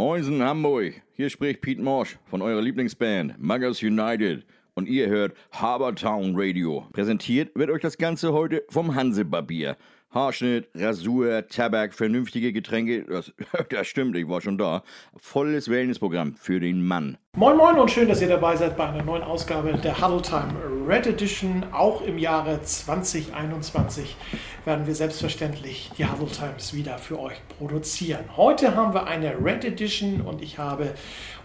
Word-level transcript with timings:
Moinsen 0.00 0.42
Hamburg, 0.42 1.02
hier 1.12 1.28
spricht 1.28 1.60
Pete 1.60 1.82
Morsch 1.82 2.16
von 2.24 2.40
eurer 2.40 2.62
Lieblingsband 2.62 3.38
Muggers 3.38 3.82
United 3.82 4.46
und 4.72 4.88
ihr 4.88 5.08
hört 5.08 5.36
Habertown 5.52 6.32
Radio. 6.34 6.86
Präsentiert 6.94 7.54
wird 7.54 7.68
euch 7.68 7.82
das 7.82 7.98
Ganze 7.98 8.32
heute 8.32 8.64
vom 8.70 8.94
Hansebarbier. 8.94 9.76
Haarschnitt, 10.12 10.68
Rasur, 10.74 11.46
Tabak, 11.46 11.94
vernünftige 11.94 12.52
Getränke, 12.52 13.04
das, 13.04 13.32
das 13.70 13.86
stimmt, 13.86 14.16
ich 14.16 14.28
war 14.28 14.40
schon 14.40 14.58
da. 14.58 14.82
Volles 15.16 15.70
Wellnessprogramm 15.70 16.34
für 16.34 16.58
den 16.58 16.84
Mann. 16.84 17.16
Moin 17.36 17.56
Moin 17.56 17.78
und 17.78 17.92
schön, 17.92 18.08
dass 18.08 18.20
ihr 18.20 18.28
dabei 18.28 18.56
seid 18.56 18.76
bei 18.76 18.88
einer 18.88 19.04
neuen 19.04 19.22
Ausgabe 19.22 19.72
der 19.74 20.00
Huddle 20.00 20.20
Time 20.20 20.52
Red 20.84 21.06
Edition. 21.06 21.64
Auch 21.70 22.02
im 22.02 22.18
Jahre 22.18 22.60
2021 22.60 24.16
werden 24.64 24.88
wir 24.88 24.96
selbstverständlich 24.96 25.92
die 25.96 26.06
Huddle 26.06 26.26
Times 26.26 26.74
wieder 26.74 26.98
für 26.98 27.20
euch 27.20 27.40
produzieren. 27.56 28.24
Heute 28.36 28.74
haben 28.74 28.92
wir 28.92 29.06
eine 29.06 29.36
Red 29.40 29.64
Edition 29.64 30.22
und 30.22 30.42
ich 30.42 30.58
habe 30.58 30.92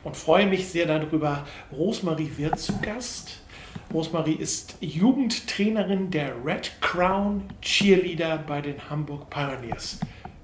und 0.03 0.17
freue 0.17 0.47
mich 0.47 0.67
sehr 0.69 0.87
darüber 0.87 1.45
Rosemarie 1.71 2.31
Wirth 2.37 2.57
zu 2.57 2.81
Gast. 2.81 3.44
Rosemarie 3.95 4.33
ist 4.33 4.75
Jugendtrainerin 4.81 6.11
der 6.11 6.33
Red 6.43 6.69
Crown 6.81 7.43
Cheerleader 7.61 8.39
bei 8.45 8.59
den 8.59 8.75
Hamburg 8.89 9.29
Pioneers. 9.29 10.01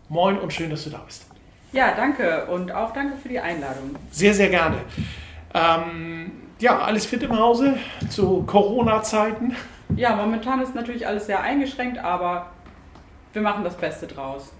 Moin 0.07 0.39
und 0.39 0.53
schön, 0.53 0.69
dass 0.69 0.85
du 0.85 0.89
da 0.89 0.99
bist. 0.99 1.25
Ja, 1.73 1.93
danke 1.93 2.45
und 2.45 2.71
auch 2.71 2.93
danke 2.93 3.17
für 3.17 3.27
die 3.27 3.41
Einladung. 3.41 3.97
Sehr, 4.09 4.33
sehr 4.33 4.47
gerne. 4.47 4.77
Ähm, 5.53 6.31
ja, 6.59 6.79
alles 6.79 7.05
fit 7.05 7.23
im 7.23 7.37
Hause 7.37 7.77
zu 8.09 8.43
Corona-Zeiten? 8.43 9.53
Ja, 9.97 10.15
momentan 10.15 10.61
ist 10.61 10.73
natürlich 10.73 11.05
alles 11.05 11.25
sehr 11.25 11.41
eingeschränkt, 11.41 11.97
aber 11.97 12.51
wir 13.33 13.41
machen 13.41 13.65
das 13.65 13.75
Beste 13.75 14.07
draus. 14.07 14.53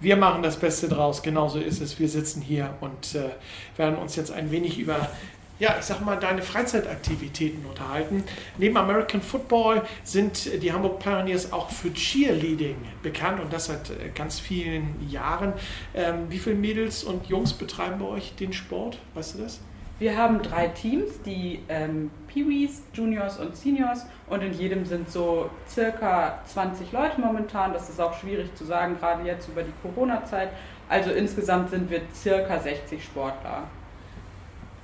Wir 0.00 0.16
machen 0.16 0.42
das 0.42 0.56
Beste 0.56 0.88
draus, 0.88 1.22
genauso 1.22 1.58
ist 1.58 1.82
es. 1.82 1.98
Wir 1.98 2.08
sitzen 2.08 2.40
hier 2.40 2.72
und 2.80 3.14
äh, 3.14 3.28
werden 3.76 3.96
uns 3.96 4.16
jetzt 4.16 4.30
ein 4.32 4.50
wenig 4.50 4.78
über 4.78 5.10
ja, 5.58 5.76
ich 5.78 5.84
sag 5.84 6.04
mal, 6.04 6.16
deine 6.16 6.42
Freizeitaktivitäten 6.42 7.64
unterhalten. 7.66 8.24
Neben 8.58 8.76
American 8.76 9.20
Football 9.20 9.82
sind 10.04 10.62
die 10.62 10.72
Hamburg 10.72 11.00
Pioneers 11.00 11.52
auch 11.52 11.70
für 11.70 11.92
Cheerleading 11.92 12.76
bekannt 13.02 13.40
und 13.40 13.52
das 13.52 13.66
seit 13.66 13.90
äh, 13.90 14.10
ganz 14.14 14.38
vielen 14.38 15.08
Jahren. 15.10 15.52
Ähm, 15.94 16.26
wie 16.28 16.38
viele 16.38 16.56
Mädels 16.56 17.02
und 17.04 17.26
Jungs 17.26 17.52
betreiben 17.52 17.98
bei 17.98 18.06
euch 18.06 18.34
den 18.36 18.52
Sport? 18.52 18.98
Weißt 19.14 19.34
du 19.34 19.42
das? 19.42 19.60
Wir 19.98 20.16
haben 20.16 20.42
drei 20.42 20.68
Teams, 20.68 21.22
die 21.22 21.58
ähm, 21.68 22.12
Peewees, 22.28 22.84
Juniors 22.92 23.40
und 23.40 23.56
Seniors 23.56 24.06
und 24.28 24.42
in 24.42 24.52
jedem 24.52 24.84
sind 24.84 25.10
so 25.10 25.50
circa 25.68 26.38
20 26.44 26.92
Leute 26.92 27.20
momentan. 27.20 27.72
Das 27.72 27.88
ist 27.88 28.00
auch 28.00 28.16
schwierig 28.16 28.54
zu 28.54 28.64
sagen, 28.64 28.96
gerade 29.00 29.26
jetzt 29.26 29.48
über 29.48 29.64
die 29.64 29.72
Corona-Zeit. 29.82 30.50
Also 30.88 31.10
insgesamt 31.10 31.70
sind 31.70 31.90
wir 31.90 32.02
circa 32.14 32.60
60 32.60 33.02
Sportler. 33.02 33.64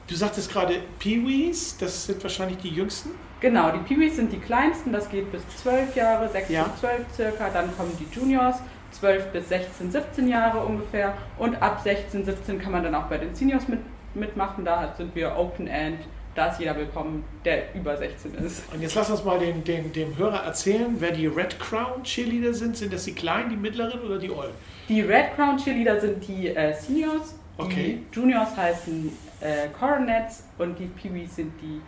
Du 0.07 0.15
sagtest 0.15 0.53
gerade 0.53 0.81
Peewees, 0.99 1.79
das 1.79 2.05
sind 2.05 2.23
wahrscheinlich 2.23 2.59
die 2.59 2.69
jüngsten? 2.69 3.11
Genau, 3.41 3.71
die 3.71 3.79
Peewees 3.79 4.17
sind 4.17 4.33
die 4.33 4.39
kleinsten, 4.39 4.93
das 4.93 5.09
geht 5.09 5.33
bis 5.33 5.43
12 5.63 5.97
Jahre, 5.97 6.29
6 6.29 6.51
ja. 6.51 6.65
bis 6.65 6.81
12 6.81 7.01
circa. 7.15 7.49
Dann 7.49 7.75
kommen 7.75 7.93
die 7.99 8.15
Juniors, 8.15 8.57
12 8.93 9.33
bis 9.33 9.49
16, 9.49 9.91
17 9.91 10.29
Jahre 10.29 10.59
ungefähr. 10.65 11.15
Und 11.39 11.61
ab 11.63 11.81
16, 11.83 12.25
17 12.25 12.59
kann 12.61 12.73
man 12.73 12.83
dann 12.83 12.95
auch 12.95 13.05
bei 13.05 13.17
den 13.17 13.35
Seniors 13.35 13.67
mit, 13.67 13.81
mitmachen. 14.15 14.65
Da 14.65 14.95
sind 14.97 15.15
wir 15.15 15.37
Open 15.39 15.69
End, 15.69 16.01
da 16.35 16.49
ist 16.49 16.61
jeder 16.61 16.77
willkommen, 16.77 17.25
der 17.47 17.75
über 17.75 17.97
16 17.97 18.35
ist. 18.35 18.63
Und 18.75 18.83
jetzt 18.83 18.95
lass 18.95 19.09
uns 19.09 19.25
mal 19.25 19.39
den, 19.39 19.65
den, 19.65 19.91
dem 19.93 20.19
Hörer 20.19 20.45
erzählen, 20.45 20.97
wer 20.99 21.13
die 21.13 21.29
Red 21.29 21.59
Crown 21.59 22.03
Cheerleader 22.03 22.53
sind. 22.53 22.77
Sind 22.77 22.93
das 22.93 23.05
die 23.05 23.15
Kleinen, 23.15 23.49
die 23.51 23.57
Mittleren 23.57 24.01
oder 24.01 24.19
die 24.19 24.31
Ollen? 24.31 24.53
Die 24.89 25.01
Red 25.01 25.35
Crown 25.35 25.57
Cheerleader 25.57 25.99
sind 25.99 26.29
die 26.29 26.49
äh, 26.49 26.75
Seniors. 26.75 27.37
Okay. 27.57 28.01
Die 28.13 28.17
Juniors 28.17 28.57
heißen 28.57 29.13
äh, 29.41 29.69
Coronets 29.79 30.45
und 30.59 30.79
die 30.79 30.87
Peewees 30.87 31.37
sind 31.37 31.53
die 31.61 31.81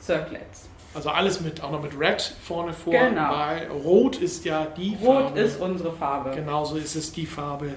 Circlets. 0.00 0.68
Also 0.94 1.10
alles 1.10 1.40
mit, 1.40 1.62
auch 1.62 1.70
noch 1.70 1.82
mit 1.82 1.98
Red 1.98 2.22
vorne 2.42 2.72
vor, 2.72 2.92
genau. 2.92 3.30
weil 3.30 3.68
Rot 3.68 4.16
ist 4.16 4.44
ja 4.44 4.66
die 4.66 4.96
Rot 5.00 5.04
Farbe. 5.04 5.28
Rot 5.28 5.38
ist 5.38 5.60
unsere 5.60 5.92
Farbe. 5.92 6.30
Genauso 6.34 6.76
ist 6.76 6.94
es 6.94 7.12
die 7.12 7.26
Farbe 7.26 7.74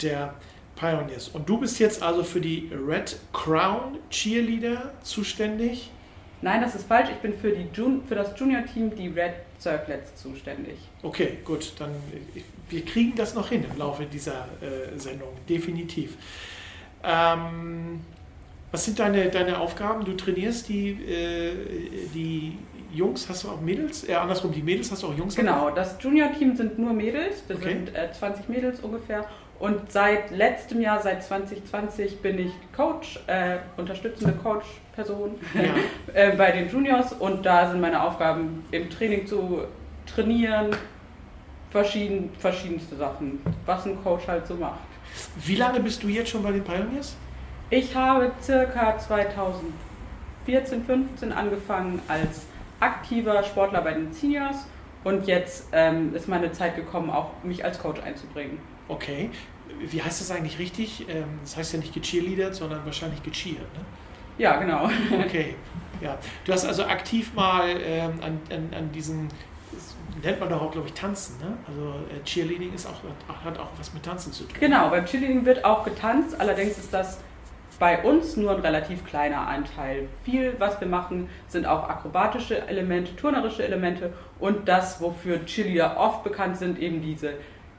der 0.00 0.34
Pioneers. 0.76 1.28
Und 1.28 1.48
du 1.48 1.58
bist 1.58 1.78
jetzt 1.78 2.02
also 2.02 2.24
für 2.24 2.40
die 2.40 2.70
Red 2.72 3.18
Crown 3.32 3.98
Cheerleader 4.10 4.92
zuständig? 5.02 5.90
Nein, 6.40 6.60
das 6.60 6.74
ist 6.74 6.88
falsch. 6.88 7.10
Ich 7.10 7.18
bin 7.18 7.34
für, 7.34 7.52
die 7.52 7.68
Jun 7.72 8.02
für 8.08 8.14
das 8.14 8.38
Junior-Team, 8.38 8.96
die 8.96 9.08
Red 9.08 9.34
Circlets, 9.60 10.16
zuständig. 10.16 10.78
Okay, 11.02 11.38
gut. 11.44 11.74
Dann 11.78 11.90
wir 12.68 12.84
kriegen 12.84 13.14
das 13.14 13.34
noch 13.34 13.50
hin 13.50 13.64
im 13.70 13.78
Laufe 13.78 14.06
dieser 14.06 14.48
äh, 14.60 14.98
Sendung, 14.98 15.28
definitiv. 15.48 16.16
Ähm, 17.04 18.00
was 18.72 18.84
sind 18.86 18.98
deine, 18.98 19.28
deine 19.28 19.58
Aufgaben? 19.58 20.04
Du 20.04 20.14
trainierst 20.14 20.68
die, 20.68 20.90
äh, 20.90 21.52
die 22.14 22.58
Jungs, 22.92 23.28
hast 23.28 23.44
du 23.44 23.48
auch 23.48 23.60
Mädels? 23.60 24.08
Äh, 24.08 24.14
andersrum, 24.14 24.50
die 24.50 24.62
Mädels 24.62 24.90
hast 24.90 25.02
du 25.02 25.08
auch 25.08 25.16
Jungs? 25.16 25.36
Genau, 25.36 25.70
das 25.70 25.96
Junior-Team 26.00 26.56
sind 26.56 26.78
nur 26.78 26.92
Mädels. 26.92 27.42
Wir 27.46 27.56
okay. 27.56 27.68
sind 27.68 27.94
äh, 27.94 28.10
20 28.10 28.48
Mädels 28.48 28.80
ungefähr. 28.80 29.26
Und 29.58 29.92
seit 29.92 30.30
letztem 30.32 30.80
Jahr, 30.80 31.00
seit 31.00 31.22
2020, 31.22 32.18
bin 32.20 32.38
ich 32.38 32.52
Coach, 32.76 33.20
äh, 33.28 33.58
unterstützende 33.76 34.32
Coach-Person 34.42 35.36
ja. 35.54 35.60
Äh, 36.14 36.36
bei 36.36 36.50
den 36.50 36.68
Juniors. 36.68 37.12
Und 37.12 37.46
da 37.46 37.70
sind 37.70 37.80
meine 37.80 38.02
Aufgaben 38.02 38.64
im 38.72 38.90
Training 38.90 39.26
zu 39.26 39.62
trainieren, 40.06 40.70
verschieden, 41.70 42.30
verschiedenste 42.38 42.96
Sachen, 42.96 43.40
was 43.64 43.86
ein 43.86 44.02
Coach 44.02 44.26
halt 44.26 44.46
so 44.46 44.54
macht. 44.54 44.80
Wie 45.44 45.56
lange 45.56 45.80
bist 45.80 46.02
du 46.02 46.08
jetzt 46.08 46.30
schon 46.30 46.42
bei 46.42 46.52
den 46.52 46.64
Pioneers? 46.64 47.16
Ich 47.72 47.94
habe 47.94 48.30
circa 48.42 48.98
2014, 48.98 50.84
15 50.84 51.32
angefangen 51.32 52.02
als 52.06 52.42
aktiver 52.80 53.42
Sportler 53.44 53.80
bei 53.80 53.94
den 53.94 54.12
Seniors 54.12 54.66
und 55.04 55.26
jetzt 55.26 55.68
ähm, 55.72 56.14
ist 56.14 56.28
meine 56.28 56.52
Zeit 56.52 56.76
gekommen, 56.76 57.08
auch 57.08 57.30
mich 57.42 57.64
als 57.64 57.78
Coach 57.78 58.02
einzubringen. 58.02 58.58
Okay. 58.88 59.30
Wie 59.80 60.02
heißt 60.02 60.20
das 60.20 60.30
eigentlich 60.30 60.58
richtig? 60.58 61.08
Ähm, 61.08 61.24
das 61.40 61.56
heißt 61.56 61.72
ja 61.72 61.78
nicht 61.78 61.94
gecheerleadert, 61.94 62.54
sondern 62.54 62.84
wahrscheinlich 62.84 63.22
gecheert, 63.22 63.60
ne? 63.60 63.80
Ja, 64.36 64.58
genau. 64.58 64.90
Okay. 65.24 65.54
Ja. 66.02 66.18
Du 66.44 66.52
hast 66.52 66.66
also 66.66 66.84
aktiv 66.84 67.32
mal 67.32 67.70
ähm, 67.82 68.20
an, 68.20 68.38
an, 68.50 68.68
an 68.76 68.92
diesen 68.92 69.28
nennt 70.22 70.40
man 70.40 70.50
doch 70.50 70.60
auch, 70.60 70.72
glaube 70.72 70.88
ich, 70.88 70.92
Tanzen. 70.92 71.38
Ne? 71.38 71.56
Also 71.66 71.94
äh, 72.14 72.22
Cheerleading 72.22 72.74
ist 72.74 72.86
auch, 72.86 73.00
hat 73.46 73.58
auch 73.58 73.70
was 73.78 73.94
mit 73.94 74.02
Tanzen 74.02 74.30
zu 74.30 74.44
tun. 74.44 74.52
Genau, 74.60 74.90
beim 74.90 75.06
Cheerleading 75.06 75.46
wird 75.46 75.64
auch 75.64 75.84
getanzt. 75.84 76.38
Allerdings 76.38 76.76
ist 76.76 76.92
das 76.92 77.18
bei 77.82 78.00
uns 78.04 78.36
nur 78.36 78.52
ein 78.52 78.60
relativ 78.60 79.04
kleiner 79.04 79.48
Anteil. 79.48 80.06
Viel, 80.22 80.54
was 80.60 80.80
wir 80.80 80.86
machen, 80.86 81.28
sind 81.48 81.66
auch 81.66 81.88
akrobatische 81.88 82.68
Elemente, 82.68 83.16
turnerische 83.16 83.64
Elemente 83.64 84.12
und 84.38 84.68
das, 84.68 85.00
wofür 85.00 85.44
Cheerleader 85.44 85.96
oft 85.98 86.22
bekannt 86.22 86.58
sind, 86.58 86.78
eben 86.78 87.02
diese 87.02 87.32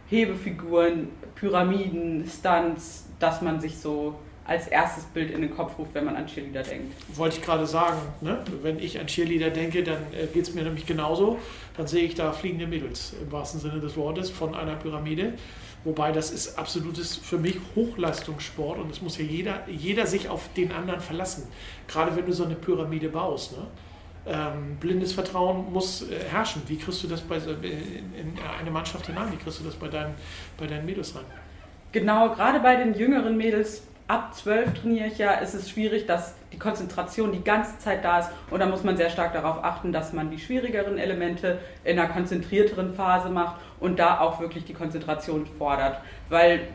Hebefiguren, 0.09 1.07
Pyramiden, 1.35 2.27
Stunts, 2.27 3.05
dass 3.19 3.41
man 3.41 3.61
sich 3.61 3.77
so 3.77 4.15
als 4.43 4.67
erstes 4.67 5.05
Bild 5.05 5.31
in 5.31 5.39
den 5.39 5.55
Kopf 5.55 5.79
ruft, 5.79 5.93
wenn 5.93 6.03
man 6.03 6.17
an 6.17 6.27
Cheerleader 6.27 6.63
denkt. 6.63 6.93
Wollte 7.15 7.37
ich 7.37 7.41
gerade 7.41 7.65
sagen, 7.65 8.01
ne? 8.19 8.39
wenn 8.61 8.79
ich 8.79 8.99
an 8.99 9.07
Cheerleader 9.07 9.51
denke, 9.51 9.83
dann 9.83 9.99
äh, 10.11 10.27
geht 10.33 10.43
es 10.43 10.53
mir 10.53 10.63
nämlich 10.63 10.85
genauso. 10.85 11.37
Dann 11.77 11.87
sehe 11.87 12.03
ich 12.03 12.15
da 12.15 12.33
fliegende 12.33 12.67
Mädels 12.67 13.15
im 13.21 13.31
wahrsten 13.31 13.61
Sinne 13.61 13.79
des 13.79 13.95
Wortes 13.95 14.29
von 14.29 14.53
einer 14.53 14.75
Pyramide. 14.75 15.35
Wobei 15.83 16.11
das 16.11 16.31
ist 16.31 16.57
absolutes 16.57 17.17
für 17.17 17.37
mich 17.37 17.57
Hochleistungssport 17.75 18.79
und 18.79 18.89
es 18.89 19.01
muss 19.01 19.17
ja 19.17 19.25
jeder, 19.25 19.67
jeder 19.67 20.07
sich 20.07 20.29
auf 20.29 20.47
den 20.53 20.71
anderen 20.71 21.01
verlassen. 21.01 21.47
Gerade 21.87 22.15
wenn 22.15 22.25
du 22.25 22.31
so 22.31 22.45
eine 22.45 22.55
Pyramide 22.55 23.09
baust. 23.09 23.57
Ne? 23.57 23.67
Ähm, 24.25 24.77
blindes 24.79 25.11
Vertrauen 25.11 25.73
muss 25.73 26.09
äh, 26.09 26.19
herrschen. 26.29 26.61
Wie 26.67 26.77
kriegst 26.77 27.03
du 27.03 27.07
das 27.07 27.19
bei, 27.19 27.35
in, 27.35 28.13
in, 28.15 28.39
eine 28.57 28.71
Mannschaft 28.71 29.07
hinein? 29.07 29.31
Wie 29.33 29.35
kriegst 29.35 29.59
du 29.59 29.65
das 29.65 29.75
bei 29.75 29.89
deinen, 29.89 30.15
bei 30.57 30.67
deinen 30.67 30.85
Mädels 30.85 31.13
rein? 31.15 31.25
Genau, 31.91 32.33
gerade 32.33 32.61
bei 32.61 32.77
den 32.77 32.93
jüngeren 32.93 33.35
Mädels 33.35 33.83
ab 34.13 34.35
zwölf 34.35 34.71
trainiere 34.75 35.07
ich 35.07 35.17
ja, 35.17 35.31
ist 35.31 35.55
es 35.55 35.67
schwierig, 35.69 36.05
dass 36.05 36.35
die 36.51 36.59
Konzentration 36.59 37.31
die 37.31 37.43
ganze 37.43 37.79
Zeit 37.79 38.05
da 38.05 38.19
ist. 38.19 38.29
Und 38.51 38.59
da 38.59 38.67
muss 38.67 38.83
man 38.83 38.95
sehr 38.95 39.09
stark 39.09 39.33
darauf 39.33 39.63
achten, 39.63 39.91
dass 39.91 40.13
man 40.13 40.29
die 40.29 40.37
schwierigeren 40.37 40.99
Elemente 40.99 41.57
in 41.83 41.97
einer 41.97 42.09
konzentrierteren 42.09 42.93
Phase 42.93 43.29
macht 43.29 43.59
und 43.79 43.97
da 43.97 44.19
auch 44.19 44.39
wirklich 44.39 44.65
die 44.65 44.75
Konzentration 44.75 45.47
fordert, 45.57 45.99
weil 46.29 46.67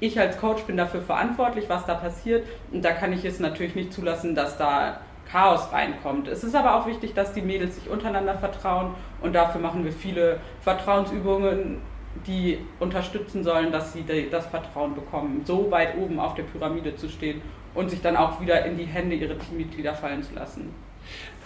ich 0.00 0.18
als 0.18 0.38
Coach 0.38 0.62
bin 0.62 0.76
dafür 0.76 1.02
verantwortlich, 1.02 1.68
was 1.68 1.86
da 1.86 1.94
passiert. 1.94 2.44
Und 2.72 2.84
da 2.84 2.90
kann 2.90 3.12
ich 3.12 3.24
es 3.24 3.38
natürlich 3.38 3.76
nicht 3.76 3.92
zulassen, 3.92 4.34
dass 4.34 4.58
da 4.58 5.00
Chaos 5.30 5.72
reinkommt. 5.72 6.26
Es 6.26 6.42
ist 6.42 6.56
aber 6.56 6.74
auch 6.74 6.88
wichtig, 6.88 7.14
dass 7.14 7.32
die 7.32 7.42
Mädels 7.42 7.76
sich 7.76 7.88
untereinander 7.88 8.34
vertrauen. 8.34 8.94
Und 9.20 9.34
dafür 9.34 9.60
machen 9.60 9.84
wir 9.84 9.92
viele 9.92 10.40
Vertrauensübungen 10.62 11.78
die 12.26 12.58
unterstützen 12.78 13.44
sollen, 13.44 13.70
dass 13.72 13.92
sie 13.92 14.04
das 14.30 14.46
Vertrauen 14.46 14.94
bekommen, 14.94 15.42
so 15.44 15.70
weit 15.70 15.96
oben 15.96 16.18
auf 16.18 16.34
der 16.34 16.42
Pyramide 16.42 16.96
zu 16.96 17.08
stehen 17.08 17.40
und 17.74 17.90
sich 17.90 18.00
dann 18.00 18.16
auch 18.16 18.40
wieder 18.40 18.64
in 18.66 18.76
die 18.76 18.84
Hände 18.84 19.14
ihrer 19.14 19.38
Teammitglieder 19.38 19.94
fallen 19.94 20.22
zu 20.22 20.34
lassen. 20.34 20.74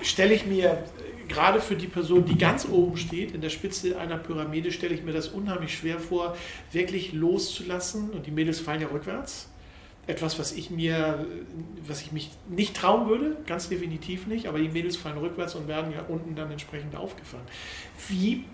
Stelle 0.00 0.34
ich 0.34 0.46
mir 0.46 0.82
gerade 1.28 1.60
für 1.60 1.76
die 1.76 1.86
Person, 1.86 2.24
die 2.24 2.36
ganz 2.36 2.68
oben 2.68 2.96
steht, 2.96 3.34
in 3.34 3.40
der 3.40 3.50
Spitze 3.50 3.98
einer 3.98 4.16
Pyramide, 4.16 4.72
stelle 4.72 4.94
ich 4.94 5.02
mir 5.02 5.12
das 5.12 5.28
unheimlich 5.28 5.76
schwer 5.76 5.98
vor, 5.98 6.36
wirklich 6.72 7.12
loszulassen. 7.12 8.10
Und 8.10 8.26
die 8.26 8.30
Mädels 8.30 8.60
fallen 8.60 8.80
ja 8.80 8.88
rückwärts. 8.88 9.48
etwas, 10.06 10.38
was 10.38 10.52
ich 10.52 10.70
mir, 10.70 11.26
was 11.86 12.02
ich 12.02 12.12
mich 12.12 12.30
nicht 12.48 12.76
trauen 12.76 13.08
würde, 13.08 13.36
ganz 13.46 13.68
definitiv 13.68 14.26
nicht, 14.26 14.46
aber 14.46 14.58
die 14.58 14.68
Mädels 14.68 14.96
fallen 14.96 15.18
rückwärts 15.18 15.54
und 15.54 15.66
werden 15.66 15.92
ja 15.92 16.04
unten 16.08 16.34
dann 16.34 16.50
entsprechend 16.50 16.94
aufgefangen. 16.94 17.46
Wie 18.08 18.44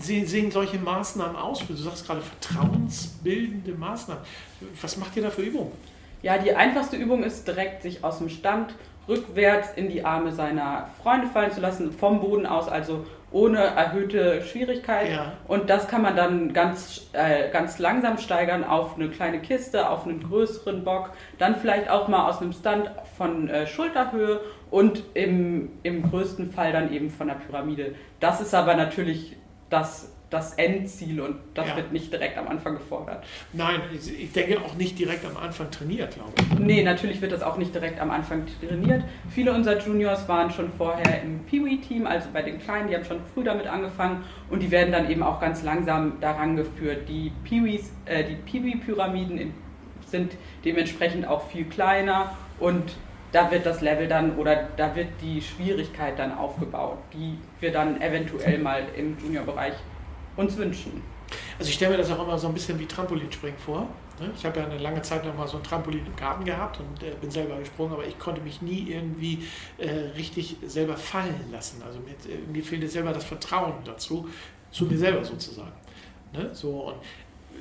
sehen 0.00 0.50
solche 0.50 0.78
Maßnahmen 0.78 1.36
aus? 1.36 1.66
Du 1.66 1.74
sagst 1.74 2.06
gerade 2.06 2.20
vertrauensbildende 2.20 3.72
Maßnahmen. 3.72 4.22
Was 4.80 4.96
macht 4.96 5.16
ihr 5.16 5.22
da 5.22 5.30
für 5.30 5.42
Übungen? 5.42 5.72
Ja, 6.22 6.38
die 6.38 6.54
einfachste 6.54 6.96
Übung 6.96 7.22
ist 7.22 7.46
direkt 7.46 7.82
sich 7.82 8.02
aus 8.02 8.18
dem 8.18 8.28
Stand 8.28 8.74
rückwärts 9.08 9.68
in 9.76 9.90
die 9.90 10.04
Arme 10.04 10.32
seiner 10.32 10.88
Freunde 11.02 11.26
fallen 11.26 11.52
zu 11.52 11.60
lassen, 11.60 11.92
vom 11.92 12.20
Boden 12.20 12.46
aus, 12.46 12.68
also 12.68 13.04
ohne 13.30 13.58
erhöhte 13.58 14.42
Schwierigkeit. 14.42 15.10
Ja. 15.10 15.32
Und 15.48 15.68
das 15.68 15.88
kann 15.88 16.02
man 16.02 16.16
dann 16.16 16.52
ganz, 16.52 17.08
äh, 17.12 17.50
ganz 17.50 17.78
langsam 17.78 18.18
steigern 18.18 18.64
auf 18.64 18.94
eine 18.94 19.08
kleine 19.08 19.40
Kiste, 19.40 19.90
auf 19.90 20.06
einen 20.06 20.22
größeren 20.22 20.84
Bock, 20.84 21.10
dann 21.38 21.56
vielleicht 21.56 21.90
auch 21.90 22.08
mal 22.08 22.28
aus 22.28 22.40
einem 22.40 22.52
Stand 22.52 22.90
von 23.18 23.48
äh, 23.48 23.66
Schulterhöhe 23.66 24.40
und 24.70 25.02
im, 25.14 25.72
im 25.82 26.08
größten 26.08 26.52
Fall 26.52 26.72
dann 26.72 26.92
eben 26.92 27.10
von 27.10 27.26
der 27.26 27.34
Pyramide. 27.34 27.96
Das 28.20 28.40
ist 28.40 28.54
aber 28.54 28.76
natürlich 28.76 29.36
das 29.74 30.14
das 30.30 30.54
Endziel 30.54 31.20
und 31.20 31.36
das 31.54 31.68
ja. 31.68 31.76
wird 31.76 31.92
nicht 31.92 32.12
direkt 32.12 32.36
am 32.36 32.48
Anfang 32.48 32.74
gefordert. 32.74 33.24
Nein, 33.52 33.80
ich 33.92 34.32
denke 34.32 34.60
auch 34.60 34.74
nicht 34.74 34.98
direkt 34.98 35.24
am 35.24 35.36
Anfang 35.36 35.70
trainiert, 35.70 36.14
glaube 36.14 36.32
ich. 36.36 36.58
Nee, 36.58 36.82
natürlich 36.82 37.20
wird 37.20 37.30
das 37.30 37.42
auch 37.42 37.56
nicht 37.56 37.72
direkt 37.72 38.00
am 38.00 38.10
Anfang 38.10 38.44
trainiert. 38.60 39.04
Viele 39.30 39.52
unserer 39.52 39.78
Juniors 39.78 40.26
waren 40.28 40.50
schon 40.50 40.72
vorher 40.72 41.22
im 41.22 41.44
Peewee-Team, 41.44 42.06
also 42.06 42.30
bei 42.32 42.42
den 42.42 42.58
Kleinen, 42.58 42.88
die 42.88 42.96
haben 42.96 43.04
schon 43.04 43.20
früh 43.32 43.44
damit 43.44 43.68
angefangen 43.68 44.24
und 44.50 44.60
die 44.60 44.72
werden 44.72 44.90
dann 44.90 45.08
eben 45.08 45.22
auch 45.22 45.40
ganz 45.40 45.62
langsam 45.62 46.14
daran 46.20 46.56
geführt. 46.56 47.08
Die 47.08 47.30
Peewees, 47.44 47.92
äh, 48.06 48.24
die 48.24 48.34
Peewee-Pyramiden 48.34 49.54
sind 50.06 50.32
dementsprechend 50.64 51.28
auch 51.28 51.48
viel 51.48 51.64
kleiner 51.66 52.36
und 52.58 52.96
da 53.34 53.50
wird 53.50 53.66
das 53.66 53.80
Level 53.80 54.06
dann 54.06 54.36
oder 54.38 54.68
da 54.76 54.94
wird 54.94 55.08
die 55.20 55.42
Schwierigkeit 55.42 56.16
dann 56.18 56.32
aufgebaut, 56.32 56.98
die 57.12 57.36
wir 57.58 57.72
dann 57.72 58.00
eventuell 58.00 58.58
mal 58.58 58.86
im 58.96 59.18
Juniorbereich 59.18 59.74
uns 60.36 60.56
wünschen. 60.56 61.02
Also 61.58 61.68
ich 61.68 61.74
stelle 61.74 61.92
mir 61.92 61.96
das 61.98 62.12
auch 62.12 62.22
immer 62.22 62.38
so 62.38 62.46
ein 62.46 62.54
bisschen 62.54 62.78
wie 62.78 62.86
Trampolinspringen 62.86 63.58
vor. 63.58 63.88
Ne? 64.20 64.30
Ich 64.36 64.44
habe 64.44 64.60
ja 64.60 64.66
eine 64.66 64.78
lange 64.78 65.02
Zeit 65.02 65.24
noch 65.24 65.36
mal 65.36 65.48
so 65.48 65.56
ein 65.56 65.64
Trampolin 65.64 66.06
im 66.06 66.14
Garten 66.14 66.44
gehabt 66.44 66.78
und 66.78 67.02
äh, 67.02 67.12
bin 67.20 67.28
selber 67.28 67.58
gesprungen, 67.58 67.94
aber 67.94 68.06
ich 68.06 68.16
konnte 68.20 68.40
mich 68.40 68.62
nie 68.62 68.92
irgendwie 68.92 69.44
äh, 69.78 69.90
richtig 70.16 70.56
selber 70.64 70.96
fallen 70.96 71.50
lassen. 71.50 71.82
Also 71.84 71.98
mir, 71.98 72.12
äh, 72.32 72.38
mir 72.52 72.62
fehlte 72.62 72.86
selber 72.86 73.12
das 73.12 73.24
Vertrauen 73.24 73.74
dazu, 73.84 74.28
zu 74.70 74.84
mir 74.84 74.98
selber 74.98 75.24
sozusagen. 75.24 75.72
Ne? 76.32 76.50
So, 76.52 76.88
und 76.88 76.96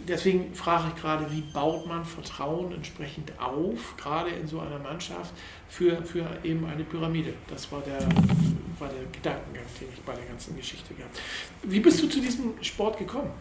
deswegen 0.07 0.53
frage 0.53 0.85
ich 0.93 1.01
gerade, 1.01 1.25
wie 1.31 1.41
baut 1.41 1.87
man 1.87 2.03
Vertrauen 2.05 2.73
entsprechend 2.73 3.31
auf, 3.39 3.95
gerade 3.97 4.29
in 4.29 4.47
so 4.47 4.59
einer 4.59 4.79
Mannschaft, 4.79 5.33
für, 5.69 6.03
für 6.03 6.25
eben 6.43 6.65
eine 6.65 6.83
Pyramide. 6.83 7.33
Das 7.47 7.71
war 7.71 7.81
der, 7.81 7.99
war 8.79 8.89
der 8.89 9.05
Gedankengang, 9.11 9.63
den 9.79 9.87
ich 9.93 10.01
bei 10.01 10.13
der 10.13 10.25
ganzen 10.25 10.55
Geschichte 10.55 10.93
gehabt 10.93 11.19
Wie 11.63 11.79
bist 11.79 12.01
du 12.01 12.07
zu 12.07 12.19
diesem 12.19 12.53
Sport 12.61 12.97
gekommen? 12.97 13.31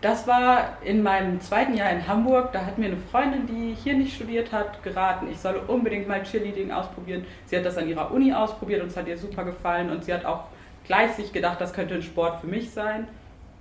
Das 0.00 0.26
war 0.26 0.76
in 0.84 1.02
meinem 1.02 1.40
zweiten 1.40 1.74
Jahr 1.74 1.90
in 1.90 2.06
Hamburg. 2.06 2.52
Da 2.52 2.66
hat 2.66 2.76
mir 2.76 2.86
eine 2.86 2.98
Freundin, 2.98 3.46
die 3.46 3.74
hier 3.74 3.94
nicht 3.94 4.14
studiert 4.14 4.52
hat, 4.52 4.82
geraten, 4.82 5.28
ich 5.32 5.38
solle 5.38 5.60
unbedingt 5.62 6.06
mal 6.06 6.22
Cheerleading 6.22 6.70
ausprobieren. 6.70 7.24
Sie 7.46 7.56
hat 7.56 7.64
das 7.64 7.78
an 7.78 7.88
ihrer 7.88 8.10
Uni 8.10 8.30
ausprobiert 8.30 8.82
und 8.82 8.88
es 8.88 8.96
hat 8.98 9.08
ihr 9.08 9.16
super 9.16 9.44
gefallen. 9.44 9.88
Und 9.88 10.04
sie 10.04 10.12
hat 10.12 10.26
auch 10.26 10.44
gleich 10.84 11.12
sich 11.12 11.32
gedacht, 11.32 11.58
das 11.58 11.72
könnte 11.72 11.94
ein 11.94 12.02
Sport 12.02 12.42
für 12.42 12.46
mich 12.46 12.70
sein. 12.70 13.08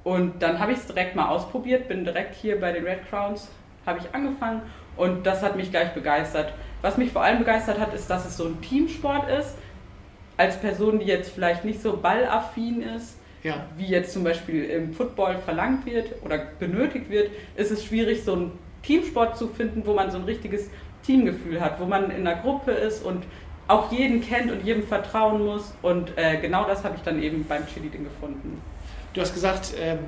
Und 0.04 0.42
dann 0.42 0.60
habe 0.60 0.74
ich 0.74 0.80
es 0.80 0.88
direkt 0.88 1.16
mal 1.16 1.30
ausprobiert, 1.30 1.88
bin 1.88 2.04
direkt 2.04 2.36
hier 2.36 2.60
bei 2.60 2.72
den 2.72 2.84
Red 2.86 3.10
Crowns, 3.10 3.50
habe 3.86 4.00
ich 4.00 4.14
angefangen 4.14 4.62
und 4.98 5.26
das 5.26 5.42
hat 5.42 5.56
mich 5.56 5.72
gleich 5.72 5.94
begeistert. 5.94 6.54
Was 6.82 6.98
mich 6.98 7.12
vor 7.12 7.24
allem 7.24 7.40
begeistert 7.40 7.80
hat, 7.80 7.94
ist, 7.94 8.10
dass 8.10 8.26
es 8.26 8.38
so 8.38 8.46
ein 8.46 8.62
Teamsport 8.62 9.30
ist. 9.30 9.56
Als 10.36 10.60
Person, 10.60 11.00
die 11.00 11.06
jetzt 11.06 11.32
vielleicht 11.32 11.64
nicht 11.64 11.82
so 11.82 11.98
ballaffin 11.98 12.82
ist, 12.82 13.18
ja. 13.44 13.66
wie 13.78 13.86
jetzt 13.86 14.14
zum 14.14 14.24
Beispiel 14.24 14.66
im 14.66 14.94
Football 14.94 15.38
verlangt 15.38 15.86
wird 15.86 16.12
oder 16.24 16.40
benötigt 16.60 17.10
wird, 17.10 17.32
ist 17.56 17.72
es 17.72 17.86
schwierig, 17.86 18.24
so 18.24 18.34
einen 18.34 18.52
Teamsport 18.82 19.38
zu 19.38 19.48
finden, 19.48 19.86
wo 19.86 19.94
man 19.94 20.12
so 20.12 20.18
ein 20.18 20.26
richtiges 20.26 20.70
Teamgefühl 21.04 21.62
hat, 21.62 21.80
wo 21.80 21.86
man 21.86 22.12
in 22.12 22.28
einer 22.28 22.42
Gruppe 22.42 22.72
ist 22.72 23.06
und 23.06 23.24
auch 23.68 23.92
jeden 23.92 24.22
kennt 24.22 24.52
und 24.52 24.64
jedem 24.64 24.84
vertrauen 24.84 25.46
muss. 25.46 25.74
Und 25.82 26.18
äh, 26.18 26.38
genau 26.38 26.66
das 26.66 26.84
habe 26.84 26.96
ich 26.96 27.02
dann 27.04 27.22
eben 27.22 27.46
beim 27.46 27.66
Cheerleading 27.66 28.04
gefunden. 28.04 28.62
Du 29.14 29.22
hast 29.22 29.34
gesagt, 29.34 29.74
ähm, 29.80 30.00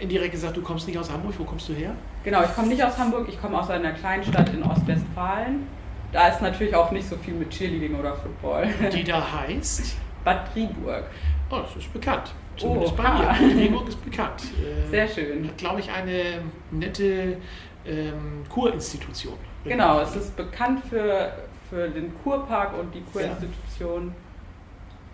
indirekt 0.00 0.32
gesagt, 0.32 0.56
du 0.56 0.62
kommst 0.62 0.86
nicht 0.86 0.98
aus 0.98 1.10
Hamburg. 1.10 1.34
Wo 1.38 1.44
kommst 1.44 1.68
du 1.68 1.72
her? 1.72 1.94
Genau, 2.24 2.42
ich 2.42 2.54
komme 2.54 2.68
nicht 2.68 2.82
aus 2.82 2.96
Hamburg. 2.98 3.26
Ich 3.28 3.40
komme 3.40 3.58
aus 3.58 3.70
einer 3.70 3.92
kleinen 3.92 4.22
Stadt 4.22 4.50
in 4.50 4.62
Ostwestfalen. 4.62 5.66
Da 6.12 6.28
ist 6.28 6.42
natürlich 6.42 6.74
auch 6.74 6.90
nicht 6.90 7.08
so 7.08 7.16
viel 7.16 7.34
mit 7.34 7.50
Cheerleading 7.50 7.94
oder 7.94 8.14
Football. 8.14 8.68
Die 8.92 9.04
da 9.04 9.24
heißt? 9.40 9.96
Bad 10.24 10.52
Triburg. 10.52 11.04
Oh, 11.50 11.58
das 11.60 11.76
ist 11.76 11.92
bekannt. 11.92 12.32
Zumindest 12.56 12.92
oh, 12.92 13.02
bei 13.02 13.10
mir. 13.10 13.24
Bad 13.24 13.38
Triburg 13.38 13.88
ist 13.88 14.04
bekannt. 14.04 14.42
Äh, 14.60 14.90
Sehr 14.90 15.08
schön. 15.08 15.48
Hat, 15.48 15.56
glaube 15.56 15.80
ich, 15.80 15.90
eine 15.90 16.42
nette 16.70 17.38
ähm, 17.86 18.42
Kurinstitution. 18.48 19.34
Genau, 19.64 20.00
es 20.00 20.16
ist 20.16 20.36
bekannt 20.36 20.82
für, 20.88 21.32
für 21.68 21.88
den 21.88 22.12
Kurpark 22.22 22.78
und 22.78 22.94
die 22.94 23.02
Kurinstitution. 23.02 24.08
Ja. 24.08 24.29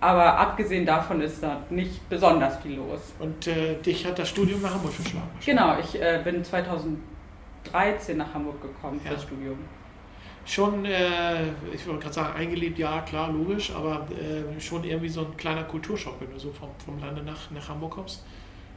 Aber 0.06 0.38
abgesehen 0.38 0.86
davon 0.86 1.20
ist 1.20 1.42
da 1.42 1.62
nicht 1.68 2.08
besonders 2.08 2.58
viel 2.58 2.76
los. 2.76 3.12
Und 3.18 3.48
äh, 3.48 3.74
dich 3.74 4.06
hat 4.06 4.16
das 4.20 4.28
Studium 4.28 4.62
nach 4.62 4.74
Hamburg 4.74 4.92
verschlagen? 4.92 5.28
Genau, 5.44 5.76
ich 5.80 6.00
äh, 6.00 6.20
bin 6.22 6.44
2013 6.44 8.16
nach 8.16 8.32
Hamburg 8.32 8.62
gekommen 8.62 9.00
ja. 9.02 9.10
fürs 9.10 9.24
Studium. 9.24 9.58
Schon, 10.44 10.84
äh, 10.84 11.46
ich 11.74 11.84
wollte 11.88 12.02
gerade 12.02 12.14
sagen, 12.14 12.38
eingelebt, 12.38 12.78
ja, 12.78 13.00
klar, 13.00 13.32
logisch, 13.32 13.72
aber 13.74 14.06
äh, 14.12 14.60
schon 14.60 14.84
irgendwie 14.84 15.08
so 15.08 15.22
ein 15.22 15.36
kleiner 15.36 15.64
Kulturschock, 15.64 16.20
wenn 16.20 16.30
du 16.30 16.38
so 16.38 16.52
vom, 16.52 16.68
vom 16.84 17.00
Lande 17.00 17.24
nach, 17.24 17.50
nach 17.50 17.68
Hamburg 17.68 17.94
kommst. 17.94 18.24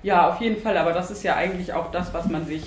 Ja, 0.01 0.29
auf 0.29 0.41
jeden 0.41 0.59
Fall, 0.59 0.79
aber 0.79 0.93
das 0.93 1.11
ist 1.11 1.21
ja 1.21 1.35
eigentlich 1.35 1.73
auch 1.73 1.91
das, 1.91 2.11
was 2.11 2.27
man 2.27 2.47
sich 2.47 2.63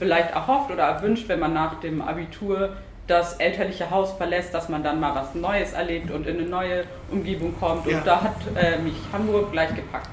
vielleicht 0.00 0.32
erhofft 0.32 0.72
oder 0.72 0.82
erwünscht, 0.82 1.28
wenn 1.28 1.38
man 1.38 1.54
nach 1.54 1.78
dem 1.78 2.02
Abitur 2.02 2.78
das 3.06 3.34
elterliche 3.34 3.90
Haus 3.90 4.12
verlässt, 4.12 4.54
dass 4.54 4.68
man 4.68 4.82
dann 4.82 5.00
mal 5.00 5.14
was 5.14 5.34
Neues 5.34 5.72
erlebt 5.72 6.10
und 6.10 6.26
in 6.26 6.38
eine 6.38 6.48
neue 6.48 6.84
Umgebung 7.10 7.54
kommt. 7.58 7.86
Und 7.86 7.92
ja. 7.92 8.00
da 8.00 8.22
hat 8.22 8.36
äh, 8.54 8.78
mich 8.78 8.94
Hamburg 9.12 9.50
gleich 9.52 9.74
gepackt. 9.74 10.10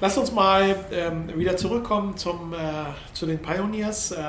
Lass 0.00 0.16
uns 0.16 0.32
mal 0.32 0.76
ähm, 0.92 1.28
wieder 1.36 1.56
zurückkommen 1.56 2.16
zum, 2.16 2.54
äh, 2.54 2.56
zu 3.12 3.26
den 3.26 3.40
Pioneers. 3.40 4.12
Äh, 4.12 4.22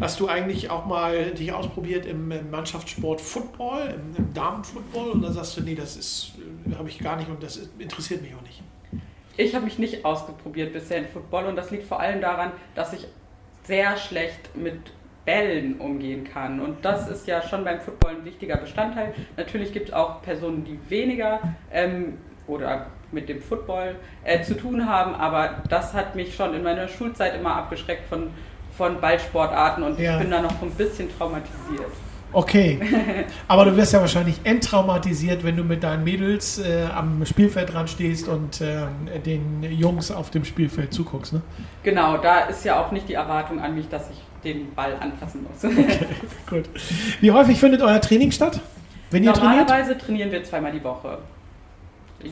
hast 0.00 0.20
du 0.20 0.28
eigentlich 0.28 0.70
auch 0.70 0.86
mal 0.86 1.32
dich 1.32 1.52
ausprobiert 1.52 2.06
im, 2.06 2.30
im 2.30 2.50
Mannschaftssport 2.50 3.20
Football, 3.20 3.94
im, 3.94 4.16
im 4.16 4.32
Damenfootball? 4.32 5.10
Und 5.10 5.22
dann 5.22 5.32
sagst 5.32 5.56
du, 5.56 5.62
nee, 5.62 5.74
das 5.74 5.96
ist, 5.96 6.32
äh, 6.70 6.76
habe 6.76 6.88
ich 6.88 7.00
gar 7.00 7.16
nicht 7.16 7.28
und 7.28 7.42
das 7.42 7.60
interessiert 7.78 8.22
mich 8.22 8.34
auch 8.34 8.42
nicht. 8.42 8.62
Ich 9.36 9.54
habe 9.54 9.64
mich 9.64 9.78
nicht 9.78 10.04
ausprobiert 10.04 10.72
bisher 10.72 10.98
in 10.98 11.08
Football 11.08 11.46
und 11.46 11.56
das 11.56 11.70
liegt 11.70 11.84
vor 11.84 12.00
allem 12.00 12.20
daran, 12.20 12.52
dass 12.74 12.92
ich 12.94 13.06
sehr 13.64 13.96
schlecht 13.96 14.56
mit 14.56 14.78
Bällen 15.26 15.78
umgehen 15.78 16.24
kann. 16.24 16.60
Und 16.60 16.82
das 16.84 17.08
ist 17.08 17.26
ja 17.26 17.42
schon 17.42 17.64
beim 17.64 17.80
Football 17.80 18.12
ein 18.12 18.24
wichtiger 18.24 18.56
Bestandteil. 18.56 19.12
Natürlich 19.36 19.72
gibt 19.72 19.88
es 19.88 19.94
auch 19.94 20.22
Personen, 20.22 20.64
die 20.64 20.78
weniger 20.88 21.40
ähm, 21.70 22.16
oder 22.46 22.86
mit 23.12 23.28
dem 23.28 23.42
Football 23.42 23.96
äh, 24.24 24.42
zu 24.42 24.56
tun 24.56 24.88
haben, 24.88 25.14
aber 25.14 25.62
das 25.68 25.94
hat 25.94 26.16
mich 26.16 26.34
schon 26.34 26.54
in 26.54 26.62
meiner 26.62 26.88
Schulzeit 26.88 27.34
immer 27.38 27.56
abgeschreckt 27.56 28.08
von, 28.08 28.30
von 28.76 29.00
Ballsportarten 29.00 29.82
und 29.82 29.98
ja. 29.98 30.14
ich 30.14 30.22
bin 30.22 30.30
da 30.30 30.40
noch 30.40 30.62
ein 30.62 30.70
bisschen 30.70 31.08
traumatisiert. 31.16 31.92
Okay, 32.36 32.78
aber 33.48 33.64
du 33.64 33.76
wirst 33.78 33.94
ja 33.94 34.00
wahrscheinlich 34.00 34.38
enttraumatisiert, 34.44 35.42
wenn 35.42 35.56
du 35.56 35.64
mit 35.64 35.82
deinen 35.82 36.04
Mädels 36.04 36.58
äh, 36.58 36.84
am 36.94 37.24
Spielfeld 37.24 37.72
dran 37.72 37.88
stehst 37.88 38.28
und 38.28 38.60
äh, 38.60 38.88
den 39.24 39.62
Jungs 39.62 40.10
auf 40.10 40.28
dem 40.28 40.44
Spielfeld 40.44 40.92
zuguckst, 40.92 41.32
ne? 41.32 41.40
Genau, 41.82 42.18
da 42.18 42.40
ist 42.40 42.62
ja 42.66 42.78
auch 42.78 42.92
nicht 42.92 43.08
die 43.08 43.14
Erwartung 43.14 43.58
an 43.58 43.74
mich, 43.74 43.88
dass 43.88 44.10
ich 44.10 44.18
den 44.44 44.74
Ball 44.74 44.98
anfassen 45.00 45.44
muss. 45.44 45.64
Okay, 45.64 45.98
gut. 46.50 46.64
Wie 47.22 47.30
häufig 47.30 47.58
findet 47.58 47.80
euer 47.80 48.02
Training 48.02 48.30
statt? 48.30 48.60
Wenn 49.10 49.24
ihr 49.24 49.32
Normalerweise 49.32 49.66
trainiert? 49.66 50.00
trainieren 50.02 50.30
wir 50.32 50.44
zweimal 50.44 50.72
die 50.72 50.84
Woche. 50.84 51.16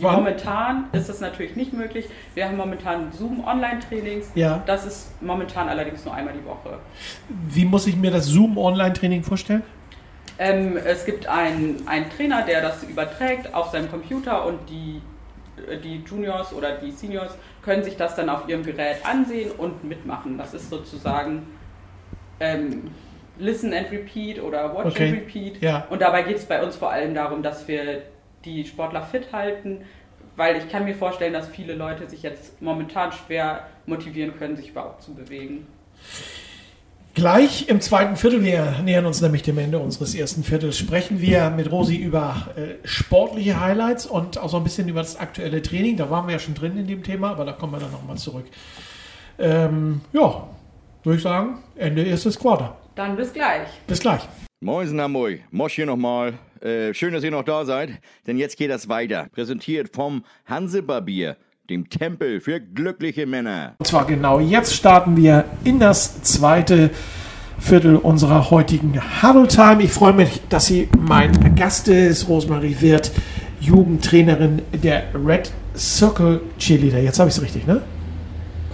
Warum? 0.00 0.24
Momentan 0.24 0.84
ist 0.92 1.08
das 1.08 1.20
natürlich 1.20 1.56
nicht 1.56 1.72
möglich. 1.72 2.06
Wir 2.34 2.46
haben 2.46 2.56
momentan 2.56 3.12
Zoom-Online-Trainings. 3.12 4.32
Ja. 4.34 4.62
Das 4.66 4.84
ist 4.86 5.10
momentan 5.22 5.68
allerdings 5.68 6.04
nur 6.04 6.14
einmal 6.14 6.34
die 6.34 6.44
Woche. 6.44 6.78
Wie 7.48 7.64
muss 7.64 7.86
ich 7.86 7.96
mir 7.96 8.10
das 8.10 8.26
Zoom-Online-Training 8.26 9.22
vorstellen? 9.22 9.62
Ähm, 10.38 10.76
es 10.76 11.04
gibt 11.04 11.26
einen, 11.26 11.86
einen 11.86 12.10
Trainer, 12.10 12.42
der 12.42 12.60
das 12.60 12.82
überträgt 12.82 13.54
auf 13.54 13.70
seinem 13.70 13.90
Computer 13.90 14.44
und 14.46 14.58
die, 14.68 15.00
die 15.84 16.02
Juniors 16.04 16.52
oder 16.52 16.72
die 16.76 16.90
Seniors 16.90 17.36
können 17.62 17.84
sich 17.84 17.96
das 17.96 18.16
dann 18.16 18.28
auf 18.28 18.48
ihrem 18.48 18.64
Gerät 18.64 19.04
ansehen 19.04 19.52
und 19.52 19.84
mitmachen. 19.84 20.36
Das 20.36 20.52
ist 20.52 20.70
sozusagen 20.70 21.46
ähm, 22.40 22.90
Listen 23.38 23.72
and 23.72 23.90
Repeat 23.90 24.42
oder 24.42 24.74
Watch 24.74 24.94
okay. 24.94 25.08
and 25.08 25.16
Repeat. 25.18 25.62
Ja. 25.62 25.86
Und 25.90 26.02
dabei 26.02 26.22
geht 26.22 26.36
es 26.36 26.44
bei 26.44 26.62
uns 26.62 26.76
vor 26.76 26.90
allem 26.90 27.14
darum, 27.14 27.42
dass 27.42 27.66
wir 27.68 28.02
die 28.44 28.64
Sportler 28.64 29.02
fit 29.02 29.32
halten, 29.32 29.82
weil 30.36 30.56
ich 30.56 30.68
kann 30.68 30.84
mir 30.84 30.94
vorstellen, 30.94 31.32
dass 31.32 31.48
viele 31.48 31.74
Leute 31.74 32.08
sich 32.08 32.22
jetzt 32.22 32.60
momentan 32.60 33.12
schwer 33.12 33.66
motivieren 33.86 34.36
können, 34.36 34.56
sich 34.56 34.70
überhaupt 34.70 35.02
zu 35.02 35.14
bewegen. 35.14 35.66
Gleich 37.14 37.68
im 37.68 37.80
zweiten 37.80 38.16
Viertel, 38.16 38.42
wir 38.42 38.80
nähern 38.82 39.06
uns 39.06 39.20
nämlich 39.20 39.42
dem 39.42 39.56
Ende 39.58 39.78
unseres 39.78 40.16
ersten 40.16 40.42
Viertels, 40.42 40.76
sprechen 40.76 41.20
wir 41.20 41.48
mit 41.50 41.70
Rosi 41.70 41.94
über 41.94 42.48
äh, 42.56 42.84
sportliche 42.84 43.60
Highlights 43.60 44.04
und 44.04 44.36
auch 44.36 44.48
so 44.48 44.56
ein 44.56 44.64
bisschen 44.64 44.88
über 44.88 44.98
das 44.98 45.16
aktuelle 45.16 45.62
Training. 45.62 45.96
Da 45.96 46.10
waren 46.10 46.26
wir 46.26 46.32
ja 46.32 46.38
schon 46.40 46.54
drin 46.54 46.76
in 46.76 46.88
dem 46.88 47.04
Thema, 47.04 47.30
aber 47.30 47.44
da 47.44 47.52
kommen 47.52 47.72
wir 47.72 47.78
dann 47.78 47.92
nochmal 47.92 48.16
zurück. 48.16 48.46
Ähm, 49.38 50.00
ja, 50.12 50.48
würde 51.04 51.16
ich 51.16 51.22
sagen, 51.22 51.60
Ende 51.76 52.02
erstes 52.02 52.36
Quarter. 52.36 52.76
Dann 52.96 53.14
bis 53.14 53.32
gleich. 53.32 53.68
Bis 53.86 54.00
gleich. 54.00 54.22
Moin, 54.60 55.00
Hamburg. 55.00 55.38
Mosch 55.52 55.74
hier 55.74 55.86
nochmal. 55.86 56.34
Äh, 56.60 56.94
schön, 56.94 57.14
dass 57.14 57.22
ihr 57.22 57.30
noch 57.30 57.44
da 57.44 57.64
seid, 57.64 57.90
denn 58.26 58.38
jetzt 58.38 58.56
geht 58.56 58.70
das 58.70 58.88
weiter. 58.88 59.28
Präsentiert 59.30 59.94
vom 59.94 60.24
Hansebarbier, 60.46 61.36
dem 61.70 61.88
Tempel 61.88 62.40
für 62.40 62.60
glückliche 62.60 63.26
Männer. 63.26 63.74
Und 63.78 63.86
zwar 63.86 64.04
genau 64.06 64.38
jetzt 64.38 64.74
starten 64.74 65.16
wir 65.16 65.44
in 65.64 65.78
das 65.80 66.22
zweite 66.22 66.90
Viertel 67.58 67.96
unserer 67.96 68.50
heutigen 68.50 69.00
Huddle 69.22 69.48
Time. 69.48 69.82
Ich 69.82 69.90
freue 69.92 70.12
mich, 70.12 70.42
dass 70.50 70.66
sie 70.66 70.88
mein 70.98 71.54
Gast 71.54 71.88
ist, 71.88 72.28
Rosemarie 72.28 72.76
Wirth, 72.80 73.12
Jugendtrainerin 73.60 74.60
der 74.82 75.04
Red 75.14 75.50
Circle 75.74 76.42
Cheerleader. 76.58 76.98
Jetzt 76.98 77.18
habe 77.18 77.30
ich 77.30 77.36
es 77.36 77.42
richtig, 77.42 77.66
ne? 77.66 77.80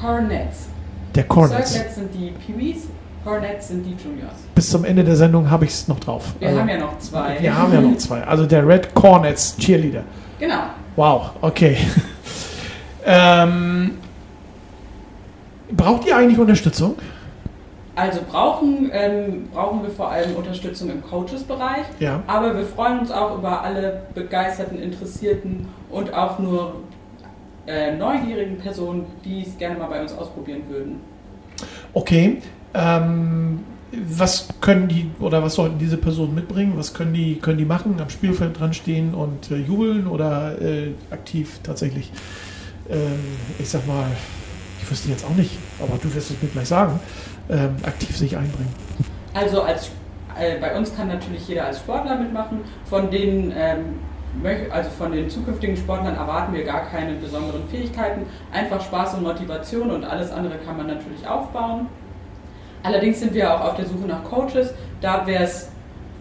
Cornets. 0.00 0.66
Der 1.14 1.24
Cornets. 1.24 1.70
Circlets 1.72 1.94
sind 1.94 2.08
die 2.12 2.32
Peewees, 2.44 2.88
Cornets 3.24 3.68
sind 3.68 3.84
die 3.84 3.90
Juniors. 4.02 4.34
Bis 4.56 4.68
zum 4.70 4.84
Ende 4.84 5.04
der 5.04 5.14
Sendung 5.14 5.48
habe 5.48 5.64
ich 5.64 5.70
es 5.70 5.86
noch 5.86 6.00
drauf. 6.00 6.34
Wir 6.40 6.48
Also, 6.48 6.60
haben 6.60 6.68
ja 6.68 6.78
noch 6.78 6.98
zwei. 6.98 7.36
wir 7.40 7.56
haben 7.56 7.72
ja 7.72 7.80
noch 7.80 7.96
zwei. 7.98 8.22
Also 8.24 8.46
der 8.46 8.66
Red 8.66 8.92
Cornets 8.94 9.56
Cheerleader. 9.58 10.02
Genau. 10.40 10.62
Wow, 10.96 11.30
okay. 11.42 11.76
Ähm, 13.10 13.90
braucht 15.72 16.06
ihr 16.06 16.16
eigentlich 16.16 16.38
Unterstützung? 16.38 16.96
Also 17.96 18.20
brauchen, 18.30 18.90
ähm, 18.92 19.48
brauchen 19.52 19.82
wir 19.82 19.90
vor 19.90 20.10
allem 20.10 20.34
Unterstützung 20.36 20.90
im 20.90 21.02
Coaches-Bereich, 21.02 21.84
Ja. 21.98 22.22
aber 22.26 22.56
wir 22.56 22.64
freuen 22.64 23.00
uns 23.00 23.10
auch 23.10 23.36
über 23.36 23.62
alle 23.62 24.02
begeisterten, 24.14 24.78
interessierten 24.80 25.66
und 25.90 26.14
auch 26.14 26.38
nur 26.38 26.76
äh, 27.66 27.94
neugierigen 27.96 28.58
Personen, 28.58 29.04
die 29.24 29.42
es 29.42 29.58
gerne 29.58 29.78
mal 29.78 29.88
bei 29.88 30.00
uns 30.00 30.12
ausprobieren 30.12 30.62
würden. 30.68 31.00
Okay. 31.92 32.40
Ähm, 32.72 33.60
was 33.92 34.48
können 34.60 34.86
die 34.86 35.10
oder 35.18 35.42
was 35.42 35.54
sollten 35.54 35.78
diese 35.78 35.96
Personen 35.96 36.34
mitbringen? 36.34 36.74
Was 36.76 36.94
können 36.94 37.12
die, 37.12 37.36
können 37.36 37.58
die 37.58 37.64
machen? 37.64 37.96
Am 38.00 38.08
Spielfeld 38.08 38.58
dran 38.58 38.72
stehen 38.72 39.14
und 39.14 39.50
äh, 39.50 39.56
jubeln 39.56 40.06
oder 40.06 40.60
äh, 40.62 40.92
aktiv 41.10 41.58
tatsächlich, 41.64 42.12
ich 43.58 43.68
sag 43.68 43.86
mal, 43.86 44.06
ich 44.82 44.90
wüsste 44.90 45.08
jetzt 45.10 45.24
auch 45.24 45.36
nicht, 45.36 45.58
aber 45.78 45.98
du 45.98 46.12
wirst 46.14 46.30
es 46.30 46.42
mir 46.42 46.48
gleich 46.48 46.68
sagen, 46.68 46.98
ähm, 47.48 47.76
aktiv 47.84 48.16
sich 48.16 48.36
einbringen. 48.36 48.72
Also 49.34 49.62
als, 49.62 49.90
äh, 50.38 50.58
bei 50.60 50.76
uns 50.76 50.94
kann 50.94 51.08
natürlich 51.08 51.46
jeder 51.48 51.66
als 51.66 51.78
Sportler 51.78 52.16
mitmachen. 52.16 52.60
Von 52.86 53.10
den, 53.10 53.52
ähm, 53.56 54.00
also 54.70 54.90
von 54.90 55.12
den 55.12 55.28
zukünftigen 55.28 55.76
Sportlern 55.76 56.16
erwarten 56.16 56.52
wir 56.52 56.64
gar 56.64 56.86
keine 56.86 57.14
besonderen 57.14 57.68
Fähigkeiten. 57.68 58.26
Einfach 58.52 58.80
Spaß 58.80 59.14
und 59.14 59.24
Motivation 59.24 59.90
und 59.90 60.04
alles 60.04 60.30
andere 60.30 60.56
kann 60.64 60.76
man 60.76 60.86
natürlich 60.86 61.26
aufbauen. 61.26 61.86
Allerdings 62.82 63.20
sind 63.20 63.34
wir 63.34 63.52
auch 63.52 63.60
auf 63.60 63.76
der 63.76 63.86
Suche 63.86 64.06
nach 64.06 64.24
Coaches. 64.24 64.72
Da 65.00 65.26
wäre 65.26 65.44
es 65.44 65.68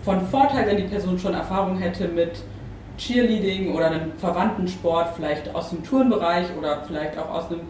von 0.04 0.26
Vorteil, 0.28 0.68
wenn 0.68 0.78
die 0.78 0.84
Person 0.84 1.18
schon 1.20 1.34
Erfahrung 1.34 1.78
hätte 1.78 2.08
mit 2.08 2.42
Cheerleading 3.00 3.74
oder 3.74 3.88
einem 3.88 4.12
verwandten 4.18 4.68
Sport, 4.68 5.16
vielleicht 5.16 5.56
aus 5.56 5.72
dem 5.72 5.84
Turnbereich 5.84 6.48
oder 6.58 6.84
vielleicht 6.86 7.18
auch 7.18 7.30
aus 7.30 7.50
einem 7.50 7.62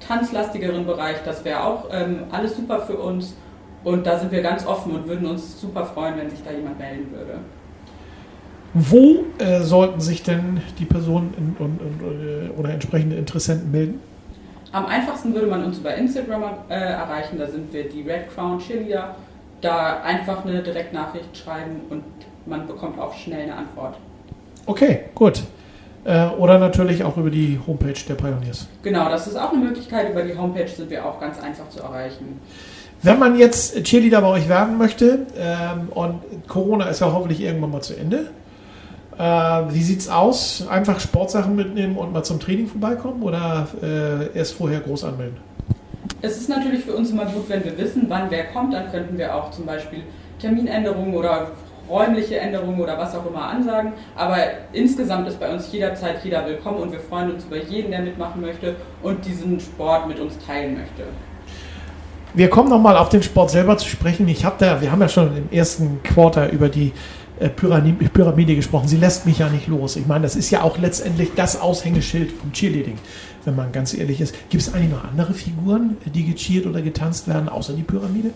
tanzlastigeren 0.00 0.86
Bereich. 0.86 1.16
Das 1.24 1.44
wäre 1.44 1.64
auch 1.64 1.88
ähm, 1.92 2.24
alles 2.30 2.56
super 2.56 2.80
für 2.80 2.96
uns. 2.96 3.34
Und 3.84 4.06
da 4.06 4.18
sind 4.18 4.32
wir 4.32 4.42
ganz 4.42 4.66
offen 4.66 4.92
und 4.92 5.06
würden 5.06 5.26
uns 5.26 5.60
super 5.60 5.84
freuen, 5.84 6.16
wenn 6.16 6.30
sich 6.30 6.42
da 6.42 6.50
jemand 6.50 6.78
melden 6.78 7.12
würde. 7.12 7.38
Wo 8.74 9.24
äh, 9.38 9.62
sollten 9.62 10.00
sich 10.00 10.22
denn 10.22 10.60
die 10.78 10.84
Personen 10.84 11.34
in, 11.36 11.64
und, 11.64 11.80
und, 11.80 12.02
äh, 12.02 12.50
oder 12.58 12.70
entsprechende 12.70 13.16
Interessenten 13.16 13.70
melden? 13.70 14.00
Am 14.72 14.86
einfachsten 14.86 15.32
würde 15.32 15.46
man 15.46 15.64
uns 15.64 15.78
über 15.78 15.94
Instagram 15.94 16.42
äh, 16.68 16.74
erreichen, 16.74 17.38
da 17.38 17.46
sind 17.46 17.72
wir 17.72 17.88
die 17.88 18.02
Red 18.02 18.34
Crown 18.34 18.58
Cheerleader. 18.58 19.14
Da 19.62 20.02
einfach 20.02 20.44
eine 20.44 20.62
Direktnachricht 20.62 21.36
schreiben 21.36 21.80
und 21.88 22.04
man 22.44 22.66
bekommt 22.66 22.98
auch 22.98 23.14
schnell 23.14 23.44
eine 23.44 23.54
Antwort. 23.54 23.96
Okay, 24.66 25.00
gut. 25.14 25.42
Äh, 26.04 26.26
oder 26.38 26.58
natürlich 26.58 27.02
auch 27.02 27.16
über 27.16 27.30
die 27.30 27.58
Homepage 27.66 27.94
der 28.08 28.14
Pioneers. 28.14 28.68
Genau, 28.82 29.08
das 29.08 29.26
ist 29.26 29.36
auch 29.36 29.52
eine 29.52 29.64
Möglichkeit. 29.64 30.10
Über 30.10 30.22
die 30.22 30.36
Homepage 30.36 30.68
sind 30.68 30.90
wir 30.90 31.04
auch 31.04 31.20
ganz 31.20 31.40
einfach 31.40 31.68
zu 31.68 31.80
erreichen. 31.80 32.40
Wenn 33.02 33.18
man 33.18 33.38
jetzt 33.38 33.82
Cheerleader 33.82 34.20
bei 34.20 34.28
euch 34.28 34.48
werden 34.48 34.78
möchte 34.78 35.26
ähm, 35.36 35.88
und 35.90 36.20
Corona 36.48 36.86
ist 36.86 37.00
ja 37.00 37.12
hoffentlich 37.12 37.40
irgendwann 37.40 37.70
mal 37.70 37.82
zu 37.82 37.94
Ende, 37.94 38.30
äh, 39.18 39.22
wie 39.22 39.82
sieht's 39.82 40.08
aus? 40.08 40.66
Einfach 40.68 41.00
Sportsachen 41.00 41.56
mitnehmen 41.56 41.96
und 41.96 42.12
mal 42.12 42.22
zum 42.22 42.40
Training 42.40 42.68
vorbeikommen 42.68 43.22
oder 43.22 43.66
äh, 43.82 44.36
erst 44.36 44.54
vorher 44.54 44.80
groß 44.80 45.04
anmelden? 45.04 45.36
Es 46.22 46.36
ist 46.38 46.48
natürlich 46.48 46.84
für 46.84 46.94
uns 46.94 47.10
immer 47.10 47.26
gut, 47.26 47.48
wenn 47.48 47.64
wir 47.64 47.76
wissen, 47.78 48.06
wann 48.08 48.30
wer 48.30 48.46
kommt. 48.46 48.74
Dann 48.74 48.90
könnten 48.90 49.18
wir 49.18 49.34
auch 49.34 49.50
zum 49.50 49.66
Beispiel 49.66 50.02
Terminänderungen 50.38 51.14
oder 51.14 51.48
räumliche 51.88 52.38
Änderungen 52.38 52.80
oder 52.80 52.98
was 52.98 53.14
auch 53.14 53.26
immer 53.26 53.48
ansagen. 53.48 53.92
Aber 54.14 54.36
insgesamt 54.72 55.28
ist 55.28 55.40
bei 55.40 55.52
uns 55.52 55.70
jederzeit 55.72 56.24
jeder 56.24 56.46
willkommen 56.46 56.78
und 56.78 56.92
wir 56.92 57.00
freuen 57.00 57.32
uns 57.32 57.44
über 57.44 57.56
jeden, 57.56 57.90
der 57.90 58.00
mitmachen 58.00 58.40
möchte 58.40 58.76
und 59.02 59.24
diesen 59.24 59.60
Sport 59.60 60.08
mit 60.08 60.20
uns 60.20 60.38
teilen 60.44 60.74
möchte. 60.74 61.04
Wir 62.34 62.50
kommen 62.50 62.68
nochmal 62.68 62.96
auf 62.96 63.08
den 63.08 63.22
Sport 63.22 63.50
selber 63.50 63.78
zu 63.78 63.88
sprechen. 63.88 64.28
Ich 64.28 64.44
habe 64.44 64.56
da, 64.58 64.80
wir 64.80 64.92
haben 64.92 65.00
ja 65.00 65.08
schon 65.08 65.36
im 65.36 65.50
ersten 65.50 66.02
Quarter 66.02 66.50
über 66.50 66.68
die 66.68 66.92
äh, 67.38 67.48
Pyramide, 67.48 68.08
Pyramide 68.10 68.56
gesprochen. 68.56 68.88
Sie 68.88 68.96
lässt 68.96 69.26
mich 69.26 69.38
ja 69.38 69.48
nicht 69.48 69.68
los. 69.68 69.96
Ich 69.96 70.06
meine, 70.06 70.22
das 70.22 70.36
ist 70.36 70.50
ja 70.50 70.62
auch 70.62 70.78
letztendlich 70.78 71.30
das 71.34 71.60
Aushängeschild 71.60 72.32
vom 72.32 72.52
Cheerleading, 72.52 72.98
wenn 73.44 73.56
man 73.56 73.72
ganz 73.72 73.94
ehrlich 73.94 74.20
ist. 74.20 74.34
Gibt 74.50 74.62
es 74.62 74.74
eigentlich 74.74 74.90
noch 74.90 75.04
andere 75.04 75.34
Figuren, 75.34 75.96
die 76.06 76.24
gecheert 76.24 76.66
oder 76.66 76.82
getanzt 76.82 77.28
werden, 77.28 77.48
außer 77.48 77.72
die 77.72 77.82
Pyramide? 77.82 78.30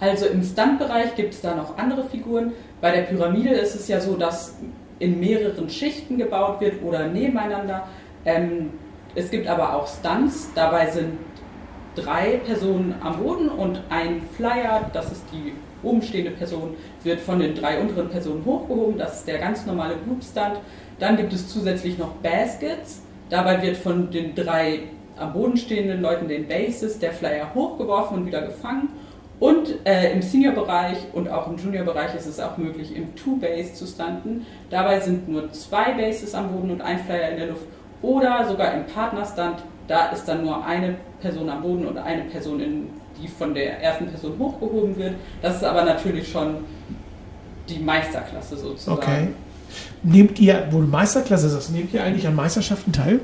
Also 0.00 0.26
im 0.26 0.42
Stuntbereich 0.42 1.14
gibt 1.14 1.34
es 1.34 1.40
da 1.40 1.54
noch 1.54 1.78
andere 1.78 2.04
Figuren. 2.04 2.52
Bei 2.80 2.90
der 2.90 3.02
Pyramide 3.02 3.54
ist 3.54 3.74
es 3.74 3.88
ja 3.88 4.00
so, 4.00 4.16
dass 4.16 4.56
in 4.98 5.20
mehreren 5.20 5.68
Schichten 5.68 6.18
gebaut 6.18 6.60
wird 6.60 6.82
oder 6.82 7.06
nebeneinander. 7.06 7.88
Ähm, 8.24 8.70
es 9.14 9.30
gibt 9.30 9.46
aber 9.46 9.74
auch 9.74 9.86
Stunts. 9.86 10.50
Dabei 10.54 10.90
sind 10.90 11.18
drei 11.94 12.40
Personen 12.44 12.94
am 13.00 13.18
Boden 13.18 13.48
und 13.48 13.80
ein 13.88 14.22
Flyer, 14.36 14.90
das 14.92 15.12
ist 15.12 15.24
die 15.32 15.52
oben 15.82 16.02
stehende 16.02 16.32
Person, 16.32 16.74
wird 17.02 17.20
von 17.20 17.38
den 17.38 17.54
drei 17.54 17.80
unteren 17.80 18.08
Personen 18.08 18.44
hochgehoben. 18.44 18.98
Das 18.98 19.20
ist 19.20 19.28
der 19.28 19.38
ganz 19.38 19.66
normale 19.66 19.94
Group 20.06 20.22
Stunt. 20.22 20.60
Dann 20.98 21.16
gibt 21.16 21.32
es 21.32 21.48
zusätzlich 21.48 21.98
noch 21.98 22.12
Baskets. 22.16 23.02
Dabei 23.30 23.62
wird 23.62 23.76
von 23.76 24.10
den 24.10 24.34
drei 24.34 24.80
am 25.16 25.32
Boden 25.32 25.56
stehenden 25.56 26.02
Leuten, 26.02 26.28
den 26.28 26.46
Bases, 26.46 26.98
der 26.98 27.12
Flyer 27.12 27.54
hochgeworfen 27.54 28.18
und 28.18 28.26
wieder 28.26 28.42
gefangen. 28.42 28.90
Und 29.38 29.74
äh, 29.84 30.12
im 30.12 30.22
Senior-Bereich 30.22 30.96
und 31.12 31.28
auch 31.28 31.46
im 31.50 31.58
Junior-Bereich 31.58 32.14
ist 32.14 32.26
es 32.26 32.40
auch 32.40 32.56
möglich, 32.56 32.96
im 32.96 33.14
Two-Base 33.16 33.74
zu 33.74 33.86
stunten. 33.86 34.46
Dabei 34.70 35.00
sind 35.00 35.28
nur 35.28 35.52
zwei 35.52 35.92
Bases 35.92 36.34
am 36.34 36.50
Boden 36.50 36.70
und 36.70 36.80
ein 36.80 36.98
Flyer 37.00 37.30
in 37.30 37.36
der 37.36 37.46
Luft. 37.48 37.66
Oder 38.00 38.46
sogar 38.48 38.72
im 38.72 38.86
Partner-Stunt, 38.86 39.58
da 39.88 40.06
ist 40.06 40.24
dann 40.24 40.42
nur 40.42 40.64
eine 40.64 40.96
Person 41.20 41.50
am 41.50 41.62
Boden 41.62 41.86
und 41.86 41.98
eine 41.98 42.22
Person, 42.24 42.60
in, 42.60 42.90
die 43.20 43.28
von 43.28 43.54
der 43.54 43.82
ersten 43.82 44.06
Person 44.06 44.38
hochgehoben 44.38 44.96
wird. 44.96 45.14
Das 45.42 45.56
ist 45.56 45.64
aber 45.64 45.84
natürlich 45.84 46.30
schon 46.30 46.56
die 47.68 47.78
Meisterklasse 47.78 48.56
sozusagen. 48.56 48.96
Okay. 48.96 49.28
Nehmt 50.02 50.38
ihr, 50.38 50.66
wo 50.70 50.80
du 50.80 50.86
Meisterklasse 50.86 51.48
sagst, 51.48 51.72
nehmt 51.72 51.92
ihr 51.92 52.02
eigentlich 52.02 52.26
an 52.26 52.34
Meisterschaften 52.34 52.92
teil? 52.92 53.20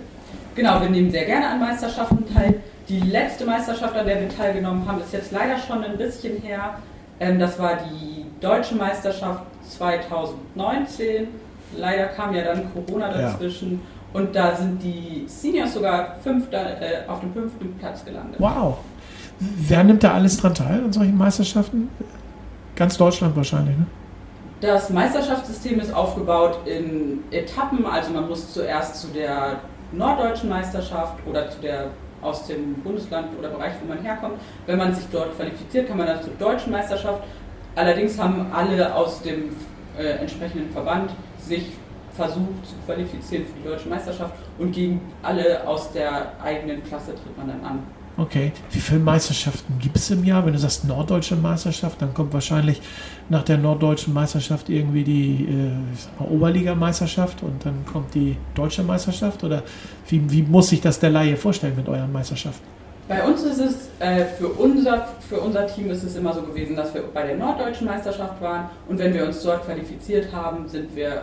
Genau, 0.55 0.81
wir 0.81 0.91
nehmen 0.91 1.11
sehr 1.11 1.25
gerne 1.25 1.49
an 1.49 1.61
Meisterschaften 1.61 2.25
teil. 2.35 2.61
Die 2.89 3.01
letzte 3.01 3.45
Meisterschaft, 3.45 3.97
an 3.97 4.07
der 4.07 4.21
wir 4.21 4.29
teilgenommen 4.29 4.87
haben, 4.87 5.01
ist 5.01 5.13
jetzt 5.13 5.33
leider 5.33 5.57
schon 5.59 5.85
ein 5.85 5.97
bisschen 5.97 6.37
her. 6.43 6.79
Ähm, 7.21 7.39
das 7.39 7.59
war 7.59 7.77
die 7.77 8.25
deutsche 8.41 8.75
Meisterschaft 8.75 9.43
2019. 9.69 11.29
Leider 11.77 12.07
kam 12.07 12.35
ja 12.35 12.45
dann 12.45 12.65
Corona 12.73 13.11
Ja. 13.11 13.31
dazwischen. 13.31 13.81
Und 14.13 14.35
da 14.37 14.55
sind 14.55 14.83
die 14.83 15.25
Seniors 15.27 15.73
sogar 15.75 16.17
fünfter, 16.23 16.81
äh, 16.83 17.09
auf 17.09 17.21
dem 17.21 17.33
fünften 17.33 17.75
Platz 17.79 18.05
gelandet. 18.05 18.39
Wow. 18.39 18.79
Wer 19.39 19.85
nimmt 19.85 20.03
da 20.05 20.13
alles 20.15 20.37
dran 20.37 20.55
teil 20.55 20.83
an 20.85 20.93
solchen 20.93 21.17
Meisterschaften? 21.17 21.89
Ganz 22.77 22.99
Deutschland 22.99 23.35
wahrscheinlich, 23.37 23.77
ne? 23.77 23.87
Das 24.61 24.91
Meisterschaftssystem 24.91 25.81
ist 25.81 25.93
aufgebaut 25.93 26.59
in 26.67 27.21
Etappen. 27.33 27.85
Also 27.87 28.13
man 28.13 28.29
muss 28.29 28.53
zuerst 28.53 28.97
zu 29.01 29.09
der 29.09 29.57
norddeutschen 29.93 30.49
Meisterschaft 30.51 31.15
oder 31.27 31.51
zu 31.51 31.61
der 31.61 31.87
aus 32.23 32.47
dem 32.47 32.75
Bundesland 32.75 33.29
oder 33.39 33.49
Bereich, 33.51 33.75
wo 33.83 33.89
man 33.89 34.03
herkommt. 34.03 34.41
Wenn 34.67 34.79
man 34.79 34.95
sich 34.95 35.05
dort 35.13 35.37
qualifiziert, 35.37 35.89
kann 35.89 35.99
man 35.99 36.07
dann 36.07 36.23
zur 36.23 36.33
deutschen 36.39 36.73
Meisterschaft. 36.73 37.23
Allerdings 37.75 38.19
haben 38.19 38.47
alle 38.53 38.95
aus 38.95 39.23
dem 39.23 39.51
äh, 39.99 40.19
entsprechenden 40.21 40.71
Verband 40.71 41.11
sich 41.39 41.73
versucht 42.15 42.67
zu 42.67 42.75
qualifizieren 42.87 43.47
für 43.47 43.53
die 43.63 43.69
deutsche 43.69 43.89
Meisterschaft 43.89 44.35
und 44.59 44.73
gegen 44.73 45.01
alle 45.23 45.67
aus 45.67 45.93
der 45.93 46.33
eigenen 46.43 46.85
Klasse 46.85 47.13
tritt 47.15 47.37
man 47.37 47.49
dann 47.49 47.65
an. 47.65 47.83
Okay. 48.17 48.53
Wie 48.71 48.81
viele 48.81 49.01
Meisterschaften 49.01 49.79
gibt 49.81 49.97
es 49.97 50.11
im 50.11 50.25
Jahr? 50.25 50.45
Wenn 50.45 50.53
du 50.53 50.59
sagst 50.59 50.85
norddeutsche 50.85 51.35
Meisterschaft, 51.37 52.03
dann 52.03 52.13
kommt 52.13 52.33
wahrscheinlich 52.33 52.81
nach 53.29 53.43
der 53.43 53.59
norddeutschen 53.59 54.13
Meisterschaft 54.13 54.69
irgendwie 54.69 55.05
die 55.05 55.49
äh, 56.21 56.23
Oberligameisterschaft 56.23 57.43
und 57.43 57.65
dann 57.65 57.85
kommt 57.91 58.15
die 58.15 58.37
deutsche 58.55 58.83
Meisterschaft? 58.83 59.43
Oder 59.45 59.63
wie, 60.09 60.31
wie 60.31 60.43
muss 60.43 60.69
sich 60.69 60.81
das 60.81 61.01
der 61.01 61.11
Laie 61.11 61.37
vorstellen 61.37 61.75
mit 61.75 61.89
euren 61.89 62.13
Meisterschaften? 62.13 62.67
Bei 63.09 63.25
uns 63.25 63.43
ist 63.43 63.59
es, 63.59 63.89
äh, 63.99 64.25
für, 64.25 64.49
unser, 64.49 65.09
für 65.29 65.41
unser 65.41 65.67
Team 65.67 65.91
ist 65.91 66.03
es 66.03 66.15
immer 66.17 66.33
so 66.33 66.43
gewesen, 66.43 66.77
dass 66.77 66.95
wir 66.95 67.03
bei 67.03 67.27
der 67.27 67.37
norddeutschen 67.37 67.87
Meisterschaft 67.87 68.41
waren 68.41 68.71
und 68.89 68.99
wenn 68.99 69.13
wir 69.13 69.27
uns 69.27 69.43
dort 69.43 69.65
qualifiziert 69.65 70.33
haben, 70.33 70.69
sind 70.69 70.95
wir 70.95 71.23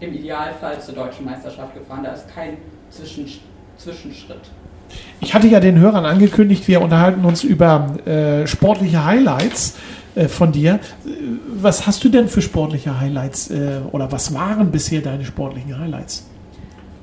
im 0.00 0.12
Idealfall 0.12 0.80
zur 0.80 0.94
deutschen 0.94 1.24
Meisterschaft 1.24 1.72
gefahren. 1.74 2.04
Da 2.04 2.12
ist 2.12 2.28
kein 2.32 2.58
Zwischen, 2.90 3.26
Zwischenschritt. 3.78 4.50
Ich 5.20 5.34
hatte 5.34 5.48
ja 5.48 5.60
den 5.60 5.78
Hörern 5.78 6.04
angekündigt, 6.04 6.68
wir 6.68 6.80
unterhalten 6.80 7.24
uns 7.24 7.42
über 7.42 7.96
äh, 8.06 8.46
sportliche 8.46 9.04
Highlights 9.04 9.76
äh, 10.14 10.28
von 10.28 10.52
dir. 10.52 10.78
Was 11.48 11.86
hast 11.86 12.04
du 12.04 12.08
denn 12.08 12.28
für 12.28 12.42
sportliche 12.42 13.00
Highlights 13.00 13.50
äh, 13.50 13.80
oder 13.92 14.10
was 14.12 14.34
waren 14.34 14.70
bisher 14.70 15.00
deine 15.00 15.24
sportlichen 15.24 15.78
Highlights? 15.78 16.26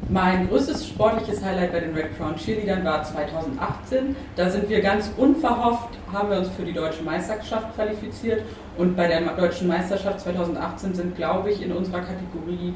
Mein 0.10 0.50
größtes 0.50 0.88
sportliches 0.88 1.44
Highlight 1.44 1.72
bei 1.72 1.80
den 1.80 1.94
Red 1.94 2.18
Crown 2.18 2.36
Cheerleadern 2.36 2.84
war 2.84 3.04
2018. 3.04 4.16
Da 4.36 4.50
sind 4.50 4.70
wir 4.70 4.82
ganz 4.82 5.10
unverhofft, 5.16 5.90
haben 6.12 6.30
wir 6.30 6.40
uns 6.40 6.50
für 6.50 6.64
die 6.64 6.74
deutsche 6.74 7.04
Meisterschaft 7.04 7.74
qualifiziert 7.76 8.42
und 8.78 8.98
bei 8.98 9.08
der 9.08 9.22
deutschen 9.36 9.68
Meisterschaft 9.68 10.20
2018 10.20 10.94
sind, 10.94 11.16
glaube 11.16 11.52
ich, 11.52 11.62
in 11.62 11.72
unserer 11.72 12.02
Kategorie 12.02 12.74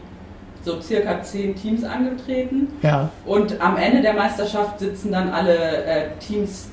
so 0.68 0.82
circa 0.82 1.24
zehn 1.24 1.56
Teams 1.56 1.84
angetreten. 1.84 2.68
Ja. 2.82 3.10
Und 3.26 3.60
am 3.62 3.78
Ende 3.78 4.02
der 4.02 4.14
Meisterschaft 4.14 4.80
sitzen 4.80 5.12
dann 5.12 5.30
alle 5.30 5.56
äh, 5.86 6.10
Teams 6.20 6.70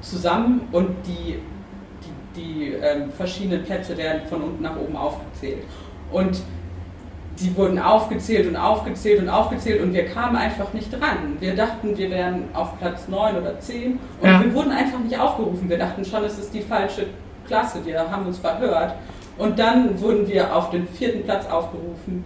zusammen 0.00 0.62
und 0.72 0.88
die, 1.06 1.38
die, 2.34 2.40
die 2.40 2.74
äh, 2.74 3.08
verschiedenen 3.16 3.64
Plätze 3.64 3.96
werden 3.96 4.22
von 4.28 4.42
unten 4.42 4.62
nach 4.62 4.76
oben 4.76 4.96
aufgezählt. 4.96 5.62
Und 6.10 6.40
die 7.38 7.54
wurden 7.56 7.78
aufgezählt 7.78 8.48
und 8.48 8.56
aufgezählt 8.56 9.20
und 9.20 9.28
aufgezählt 9.28 9.80
und 9.80 9.92
wir 9.92 10.06
kamen 10.06 10.34
einfach 10.34 10.72
nicht 10.72 10.90
dran. 10.92 11.36
Wir 11.38 11.54
dachten, 11.54 11.96
wir 11.96 12.10
wären 12.10 12.44
auf 12.52 12.76
Platz 12.80 13.06
9 13.06 13.36
oder 13.36 13.60
10 13.60 14.00
und 14.20 14.28
ja. 14.28 14.42
wir 14.42 14.52
wurden 14.54 14.72
einfach 14.72 14.98
nicht 14.98 15.18
aufgerufen. 15.18 15.68
Wir 15.68 15.78
dachten 15.78 16.04
schon, 16.04 16.24
es 16.24 16.38
ist 16.38 16.52
die 16.52 16.62
falsche 16.62 17.06
Klasse, 17.46 17.84
wir 17.84 18.10
haben 18.10 18.26
uns 18.26 18.38
verhört. 18.38 18.94
Und 19.36 19.56
dann 19.56 20.00
wurden 20.00 20.26
wir 20.26 20.56
auf 20.56 20.70
den 20.70 20.88
vierten 20.88 21.22
Platz 21.22 21.46
aufgerufen 21.46 22.24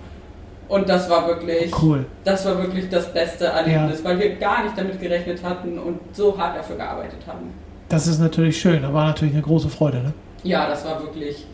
und 0.73 0.89
das 0.89 1.11
war 1.11 1.27
wirklich, 1.27 1.71
cool. 1.83 2.07
das 2.25 2.47
war 2.47 2.57
wirklich 2.57 2.89
das 2.89 3.13
beste 3.13 3.45
Erlebnis, 3.45 3.99
ja. 3.99 4.05
weil 4.05 4.19
wir 4.19 4.37
gar 4.37 4.65
nicht 4.65 4.77
damit 4.77 4.99
gerechnet 4.99 5.43
hatten 5.43 5.79
und 5.79 5.99
so 6.15 6.37
hart 6.39 6.57
dafür 6.57 6.77
gearbeitet 6.77 7.19
haben. 7.27 7.53
Das 7.91 8.07
ist 8.07 8.19
natürlich 8.19 8.59
schön, 8.59 8.81
da 8.81 8.93
war 8.95 9.09
natürlich 9.09 9.35
eine 9.35 9.43
große 9.43 9.69
Freude, 9.69 9.99
ne? 9.99 10.15
Ja, 10.45 10.67
das 10.67 10.83
war 10.87 11.03
wirklich, 11.03 11.45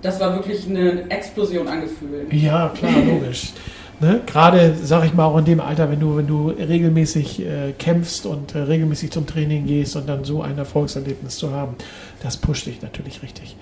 das 0.00 0.18
war 0.18 0.34
wirklich 0.34 0.66
eine 0.66 1.10
Explosion 1.10 1.68
an 1.68 1.82
Gefühlen. 1.82 2.26
Ja, 2.30 2.70
klar, 2.70 2.92
logisch. 3.06 3.52
Ne? 4.00 4.20
Gerade, 4.26 4.76
sag 4.80 5.04
ich 5.06 5.12
mal, 5.12 5.24
auch 5.24 5.38
in 5.38 5.44
dem 5.44 5.60
Alter, 5.60 5.90
wenn 5.90 5.98
du, 5.98 6.16
wenn 6.16 6.28
du 6.28 6.50
regelmäßig 6.50 7.40
äh, 7.40 7.72
kämpfst 7.76 8.26
und 8.26 8.54
äh, 8.54 8.58
regelmäßig 8.58 9.10
zum 9.10 9.26
Training 9.26 9.66
gehst 9.66 9.96
und 9.96 10.08
dann 10.08 10.22
so 10.22 10.40
ein 10.40 10.56
Erfolgserlebnis 10.56 11.36
zu 11.36 11.50
haben, 11.50 11.74
das 12.22 12.36
pusht 12.36 12.66
dich 12.66 12.80
natürlich 12.80 13.24
richtig. 13.24 13.56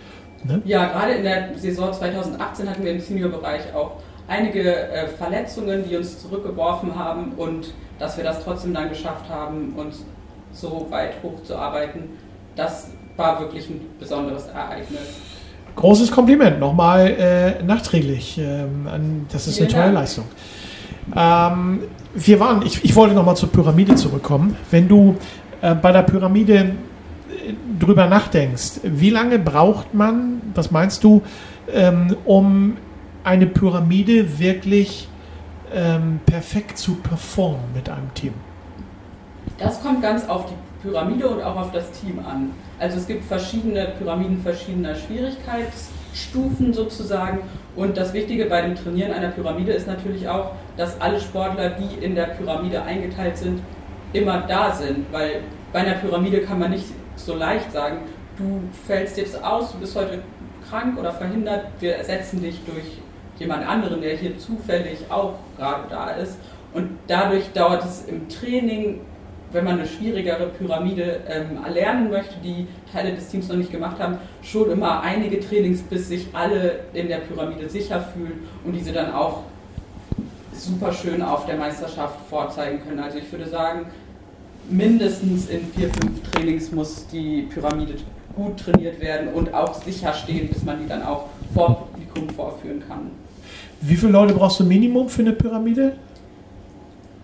Ne? 0.45 0.61
Ja, 0.66 0.88
gerade 0.88 1.14
in 1.14 1.23
der 1.23 1.57
Saison 1.57 1.90
2018 1.90 2.69
hatten 2.69 2.85
wir 2.85 2.93
im 2.93 3.00
Senior-Bereich 3.00 3.75
auch 3.75 3.93
einige 4.28 4.90
äh, 4.90 5.09
Verletzungen, 5.09 5.85
die 5.88 5.97
uns 5.97 6.21
zurückgeworfen 6.21 6.97
haben 6.97 7.33
und 7.37 7.73
dass 7.99 8.16
wir 8.16 8.25
das 8.25 8.42
trotzdem 8.42 8.75
dann 8.75 8.88
geschafft 8.88 9.28
haben, 9.30 9.75
uns 9.76 10.04
so 10.52 10.87
weit 10.90 11.14
hochzuarbeiten, 11.23 12.04
das 12.54 12.90
war 13.16 13.40
wirklich 13.40 13.68
ein 13.68 13.80
besonderes 13.99 14.47
Ereignis. 14.49 15.21
Großes 15.75 16.11
Kompliment 16.11 16.59
nochmal 16.59 17.06
äh, 17.09 17.62
nachträglich. 17.62 18.38
Ähm, 18.38 19.26
das 19.30 19.47
ist 19.47 19.56
Vielen 19.56 19.68
eine 19.68 19.75
tolle 19.75 19.85
Dank. 19.85 19.95
Leistung. 19.95 20.25
Ähm, 21.14 21.81
wir 22.14 22.40
waren, 22.40 22.62
ich, 22.64 22.85
ich 22.85 22.96
wollte 22.96 23.14
nochmal 23.14 23.37
zur 23.37 23.50
Pyramide 23.50 23.94
zurückkommen. 23.94 24.57
Wenn 24.70 24.88
du 24.88 25.16
äh, 25.61 25.74
bei 25.74 25.92
der 25.92 26.03
Pyramide 26.03 26.55
äh, 26.55 26.72
drüber 27.79 28.07
nachdenkst, 28.07 28.81
wie 28.83 29.11
lange 29.11 29.38
braucht 29.38 29.92
man, 29.94 30.40
was 30.55 30.70
meinst 30.70 31.05
du, 31.05 31.22
ähm, 31.72 32.16
um 32.24 32.79
eine 33.26 33.46
Pyramide 33.46 34.38
wirklich 34.38 35.08
ähm, 35.74 36.20
perfekt 36.26 36.78
zu 36.78 36.94
performen 36.94 37.72
mit 37.74 37.88
einem 37.88 38.14
Team? 38.14 38.34
Das 39.58 39.82
kommt 39.82 40.00
ganz 40.00 40.28
auf 40.28 40.46
die 40.46 40.86
Pyramide 40.86 41.28
und 41.28 41.42
auch 41.42 41.56
auf 41.56 41.72
das 41.72 41.90
Team 41.90 42.20
an. 42.20 42.52
Also 42.78 42.98
es 42.98 43.06
gibt 43.08 43.24
verschiedene 43.24 43.88
Pyramiden 43.98 44.40
verschiedener 44.40 44.94
Schwierigkeitsstufen 44.94 46.72
sozusagen. 46.72 47.40
Und 47.74 47.96
das 47.96 48.12
Wichtige 48.12 48.44
bei 48.46 48.62
dem 48.62 48.76
Trainieren 48.76 49.12
einer 49.12 49.28
Pyramide 49.28 49.72
ist 49.72 49.88
natürlich 49.88 50.28
auch, 50.28 50.52
dass 50.76 51.00
alle 51.00 51.20
Sportler, 51.20 51.70
die 51.70 52.04
in 52.04 52.14
der 52.14 52.26
Pyramide 52.26 52.82
eingeteilt 52.82 53.36
sind, 53.38 53.60
immer 54.12 54.42
da 54.42 54.72
sind. 54.72 55.06
Weil 55.10 55.40
bei 55.72 55.80
einer 55.80 55.94
Pyramide 55.94 56.42
kann 56.42 56.60
man 56.60 56.70
nicht 56.70 56.86
so 57.16 57.34
leicht 57.34 57.72
sagen, 57.72 57.98
du 58.38 58.60
fällst 58.86 59.16
jetzt 59.16 59.42
aus, 59.42 59.72
du 59.72 59.78
bist 59.78 59.96
heute 59.96 60.20
krank 60.70 60.96
oder 60.96 61.10
verhindert, 61.10 61.66
wir 61.80 61.96
ersetzen 61.96 62.40
dich 62.40 62.60
durch 62.64 62.98
jemand 63.38 63.66
anderen, 63.66 64.01
der 64.01 64.16
hier 64.16 64.38
zufällig 64.38 64.99
auch 65.11 65.35
gerade 65.57 65.88
da 65.90 66.11
ist. 66.11 66.38
Und 66.72 66.90
dadurch 67.07 67.53
dauert 67.53 67.85
es 67.85 68.05
im 68.07 68.29
Training, 68.29 69.01
wenn 69.53 69.64
man 69.64 69.79
eine 69.79 69.87
schwierigere 69.87 70.49
Pyramide 70.49 71.20
ähm, 71.29 71.64
erlernen 71.64 72.11
möchte, 72.11 72.35
die 72.42 72.66
Teile 72.92 73.14
des 73.14 73.29
Teams 73.29 73.49
noch 73.49 73.57
nicht 73.57 73.70
gemacht 73.70 73.99
haben, 73.99 74.18
schon 74.42 74.70
immer 74.70 75.01
einige 75.01 75.40
Trainings, 75.40 75.83
bis 75.83 76.09
sich 76.09 76.27
alle 76.33 76.81
in 76.92 77.09
der 77.09 77.18
Pyramide 77.18 77.68
sicher 77.68 78.01
fühlen 78.01 78.40
und 78.64 78.72
diese 78.72 78.92
dann 78.92 79.12
auch 79.12 79.44
super 80.53 80.92
schön 80.92 81.22
auf 81.22 81.46
der 81.46 81.57
Meisterschaft 81.57 82.18
vorzeigen 82.29 82.81
können. 82.87 82.99
Also 82.99 83.18
ich 83.18 83.31
würde 83.31 83.49
sagen, 83.49 83.87
mindestens 84.68 85.49
in 85.49 85.66
vier, 85.66 85.88
fünf 85.90 86.22
Trainings 86.31 86.72
muss 86.72 87.07
die 87.09 87.42
Pyramide 87.42 87.94
gut 88.35 88.59
trainiert 88.59 89.01
werden 89.01 89.29
und 89.29 89.55
auch 89.55 89.75
sicher 89.75 90.12
stehen, 90.12 90.49
bis 90.49 90.62
man 90.64 90.79
die 90.81 90.88
dann 90.88 91.03
auch 91.03 91.27
vor 91.55 91.88
Publikum 91.88 92.29
vorführen 92.31 92.83
kann. 92.87 93.11
Wie 93.80 93.96
viele 93.96 94.12
Leute 94.12 94.34
brauchst 94.34 94.60
du 94.60 94.64
Minimum 94.64 95.08
für 95.08 95.22
eine 95.22 95.32
Pyramide? 95.32 95.92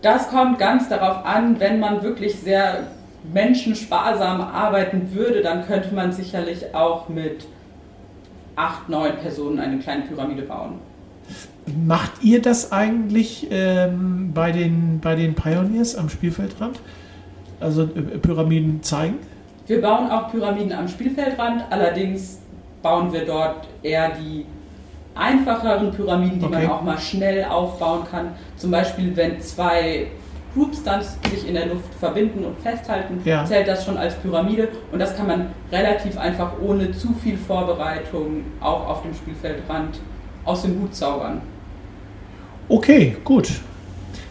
Das 0.03 0.29
kommt 0.29 0.59
ganz 0.59 0.89
darauf 0.89 1.25
an, 1.25 1.59
wenn 1.61 1.79
man 1.81 2.03
wirklich 2.03 2.35
sehr 2.37 2.89
menschensparsam 3.33 4.41
arbeiten 4.41 5.13
würde, 5.13 5.43
dann 5.43 5.65
könnte 5.65 5.95
man 5.95 6.13
sicherlich 6.13 6.75
auch 6.75 7.09
mit 7.09 7.47
acht, 8.57 8.89
neun 8.89 9.17
Personen 9.17 9.59
eine 9.61 9.79
kleine 9.79 10.03
Pyramide 10.03 10.43
bauen. 10.43 10.81
Macht 11.87 12.25
ihr 12.25 12.43
das 12.43 12.73
eigentlich 12.73 13.47
ähm, 13.51 14.33
bei, 14.35 14.51
den, 14.51 14.99
bei 15.01 15.15
den 15.15 15.35
Pioneers 15.35 15.97
am 15.97 16.09
Spielfeldrand? 16.09 16.81
Also 17.61 17.83
äh, 17.83 18.19
Pyramiden 18.19 18.83
zeigen? 18.83 19.19
Wir 19.69 19.81
bauen 19.81 20.11
auch 20.11 20.33
Pyramiden 20.33 20.73
am 20.73 20.89
Spielfeldrand, 20.89 21.65
allerdings 21.71 22.41
bauen 22.83 23.13
wir 23.13 23.25
dort 23.25 23.69
eher 23.85 24.11
die 24.11 24.45
einfacheren 25.15 25.91
Pyramiden, 25.93 26.39
die 26.39 26.47
okay. 26.47 26.67
man 26.67 26.71
auch 26.71 26.83
mal 26.83 26.99
schnell 26.99 27.45
aufbauen 27.45 28.03
kann. 28.11 28.29
Zum 28.57 28.71
Beispiel, 28.71 29.15
wenn 29.17 29.41
zwei 29.41 30.07
Groups 30.55 30.83
dann 30.83 31.03
sich 31.03 31.49
in 31.49 31.55
der 31.55 31.67
Luft 31.67 31.95
verbinden 31.99 32.45
und 32.45 32.59
festhalten, 32.59 33.21
ja. 33.25 33.45
zählt 33.45 33.69
das 33.69 33.85
schon 33.85 33.97
als 33.97 34.15
Pyramide 34.17 34.69
und 34.91 34.99
das 34.99 35.17
kann 35.17 35.27
man 35.27 35.47
relativ 35.71 36.19
einfach 36.19 36.53
ohne 36.61 36.93
zu 36.93 37.15
viel 37.15 37.37
Vorbereitung 37.37 38.45
auch 38.61 38.89
auf 38.89 39.03
dem 39.03 39.15
Spielfeldrand 39.15 40.01
aus 40.45 40.63
dem 40.63 40.81
Hut 40.81 40.95
zaubern. 40.95 41.41
Okay, 42.69 43.17
gut. 43.25 43.51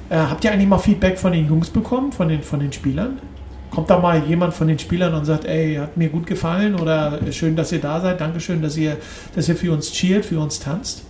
Äh, 0.10 0.16
habt 0.16 0.44
ihr 0.44 0.52
eigentlich 0.52 0.68
mal 0.68 0.78
Feedback 0.78 1.18
von 1.18 1.32
den 1.32 1.48
Jungs 1.48 1.70
bekommen, 1.70 2.12
von 2.12 2.28
den, 2.28 2.44
von 2.44 2.60
den 2.60 2.72
Spielern? 2.72 3.20
Kommt 3.72 3.90
da 3.90 4.00
mal 4.00 4.22
jemand 4.26 4.54
von 4.54 4.68
den 4.68 4.78
Spielern 4.78 5.14
und 5.14 5.24
sagt, 5.24 5.46
ey, 5.46 5.76
hat 5.76 5.96
mir 5.96 6.10
gut 6.10 6.28
gefallen 6.28 6.76
oder 6.76 7.20
schön, 7.32 7.56
dass 7.56 7.72
ihr 7.72 7.80
da 7.80 8.02
seid, 8.02 8.20
Dankeschön, 8.20 8.62
dass 8.62 8.76
ihr, 8.76 8.98
dass 9.34 9.48
ihr 9.48 9.56
für 9.56 9.72
uns 9.72 9.92
cheert, 9.94 10.26
für 10.26 10.40
uns 10.40 10.60
tanzt? 10.60 11.06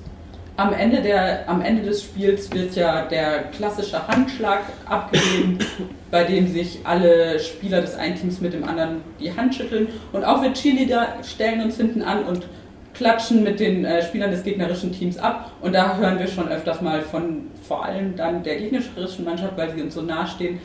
Am 0.58 0.72
Ende, 0.72 1.02
der, 1.02 1.50
am 1.50 1.62
Ende 1.62 1.82
des 1.82 2.04
Spiels 2.04 2.52
wird 2.52 2.76
ja 2.76 3.08
der 3.08 3.46
klassische 3.46 4.08
Handschlag 4.08 4.60
abgegeben, 4.86 5.58
bei 6.12 6.24
dem 6.24 6.48
sich 6.48 6.82
alle 6.84 7.40
Spieler 7.40 7.82
des 7.82 7.96
einen 7.96 8.16
Teams 8.16 8.42
mit 8.42 8.54
dem 8.54 8.64
anderen 8.64 8.98
die 9.20 9.36
Hand 9.36 9.56
schütteln. 9.56 9.88
Und 10.12 10.24
auch 10.24 10.44
wir 10.44 10.54
Cheerleader 10.54 11.16
stellen 11.24 11.62
uns 11.62 11.78
hinten 11.78 12.04
an 12.04 12.26
und 12.26 12.46
klatschen 12.94 13.44
mit 13.44 13.60
den 13.60 13.86
äh, 13.86 14.04
Spielern 14.04 14.30
des 14.30 14.44
gegnerischen 14.44 14.92
Teams 14.92 15.18
ab. 15.18 15.52
Und 15.62 15.74
da 15.74 15.98
hören 15.98 16.20
wir 16.20 16.28
schon 16.28 16.48
öfters 16.48 16.80
mal 16.82 17.02
von 17.02 17.48
vor 17.68 17.84
allem 17.84 18.16
dann 18.16 18.44
der 18.44 18.58
gegnerischen 18.58 19.26
Mannschaft, 19.26 19.58
weil 19.58 19.74
sie 19.74 19.82
uns 19.82 19.96
so 19.96 20.04
nahe 20.04 20.28
stehen, 20.28 20.60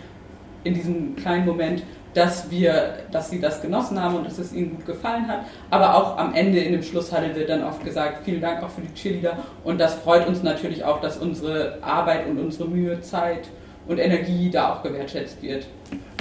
in 0.66 0.74
diesem 0.74 1.16
kleinen 1.16 1.46
Moment, 1.46 1.82
dass 2.16 2.50
wir, 2.50 2.94
dass 3.12 3.30
sie 3.30 3.40
das 3.40 3.60
genossen 3.60 4.02
haben 4.02 4.16
und 4.16 4.26
dass 4.26 4.38
es 4.38 4.52
ihnen 4.52 4.70
gut 4.70 4.86
gefallen 4.86 5.28
hat. 5.28 5.40
Aber 5.70 5.94
auch 5.94 6.16
am 6.16 6.34
Ende 6.34 6.58
in 6.58 6.72
dem 6.72 6.82
Schlusshandel 6.82 7.34
wird 7.34 7.50
dann 7.50 7.62
oft 7.62 7.84
gesagt, 7.84 8.24
vielen 8.24 8.40
Dank 8.40 8.62
auch 8.62 8.70
für 8.70 8.80
die 8.80 8.94
Cheerleader. 8.94 9.36
Und 9.64 9.78
das 9.78 9.94
freut 9.96 10.26
uns 10.26 10.42
natürlich 10.42 10.82
auch, 10.82 11.00
dass 11.00 11.18
unsere 11.18 11.78
Arbeit 11.82 12.26
und 12.26 12.38
unsere 12.38 12.68
Mühe, 12.68 13.00
Zeit 13.02 13.48
und 13.86 13.98
Energie 13.98 14.50
da 14.50 14.72
auch 14.72 14.82
gewertschätzt 14.82 15.42
wird. 15.42 15.66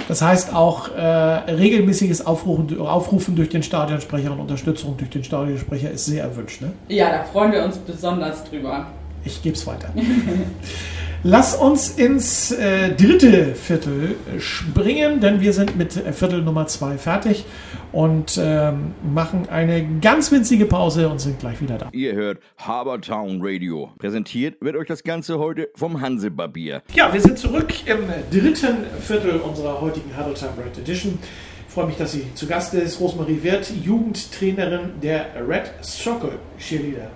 Das 0.06 0.22
heißt 0.22 0.54
auch 0.54 0.94
äh, 0.94 1.00
regelmäßiges 1.00 2.26
Aufrufen, 2.26 2.78
Aufrufen 2.78 3.34
durch 3.34 3.48
den 3.48 3.62
Stadionsprecher 3.62 4.30
und 4.30 4.38
Unterstützung 4.38 4.96
durch 4.96 5.10
den 5.10 5.24
Stadionsprecher 5.24 5.90
ist 5.90 6.04
sehr 6.04 6.24
erwünscht. 6.24 6.60
Ne? 6.60 6.72
Ja, 6.88 7.10
da 7.10 7.24
freuen 7.24 7.52
wir 7.52 7.64
uns 7.64 7.78
besonders 7.78 8.44
drüber. 8.44 8.86
Ich 9.24 9.42
gebe 9.42 9.56
es 9.56 9.66
weiter. 9.66 9.88
Lass 11.28 11.56
uns 11.56 11.90
ins 11.90 12.52
äh, 12.52 12.94
dritte 12.94 13.56
Viertel 13.56 14.14
springen, 14.38 15.18
denn 15.18 15.40
wir 15.40 15.52
sind 15.52 15.76
mit 15.76 15.92
Viertel 15.92 16.40
Nummer 16.40 16.68
zwei 16.68 16.98
fertig 16.98 17.44
und 17.90 18.38
ähm, 18.40 18.94
machen 19.12 19.48
eine 19.48 19.98
ganz 20.00 20.30
winzige 20.30 20.66
Pause 20.66 21.08
und 21.08 21.20
sind 21.20 21.40
gleich 21.40 21.60
wieder 21.60 21.78
da. 21.78 21.88
Ihr 21.90 22.14
hört 22.14 22.38
Habertown 22.58 23.40
Radio. 23.42 23.90
Präsentiert 23.98 24.58
wird 24.60 24.76
euch 24.76 24.86
das 24.86 25.02
Ganze 25.02 25.40
heute 25.40 25.68
vom 25.74 26.00
Hansebarbier. 26.00 26.84
Ja, 26.94 27.12
wir 27.12 27.20
sind 27.20 27.40
zurück 27.40 27.74
im 27.86 28.04
dritten 28.30 28.76
Viertel 29.00 29.40
unserer 29.40 29.80
heutigen 29.80 30.16
Huddle 30.16 30.34
Red 30.64 30.78
Edition. 30.78 31.18
Ich 31.66 31.74
freue 31.74 31.86
mich, 31.86 31.96
dass 31.96 32.12
sie 32.12 32.32
zu 32.36 32.46
Gast 32.46 32.72
ist. 32.74 33.00
Rosemarie 33.00 33.42
Wirth, 33.42 33.72
Jugendtrainerin 33.84 35.00
der 35.02 35.26
Red 35.44 35.72
Circle 35.82 36.38
Cheerleader. 36.56 37.10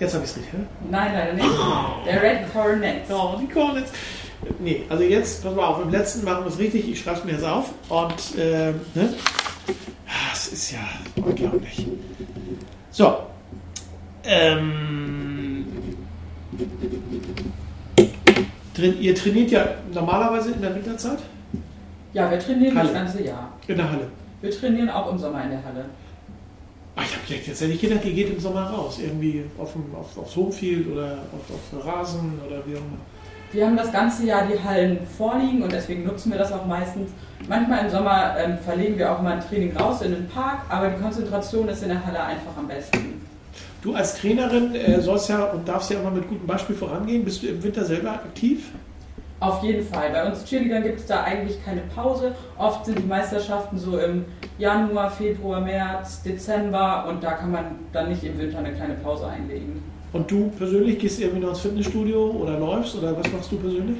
Jetzt 0.00 0.14
habe 0.14 0.24
ich 0.24 0.30
es 0.30 0.36
richtig, 0.38 0.54
ne? 0.54 0.66
Nein, 0.90 1.12
leider 1.12 1.32
nicht. 1.34 1.46
Der 2.06 2.22
Red 2.22 2.52
Cornets. 2.52 3.10
Oh, 3.10 3.36
die 3.38 3.46
Cornets. 3.46 3.92
Nee, 4.58 4.84
also 4.88 5.04
jetzt, 5.04 5.44
pass 5.44 5.54
mal 5.54 5.66
auf, 5.66 5.82
im 5.82 5.90
letzten 5.90 6.24
machen 6.24 6.44
wir 6.44 6.50
es 6.50 6.58
richtig. 6.58 6.88
Ich 6.88 7.00
schreibe 7.00 7.18
es 7.18 7.24
mir 7.24 7.32
jetzt 7.32 7.44
auf. 7.44 7.70
Und, 7.90 8.38
äh, 8.38 8.72
ne? 8.94 9.14
Das 10.30 10.48
ist 10.48 10.72
ja 10.72 10.78
unglaublich. 11.16 11.86
So. 12.90 13.18
Ähm. 14.24 15.66
Ihr 18.78 19.14
trainiert 19.14 19.50
ja 19.50 19.66
normalerweise 19.92 20.52
in 20.52 20.62
der 20.62 20.74
Winterzeit? 20.74 21.18
Ja, 22.14 22.30
wir 22.30 22.38
trainieren 22.38 22.74
Halle. 22.78 22.88
das 22.88 22.96
ganze 22.96 23.22
Jahr. 23.22 23.52
In 23.66 23.76
der 23.76 23.90
Halle. 23.90 24.08
Wir 24.40 24.50
trainieren 24.50 24.88
auch 24.88 25.12
im 25.12 25.18
Sommer 25.18 25.44
in 25.44 25.50
der 25.50 25.62
Halle. 25.62 25.84
Ach, 27.00 27.04
ich 27.04 27.34
habe 27.34 27.42
jetzt 27.46 27.62
nicht 27.62 27.80
gedacht, 27.80 28.04
ihr 28.04 28.12
geht 28.12 28.30
im 28.30 28.40
Sommer 28.40 28.66
raus. 28.66 28.98
Irgendwie 29.02 29.44
auf 29.58 29.72
dem, 29.72 29.84
auf, 29.94 30.18
aufs 30.18 30.36
Homefield 30.36 30.86
oder 30.92 31.18
auf, 31.32 31.78
auf 31.78 31.86
Rasen 31.86 32.38
oder 32.46 32.56
wie 32.66 32.74
auch 32.74 32.80
immer. 32.80 32.98
Wir 33.52 33.66
haben 33.66 33.76
das 33.76 33.90
ganze 33.90 34.26
Jahr 34.26 34.46
die 34.46 34.62
Hallen 34.62 34.98
vorliegen 35.16 35.62
und 35.62 35.72
deswegen 35.72 36.04
nutzen 36.04 36.30
wir 36.30 36.38
das 36.38 36.52
auch 36.52 36.66
meistens. 36.66 37.10
Manchmal 37.48 37.86
im 37.86 37.90
Sommer 37.90 38.36
ähm, 38.38 38.58
verlegen 38.58 38.98
wir 38.98 39.10
auch 39.10 39.22
mal 39.22 39.32
ein 39.32 39.40
Training 39.40 39.76
raus 39.76 40.02
in 40.02 40.12
den 40.12 40.28
Park, 40.28 40.60
aber 40.68 40.88
die 40.88 41.02
Konzentration 41.02 41.68
ist 41.68 41.82
in 41.82 41.88
der 41.88 42.04
Halle 42.04 42.22
einfach 42.22 42.56
am 42.56 42.68
besten. 42.68 43.26
Du 43.82 43.94
als 43.94 44.16
Trainerin 44.16 44.74
äh, 44.74 45.00
sollst 45.00 45.30
ja 45.30 45.44
und 45.46 45.66
darfst 45.66 45.90
ja 45.90 45.98
immer 45.98 46.10
mit 46.10 46.28
gutem 46.28 46.46
Beispiel 46.46 46.76
vorangehen. 46.76 47.24
Bist 47.24 47.42
du 47.42 47.48
im 47.48 47.62
Winter 47.62 47.84
selber 47.84 48.12
aktiv? 48.12 48.68
Auf 49.40 49.62
jeden 49.62 49.82
Fall. 49.86 50.10
Bei 50.10 50.26
uns 50.26 50.44
Cheerleadern 50.44 50.82
gibt 50.82 51.00
es 51.00 51.06
da 51.06 51.22
eigentlich 51.22 51.64
keine 51.64 51.80
Pause. 51.94 52.34
Oft 52.58 52.84
sind 52.84 52.98
die 52.98 53.06
Meisterschaften 53.06 53.78
so 53.78 53.98
im 53.98 54.26
Januar, 54.58 55.10
Februar, 55.10 55.62
März, 55.62 56.22
Dezember 56.22 57.06
und 57.08 57.22
da 57.24 57.32
kann 57.32 57.50
man 57.50 57.64
dann 57.92 58.10
nicht 58.10 58.22
im 58.22 58.38
Winter 58.38 58.58
eine 58.58 58.72
kleine 58.72 58.94
Pause 58.94 59.26
einlegen. 59.28 59.82
Und 60.12 60.30
du 60.30 60.50
persönlich 60.58 60.98
gehst 60.98 61.20
irgendwie 61.20 61.40
noch 61.40 61.50
ins 61.50 61.60
Fitnessstudio 61.60 62.30
oder 62.32 62.58
läufst 62.58 62.96
oder 62.96 63.16
was 63.16 63.32
machst 63.32 63.50
du 63.52 63.56
persönlich? 63.56 63.98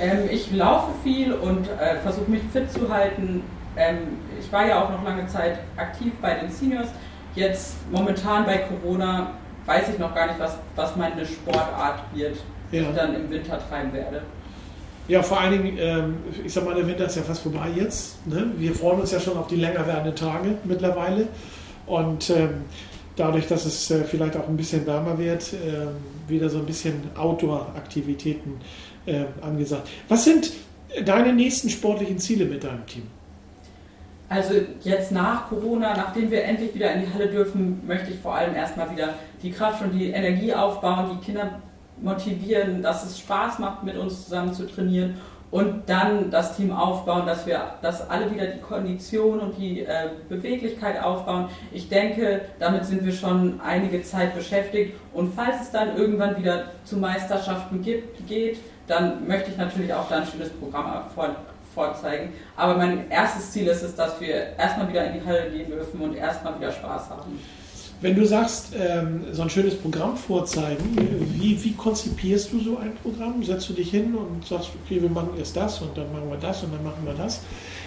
Ähm, 0.00 0.20
ich 0.30 0.50
laufe 0.52 0.90
viel 1.04 1.32
und 1.32 1.68
äh, 1.68 1.96
versuche 2.02 2.28
mich 2.30 2.42
fit 2.52 2.72
zu 2.72 2.92
halten. 2.92 3.44
Ähm, 3.76 3.98
ich 4.40 4.50
war 4.50 4.66
ja 4.66 4.82
auch 4.82 4.90
noch 4.90 5.04
lange 5.04 5.26
Zeit 5.28 5.58
aktiv 5.76 6.12
bei 6.20 6.34
den 6.34 6.50
Seniors. 6.50 6.88
Jetzt 7.36 7.76
momentan 7.92 8.44
bei 8.46 8.58
Corona 8.58 9.32
weiß 9.66 9.90
ich 9.90 9.98
noch 10.00 10.12
gar 10.12 10.26
nicht, 10.26 10.40
was, 10.40 10.56
was 10.74 10.96
meine 10.96 11.24
Sportart 11.24 12.00
wird, 12.14 12.36
die 12.72 12.76
Ja. 12.78 12.82
ich 12.82 12.96
dann 12.96 13.14
im 13.14 13.30
Winter 13.30 13.58
treiben 13.68 13.92
werde. 13.92 14.22
Ja, 15.10 15.24
vor 15.24 15.40
allen 15.40 15.60
Dingen, 15.60 15.76
ähm, 15.80 16.18
ich 16.46 16.52
sag 16.52 16.64
mal, 16.64 16.72
der 16.72 16.86
Winter 16.86 17.06
ist 17.06 17.16
ja 17.16 17.22
fast 17.22 17.42
vorbei 17.42 17.66
jetzt. 17.74 18.24
Ne? 18.28 18.52
Wir 18.58 18.72
freuen 18.72 19.00
uns 19.00 19.10
ja 19.10 19.18
schon 19.18 19.36
auf 19.36 19.48
die 19.48 19.56
länger 19.56 19.84
werdenden 19.84 20.14
Tage 20.14 20.54
mittlerweile. 20.62 21.26
Und 21.88 22.30
ähm, 22.30 22.60
dadurch, 23.16 23.48
dass 23.48 23.64
es 23.64 23.90
äh, 23.90 24.04
vielleicht 24.04 24.36
auch 24.36 24.46
ein 24.46 24.56
bisschen 24.56 24.86
wärmer 24.86 25.18
wird, 25.18 25.52
ähm, 25.52 25.96
wieder 26.28 26.48
so 26.48 26.58
ein 26.58 26.66
bisschen 26.66 27.02
Outdoor-Aktivitäten 27.16 28.60
ähm, 29.08 29.26
angesagt. 29.40 29.88
Was 30.08 30.26
sind 30.26 30.52
deine 31.04 31.32
nächsten 31.32 31.70
sportlichen 31.70 32.20
Ziele 32.20 32.44
mit 32.44 32.62
deinem 32.62 32.86
Team? 32.86 33.02
Also 34.28 34.54
jetzt 34.84 35.10
nach 35.10 35.48
Corona, 35.48 35.96
nachdem 35.96 36.30
wir 36.30 36.44
endlich 36.44 36.72
wieder 36.72 36.92
in 36.92 37.00
die 37.00 37.12
Halle 37.12 37.26
dürfen, 37.26 37.84
möchte 37.84 38.12
ich 38.12 38.20
vor 38.20 38.36
allem 38.36 38.54
erstmal 38.54 38.88
wieder 38.92 39.14
die 39.42 39.50
Kraft 39.50 39.82
und 39.82 39.90
die 39.90 40.10
Energie 40.10 40.54
aufbauen, 40.54 41.18
die 41.18 41.26
Kinder 41.26 41.60
motivieren, 42.02 42.82
dass 42.82 43.04
es 43.04 43.18
Spaß 43.18 43.58
macht, 43.58 43.84
mit 43.84 43.96
uns 43.96 44.24
zusammen 44.24 44.52
zu 44.52 44.66
trainieren 44.66 45.16
und 45.50 45.88
dann 45.88 46.30
das 46.30 46.56
Team 46.56 46.72
aufbauen, 46.72 47.26
dass 47.26 47.46
wir, 47.46 47.74
dass 47.82 48.08
alle 48.08 48.30
wieder 48.30 48.46
die 48.46 48.60
Kondition 48.60 49.40
und 49.40 49.58
die 49.58 49.80
äh, 49.80 50.10
Beweglichkeit 50.28 51.02
aufbauen. 51.02 51.48
Ich 51.72 51.88
denke, 51.88 52.42
damit 52.58 52.84
sind 52.84 53.04
wir 53.04 53.12
schon 53.12 53.60
einige 53.60 54.02
Zeit 54.02 54.34
beschäftigt 54.34 54.94
und 55.12 55.34
falls 55.34 55.62
es 55.62 55.70
dann 55.70 55.96
irgendwann 55.96 56.36
wieder 56.36 56.66
zu 56.84 56.96
Meisterschaften 56.96 57.82
gibt, 57.82 58.26
geht, 58.28 58.58
dann 58.86 59.26
möchte 59.26 59.50
ich 59.50 59.56
natürlich 59.56 59.92
auch 59.92 60.08
da 60.08 60.18
ein 60.18 60.26
schönes 60.26 60.50
Programm 60.50 61.04
vor, 61.14 61.30
vorzeigen. 61.74 62.32
Aber 62.56 62.76
mein 62.76 63.10
erstes 63.10 63.52
Ziel 63.52 63.66
ist 63.66 63.82
es, 63.82 63.94
dass 63.94 64.20
wir 64.20 64.56
erstmal 64.58 64.88
wieder 64.88 65.04
in 65.04 65.20
die 65.20 65.26
Halle 65.26 65.50
gehen 65.50 65.70
dürfen 65.70 66.00
und 66.00 66.14
erstmal 66.16 66.56
wieder 66.58 66.72
Spaß 66.72 67.10
haben. 67.10 67.38
Wenn 68.02 68.16
du 68.16 68.24
sagst, 68.24 68.72
ähm, 68.78 69.24
so 69.32 69.42
ein 69.42 69.50
schönes 69.50 69.76
Programm 69.76 70.16
vorzeigen, 70.16 70.96
wie, 71.34 71.62
wie 71.62 71.72
konzipierst 71.72 72.50
du 72.50 72.60
so 72.60 72.78
ein 72.78 72.94
Programm? 73.02 73.42
Setzt 73.42 73.68
du 73.68 73.74
dich 73.74 73.90
hin 73.90 74.14
und 74.14 74.46
sagst, 74.46 74.70
okay, 74.82 75.02
wir 75.02 75.10
machen 75.10 75.30
erst 75.38 75.54
das 75.54 75.82
und 75.82 75.96
dann 75.96 76.10
machen 76.10 76.30
wir 76.30 76.38
das 76.38 76.62
und 76.62 76.72
dann 76.72 76.82
machen 76.82 77.04
wir 77.04 77.12
das? 77.12 77.40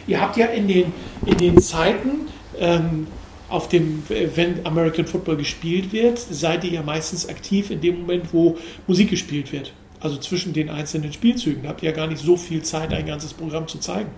Ihr 0.06 0.22
habt 0.22 0.38
ja 0.38 0.48
in 0.48 0.68
den, 0.68 0.94
in 1.26 1.38
den 1.40 1.60
Zeiten, 1.60 2.28
ähm, 2.60 3.08
auf 3.50 3.70
dem, 3.70 4.04
wenn 4.08 4.66
American 4.66 5.06
Football 5.06 5.38
gespielt 5.38 5.92
wird, 5.94 6.20
seid 6.20 6.64
ihr 6.64 6.72
ja 6.72 6.82
meistens 6.84 7.28
aktiv 7.28 7.72
in 7.72 7.82
dem 7.82 8.02
Moment, 8.02 8.34
wo 8.34 8.58
Musik 8.88 9.10
gespielt 9.10 9.52
wird. 9.52 9.74
Also 10.00 10.18
zwischen 10.18 10.54
den 10.54 10.70
einzelnen 10.70 11.14
Spielzügen. 11.14 11.64
Da 11.64 11.70
habt 11.70 11.82
ihr 11.82 11.90
ja 11.90 11.96
gar 11.96 12.08
nicht 12.08 12.22
so 12.22 12.36
viel 12.36 12.62
Zeit, 12.62 12.94
ein 12.94 13.06
ganzes 13.06 13.34
Programm 13.34 13.68
zu 13.68 13.80
zeigen. 13.80 14.10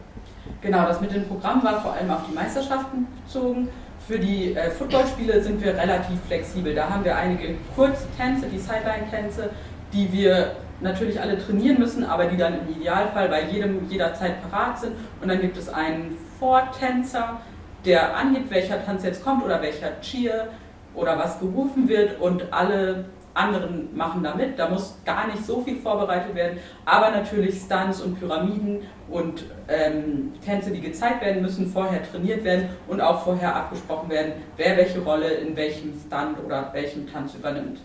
Genau, 0.61 0.85
das 0.85 0.99
mit 0.99 1.11
dem 1.11 1.25
Programm 1.25 1.63
war 1.63 1.81
vor 1.81 1.93
allem 1.93 2.09
auf 2.09 2.21
die 2.29 2.33
Meisterschaften 2.33 3.07
bezogen. 3.25 3.67
Für 4.07 4.19
die 4.19 4.53
äh, 4.53 4.69
Footballspiele 4.69 5.41
sind 5.41 5.63
wir 5.63 5.75
relativ 5.75 6.19
flexibel. 6.27 6.75
Da 6.75 6.89
haben 6.89 7.03
wir 7.03 7.15
einige 7.15 7.55
Kurztänze, 7.75 8.45
die 8.47 8.59
Sideline-Tänze, 8.59 9.49
die 9.93 10.11
wir 10.11 10.51
natürlich 10.79 11.19
alle 11.19 11.39
trainieren 11.39 11.79
müssen, 11.79 12.03
aber 12.03 12.25
die 12.25 12.37
dann 12.37 12.53
im 12.59 12.75
Idealfall 12.75 13.29
bei 13.29 13.45
jedem 13.45 13.89
jederzeit 13.89 14.47
parat 14.47 14.79
sind. 14.79 14.93
Und 15.21 15.29
dann 15.29 15.41
gibt 15.41 15.57
es 15.57 15.69
einen 15.69 16.17
Vortänzer, 16.37 17.41
der 17.83 18.15
angibt, 18.15 18.51
welcher 18.51 18.85
Tanz 18.85 19.03
jetzt 19.03 19.23
kommt 19.23 19.43
oder 19.43 19.61
welcher 19.63 19.99
Cheer 20.01 20.49
oder 20.93 21.17
was 21.17 21.39
gerufen 21.39 21.89
wird 21.89 22.19
und 22.21 22.53
alle 22.53 23.05
anderen 23.35 23.95
machen 23.95 24.23
da 24.23 24.33
mit. 24.33 24.57
Da 24.57 24.69
muss 24.69 24.95
gar 25.05 25.27
nicht 25.27 25.45
so 25.45 25.61
viel 25.61 25.75
vorbereitet 25.75 26.33
werden, 26.33 26.57
aber 26.85 27.11
natürlich 27.11 27.55
Stunts 27.59 28.01
und 28.01 28.19
Pyramiden 28.19 28.79
und 29.09 29.43
ähm, 29.67 30.31
Tänze, 30.43 30.71
die 30.71 30.81
gezeigt 30.81 31.21
werden 31.21 31.41
müssen, 31.43 31.67
vorher 31.67 32.01
trainiert 32.09 32.43
werden 32.43 32.69
und 32.87 32.99
auch 33.01 33.23
vorher 33.23 33.55
abgesprochen 33.55 34.09
werden, 34.09 34.33
wer 34.57 34.75
welche 34.77 34.99
Rolle 34.99 35.27
in 35.29 35.55
welchem 35.55 35.93
Stunt 36.07 36.43
oder 36.43 36.69
welchem 36.73 37.11
Tanz 37.11 37.35
übernimmt. 37.35 37.79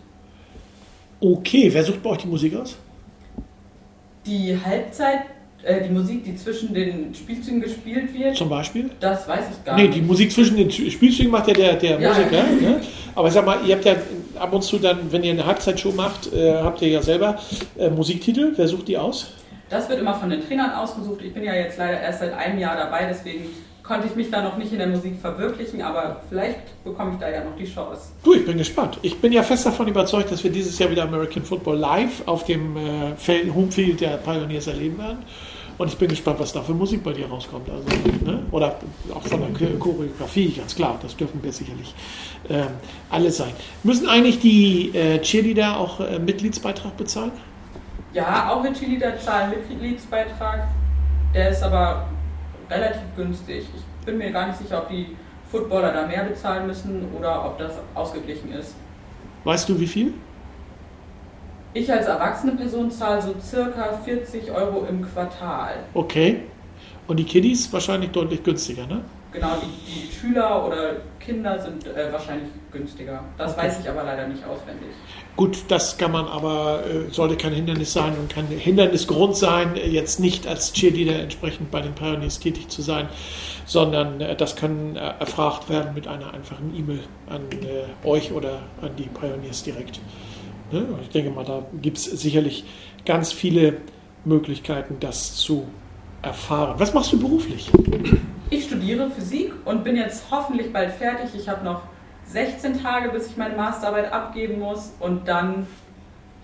Okay, 1.19 1.69
wer 1.71 1.83
sucht 1.83 2.01
bei 2.01 2.09
euch 2.11 2.17
die 2.19 2.27
Musik 2.27 2.55
aus? 2.55 2.77
Die 4.25 4.57
Halbzeit, 4.65 5.21
äh, 5.63 5.81
die 5.87 5.89
Musik, 5.93 6.23
die 6.23 6.35
zwischen 6.35 6.73
den 6.73 7.13
Spielzügen 7.13 7.61
gespielt 7.61 8.13
wird, 8.13 8.35
Zum 8.35 8.49
Beispiel? 8.49 8.89
das 8.99 9.27
weiß 9.27 9.45
ich 9.51 9.63
gar 9.65 9.75
Nee, 9.75 9.83
nicht. 9.83 9.95
die 9.95 10.01
Musik 10.01 10.31
zwischen 10.31 10.57
den 10.57 10.71
Spielzügen 10.71 11.31
macht 11.31 11.47
ja 11.47 11.53
der, 11.53 11.73
der 11.75 11.99
Ja. 11.99 12.09
Musiker. 12.09 12.43
Ne? 12.43 12.81
Aber 13.15 13.29
sag 13.29 13.45
mal, 13.45 13.59
ihr 13.65 13.75
habt 13.75 13.85
ja 13.85 13.95
ab 14.41 14.53
und 14.53 14.63
zu 14.63 14.79
dann, 14.79 15.11
wenn 15.11 15.23
ihr 15.23 15.31
eine 15.31 15.45
Halbzeitshow 15.45 15.91
macht, 15.91 16.33
äh, 16.33 16.55
habt 16.55 16.81
ihr 16.81 16.89
ja 16.89 17.01
selber 17.01 17.39
äh, 17.77 17.89
Musiktitel. 17.89 18.53
Wer 18.55 18.67
sucht 18.67 18.87
die 18.87 18.97
aus? 18.97 19.33
Das 19.69 19.87
wird 19.87 19.99
immer 19.99 20.15
von 20.15 20.29
den 20.29 20.45
Trainern 20.45 20.71
ausgesucht. 20.71 21.21
Ich 21.23 21.33
bin 21.33 21.43
ja 21.43 21.53
jetzt 21.53 21.77
leider 21.77 22.01
erst 22.01 22.19
seit 22.19 22.33
einem 22.33 22.59
Jahr 22.59 22.75
dabei, 22.75 23.05
deswegen 23.05 23.45
konnte 23.83 24.07
ich 24.07 24.15
mich 24.15 24.29
da 24.29 24.41
noch 24.41 24.57
nicht 24.57 24.71
in 24.71 24.77
der 24.77 24.87
Musik 24.87 25.19
verwirklichen, 25.19 25.81
aber 25.81 26.21
vielleicht 26.29 26.83
bekomme 26.83 27.13
ich 27.13 27.19
da 27.19 27.29
ja 27.29 27.43
noch 27.43 27.55
die 27.57 27.65
Chance. 27.65 28.11
Du, 28.23 28.33
ich 28.33 28.45
bin 28.45 28.57
gespannt. 28.57 28.99
Ich 29.01 29.19
bin 29.19 29.31
ja 29.31 29.43
fest 29.43 29.65
davon 29.65 29.87
überzeugt, 29.87 30.31
dass 30.31 30.43
wir 30.43 30.51
dieses 30.51 30.77
Jahr 30.77 30.91
wieder 30.91 31.03
American 31.03 31.43
Football 31.43 31.77
live 31.77 32.21
auf 32.25 32.45
dem 32.45 32.77
äh, 32.77 33.15
Feld, 33.17 33.53
Homefield 33.53 34.01
der 34.01 34.17
Pioneers 34.17 34.67
erleben 34.67 34.97
werden. 34.97 35.19
Und 35.77 35.87
ich 35.87 35.97
bin 35.97 36.09
gespannt, 36.09 36.39
was 36.39 36.53
da 36.53 36.61
für 36.61 36.73
Musik 36.73 37.03
bei 37.03 37.13
dir 37.13 37.27
rauskommt. 37.27 37.69
Also, 37.69 37.85
ne? 38.23 38.39
Oder 38.51 38.75
auch 39.13 39.21
von 39.23 39.41
der 39.41 39.79
Choreografie, 39.79 40.49
ganz 40.51 40.75
klar. 40.75 40.99
Das 41.01 41.15
dürfen 41.15 41.41
wir 41.43 41.51
sicherlich 41.51 41.93
ähm, 42.49 42.67
alle 43.09 43.31
sein. 43.31 43.51
Müssen 43.83 44.07
eigentlich 44.07 44.39
die 44.39 44.95
äh, 44.95 45.19
Cheerleader 45.19 45.77
auch 45.77 45.99
äh, 45.99 46.19
Mitgliedsbeitrag 46.19 46.95
bezahlen? 46.97 47.31
Ja, 48.13 48.51
auch 48.51 48.61
mit 48.61 48.77
Cheerleader 48.77 49.17
zahlen 49.19 49.51
Mitgliedsbeitrag. 49.51 50.67
Der 51.33 51.49
ist 51.49 51.63
aber 51.63 52.07
relativ 52.69 53.01
günstig. 53.15 53.65
Ich 53.73 54.05
bin 54.05 54.17
mir 54.17 54.31
gar 54.31 54.47
nicht 54.47 54.59
sicher, 54.59 54.79
ob 54.79 54.89
die 54.89 55.15
Footballer 55.49 55.93
da 55.93 56.07
mehr 56.07 56.23
bezahlen 56.23 56.67
müssen 56.67 57.07
oder 57.17 57.45
ob 57.45 57.57
das 57.57 57.73
ausgeglichen 57.93 58.51
ist. 58.53 58.75
Weißt 59.43 59.67
du, 59.67 59.79
wie 59.79 59.87
viel? 59.87 60.13
Ich 61.73 61.91
als 61.91 62.05
erwachsene 62.05 62.53
Person 62.53 62.91
zahle 62.91 63.21
so 63.21 63.33
circa 63.41 63.97
40 64.03 64.51
Euro 64.51 64.85
im 64.89 65.01
Quartal. 65.01 65.75
Okay. 65.93 66.41
Und 67.07 67.17
die 67.17 67.23
Kiddies 67.23 67.71
wahrscheinlich 67.71 68.11
deutlich 68.11 68.43
günstiger, 68.43 68.85
ne? 68.87 69.01
Genau, 69.31 69.55
die, 69.61 69.91
die 69.91 70.13
Schüler 70.13 70.65
oder 70.67 70.97
Kinder 71.19 71.57
sind 71.61 71.87
äh, 71.87 72.11
wahrscheinlich 72.11 72.49
günstiger. 72.71 73.23
Das 73.37 73.53
okay. 73.53 73.67
weiß 73.67 73.79
ich 73.79 73.89
aber 73.89 74.03
leider 74.03 74.27
nicht 74.27 74.43
auswendig. 74.43 74.89
Gut, 75.37 75.59
das 75.69 75.97
kann 75.97 76.11
man 76.11 76.25
aber, 76.25 76.83
äh, 76.85 77.09
sollte 77.11 77.37
kein 77.37 77.53
Hindernis 77.53 77.93
sein 77.93 78.13
und 78.19 78.29
kein 78.29 78.47
Hindernisgrund 78.47 79.37
sein, 79.37 79.75
jetzt 79.77 80.19
nicht 80.19 80.47
als 80.47 80.73
Cheerleader 80.73 81.21
entsprechend 81.21 81.71
bei 81.71 81.79
den 81.79 81.93
Pioneers 81.93 82.39
tätig 82.39 82.67
zu 82.67 82.81
sein, 82.81 83.07
sondern 83.65 84.19
äh, 84.19 84.35
das 84.35 84.57
kann 84.57 84.97
äh, 84.97 84.99
erfragt 85.19 85.69
werden 85.69 85.93
mit 85.93 86.07
einer 86.09 86.33
einfachen 86.33 86.75
E-Mail 86.75 86.99
an 87.29 87.43
äh, 87.51 88.07
euch 88.07 88.33
oder 88.33 88.63
an 88.81 88.91
die 88.97 89.07
Pioneers 89.07 89.63
direkt. 89.63 90.01
Ne? 90.71 90.87
Ich 91.01 91.09
denke 91.09 91.31
mal, 91.31 91.45
da 91.45 91.65
gibt 91.81 91.97
es 91.97 92.05
sicherlich 92.05 92.63
ganz 93.05 93.31
viele 93.31 93.77
Möglichkeiten, 94.25 94.97
das 94.99 95.35
zu 95.35 95.67
erfahren. 96.21 96.75
Was 96.77 96.93
machst 96.93 97.13
du 97.13 97.19
beruflich? 97.19 97.71
Ich 98.49 98.65
studiere 98.65 99.09
Physik 99.09 99.53
und 99.65 99.83
bin 99.83 99.95
jetzt 99.95 100.25
hoffentlich 100.29 100.71
bald 100.71 100.91
fertig. 100.91 101.29
Ich 101.35 101.47
habe 101.47 101.63
noch 101.63 101.81
16 102.27 102.81
Tage, 102.81 103.09
bis 103.09 103.27
ich 103.27 103.37
meine 103.37 103.55
Masterarbeit 103.55 104.11
abgeben 104.11 104.59
muss 104.59 104.93
und 104.99 105.27
dann 105.27 105.67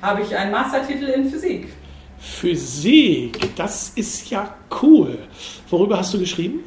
habe 0.01 0.21
ich 0.21 0.35
einen 0.35 0.51
Mastertitel 0.51 1.05
in 1.05 1.29
Physik. 1.29 1.69
Physik, 2.19 3.55
das 3.55 3.89
ist 3.89 4.29
ja 4.29 4.55
cool. 4.81 5.19
Worüber 5.69 5.97
hast 5.99 6.13
du 6.13 6.19
geschrieben? 6.19 6.61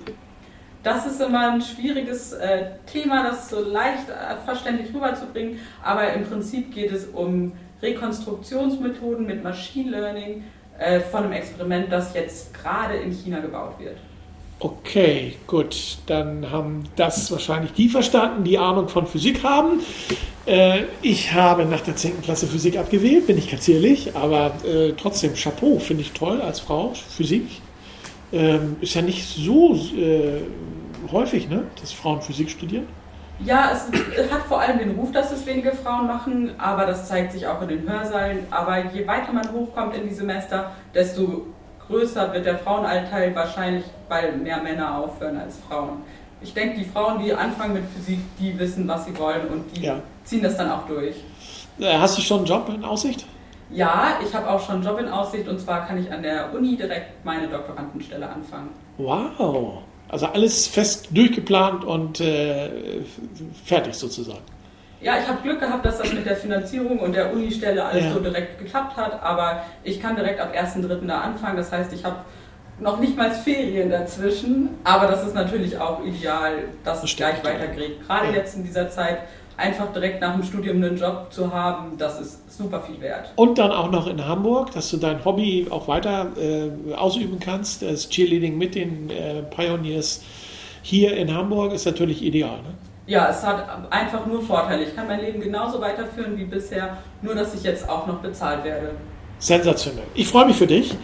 Das 0.82 1.06
ist 1.06 1.20
immer 1.20 1.52
ein 1.52 1.60
schwieriges 1.60 2.32
äh, 2.32 2.66
Thema, 2.86 3.22
das 3.22 3.50
so 3.50 3.60
leicht 3.60 4.08
äh, 4.08 4.36
verständlich 4.44 4.94
rüberzubringen, 4.94 5.58
aber 5.82 6.12
im 6.14 6.24
Prinzip 6.24 6.72
geht 6.74 6.90
es 6.90 7.06
um 7.06 7.52
Rekonstruktionsmethoden 7.82 9.26
mit 9.26 9.44
Machine 9.44 9.90
Learning 9.90 10.44
äh, 10.78 11.00
von 11.00 11.24
einem 11.24 11.32
Experiment, 11.32 11.92
das 11.92 12.14
jetzt 12.14 12.54
gerade 12.54 12.96
in 12.96 13.12
China 13.12 13.40
gebaut 13.40 13.78
wird. 13.78 13.96
Okay, 14.58 15.36
gut. 15.46 15.98
Dann 16.06 16.50
haben 16.50 16.84
das 16.96 17.30
wahrscheinlich 17.30 17.72
die 17.72 17.88
verstanden, 17.88 18.44
die 18.44 18.58
Ahnung 18.58 18.88
von 18.88 19.06
Physik 19.06 19.42
haben. 19.42 19.80
Äh, 20.46 20.84
ich 21.02 21.32
habe 21.32 21.64
nach 21.64 21.80
der 21.80 21.96
10. 21.96 22.22
Klasse 22.22 22.46
Physik 22.46 22.78
abgewählt, 22.78 23.26
bin 23.26 23.38
ich 23.38 23.50
ganz 23.50 23.68
ehrlich, 23.68 24.14
aber 24.16 24.52
äh, 24.64 24.92
trotzdem 24.92 25.34
Chapeau, 25.34 25.78
finde 25.78 26.02
ich 26.02 26.12
toll 26.12 26.40
als 26.40 26.60
Frau. 26.60 26.92
Physik 26.94 27.46
ähm, 28.32 28.76
ist 28.80 28.94
ja 28.94 29.02
nicht 29.02 29.26
so 29.26 29.74
äh, 29.74 30.42
häufig, 31.10 31.48
ne, 31.48 31.64
dass 31.80 31.92
Frauen 31.92 32.22
Physik 32.22 32.50
studieren. 32.50 32.86
Ja, 33.44 33.72
es 33.72 34.30
hat 34.30 34.42
vor 34.42 34.60
allem 34.60 34.78
den 34.78 34.90
Ruf, 34.90 35.12
dass 35.12 35.32
es 35.32 35.46
wenige 35.46 35.72
Frauen 35.72 36.06
machen, 36.06 36.52
aber 36.58 36.84
das 36.84 37.08
zeigt 37.08 37.32
sich 37.32 37.46
auch 37.46 37.62
in 37.62 37.68
den 37.68 37.88
Hörsälen. 37.88 38.40
Aber 38.50 38.84
je 38.92 39.06
weiter 39.06 39.32
man 39.32 39.50
hochkommt 39.50 39.96
in 39.96 40.06
die 40.06 40.14
Semester, 40.14 40.72
desto 40.94 41.46
größer 41.86 42.32
wird 42.34 42.44
der 42.44 42.58
Frauenanteil 42.58 43.34
wahrscheinlich, 43.34 43.84
weil 44.08 44.36
mehr 44.36 44.62
Männer 44.62 44.98
aufhören 44.98 45.38
als 45.38 45.56
Frauen. 45.66 46.02
Ich 46.42 46.52
denke, 46.52 46.78
die 46.78 46.84
Frauen, 46.84 47.22
die 47.22 47.32
anfangen 47.32 47.74
mit 47.74 47.84
Physik, 47.96 48.20
die 48.38 48.58
wissen, 48.58 48.86
was 48.86 49.06
sie 49.06 49.18
wollen 49.18 49.48
und 49.48 49.76
die 49.76 49.82
ja. 49.82 49.96
ziehen 50.24 50.42
das 50.42 50.56
dann 50.56 50.70
auch 50.70 50.86
durch. 50.86 51.16
Äh, 51.78 51.98
hast 51.98 52.18
du 52.18 52.22
schon 52.22 52.38
einen 52.38 52.46
Job 52.46 52.68
in 52.68 52.84
Aussicht? 52.84 53.26
Ja, 53.72 54.18
ich 54.24 54.34
habe 54.34 54.50
auch 54.50 54.64
schon 54.64 54.76
einen 54.76 54.84
Job 54.84 54.98
in 54.98 55.08
Aussicht 55.08 55.48
und 55.48 55.60
zwar 55.60 55.86
kann 55.86 55.98
ich 55.98 56.12
an 56.12 56.22
der 56.22 56.52
Uni 56.52 56.76
direkt 56.76 57.24
meine 57.24 57.46
Doktorandenstelle 57.46 58.28
anfangen. 58.28 58.70
Wow, 58.98 59.82
also 60.08 60.26
alles 60.26 60.66
fest 60.66 61.08
durchgeplant 61.12 61.84
und 61.84 62.20
äh, 62.20 62.68
fertig 63.64 63.94
sozusagen. 63.94 64.42
Ja, 65.00 65.14
ich 65.18 65.26
habe 65.26 65.40
Glück 65.42 65.60
gehabt, 65.60 65.84
dass 65.86 65.98
das 65.98 66.12
mit 66.12 66.26
der 66.26 66.36
Finanzierung 66.36 66.98
und 66.98 67.14
der 67.14 67.32
Unistelle 67.32 67.82
alles 67.84 68.04
ja. 68.04 68.12
so 68.12 68.20
direkt 68.20 68.58
geklappt 68.58 68.96
hat, 68.96 69.22
aber 69.22 69.62
ich 69.82 70.00
kann 70.00 70.14
direkt 70.14 70.40
ab 70.40 70.52
1.3. 70.54 71.06
da 71.06 71.20
anfangen. 71.20 71.56
Das 71.56 71.72
heißt, 71.72 71.92
ich 71.94 72.04
habe 72.04 72.16
noch 72.80 72.98
nicht 72.98 73.16
mal 73.16 73.30
Ferien 73.30 73.90
dazwischen, 73.90 74.70
aber 74.84 75.06
das 75.06 75.26
ist 75.26 75.34
natürlich 75.34 75.78
auch 75.78 76.04
ideal, 76.04 76.64
dass 76.84 77.02
es 77.02 77.16
gleich 77.16 77.42
weitergeht. 77.44 78.06
Gerade 78.06 78.28
ja. 78.28 78.34
jetzt 78.34 78.56
in 78.56 78.64
dieser 78.64 78.90
Zeit 78.90 79.20
einfach 79.60 79.92
direkt 79.92 80.20
nach 80.20 80.34
dem 80.34 80.42
Studium 80.42 80.76
einen 80.78 80.96
Job 80.96 81.28
zu 81.30 81.52
haben, 81.52 81.96
das 81.98 82.20
ist 82.20 82.56
super 82.56 82.80
viel 82.80 83.00
wert. 83.00 83.32
Und 83.36 83.58
dann 83.58 83.70
auch 83.70 83.90
noch 83.90 84.06
in 84.06 84.26
Hamburg, 84.26 84.72
dass 84.72 84.90
du 84.90 84.96
dein 84.96 85.24
Hobby 85.24 85.66
auch 85.70 85.86
weiter 85.86 86.28
äh, 86.36 86.94
ausüben 86.94 87.38
kannst. 87.38 87.82
Das 87.82 88.08
Cheerleading 88.08 88.58
mit 88.58 88.74
den 88.74 89.10
äh, 89.10 89.42
Pioneers 89.42 90.22
hier 90.82 91.16
in 91.16 91.32
Hamburg 91.32 91.72
ist 91.72 91.84
natürlich 91.84 92.22
ideal. 92.22 92.56
Ne? 92.62 92.74
ja, 93.10 93.28
es 93.28 93.44
hat 93.44 93.66
einfach 93.90 94.24
nur 94.24 94.40
Vorteile. 94.40 94.84
Ich 94.84 94.94
kann 94.94 95.08
mein 95.08 95.20
Leben 95.20 95.40
genauso 95.40 95.80
weiterführen 95.80 96.38
wie 96.38 96.44
bisher, 96.44 96.96
nur 97.22 97.34
dass 97.34 97.54
ich 97.54 97.64
jetzt 97.64 97.88
auch 97.88 98.06
noch 98.06 98.18
bezahlt 98.18 98.64
werde. 98.64 98.92
Sensationell. 99.40 100.04
Ich 100.14 100.28
freue 100.28 100.46
mich 100.46 100.56
für 100.56 100.68
dich. 100.68 100.94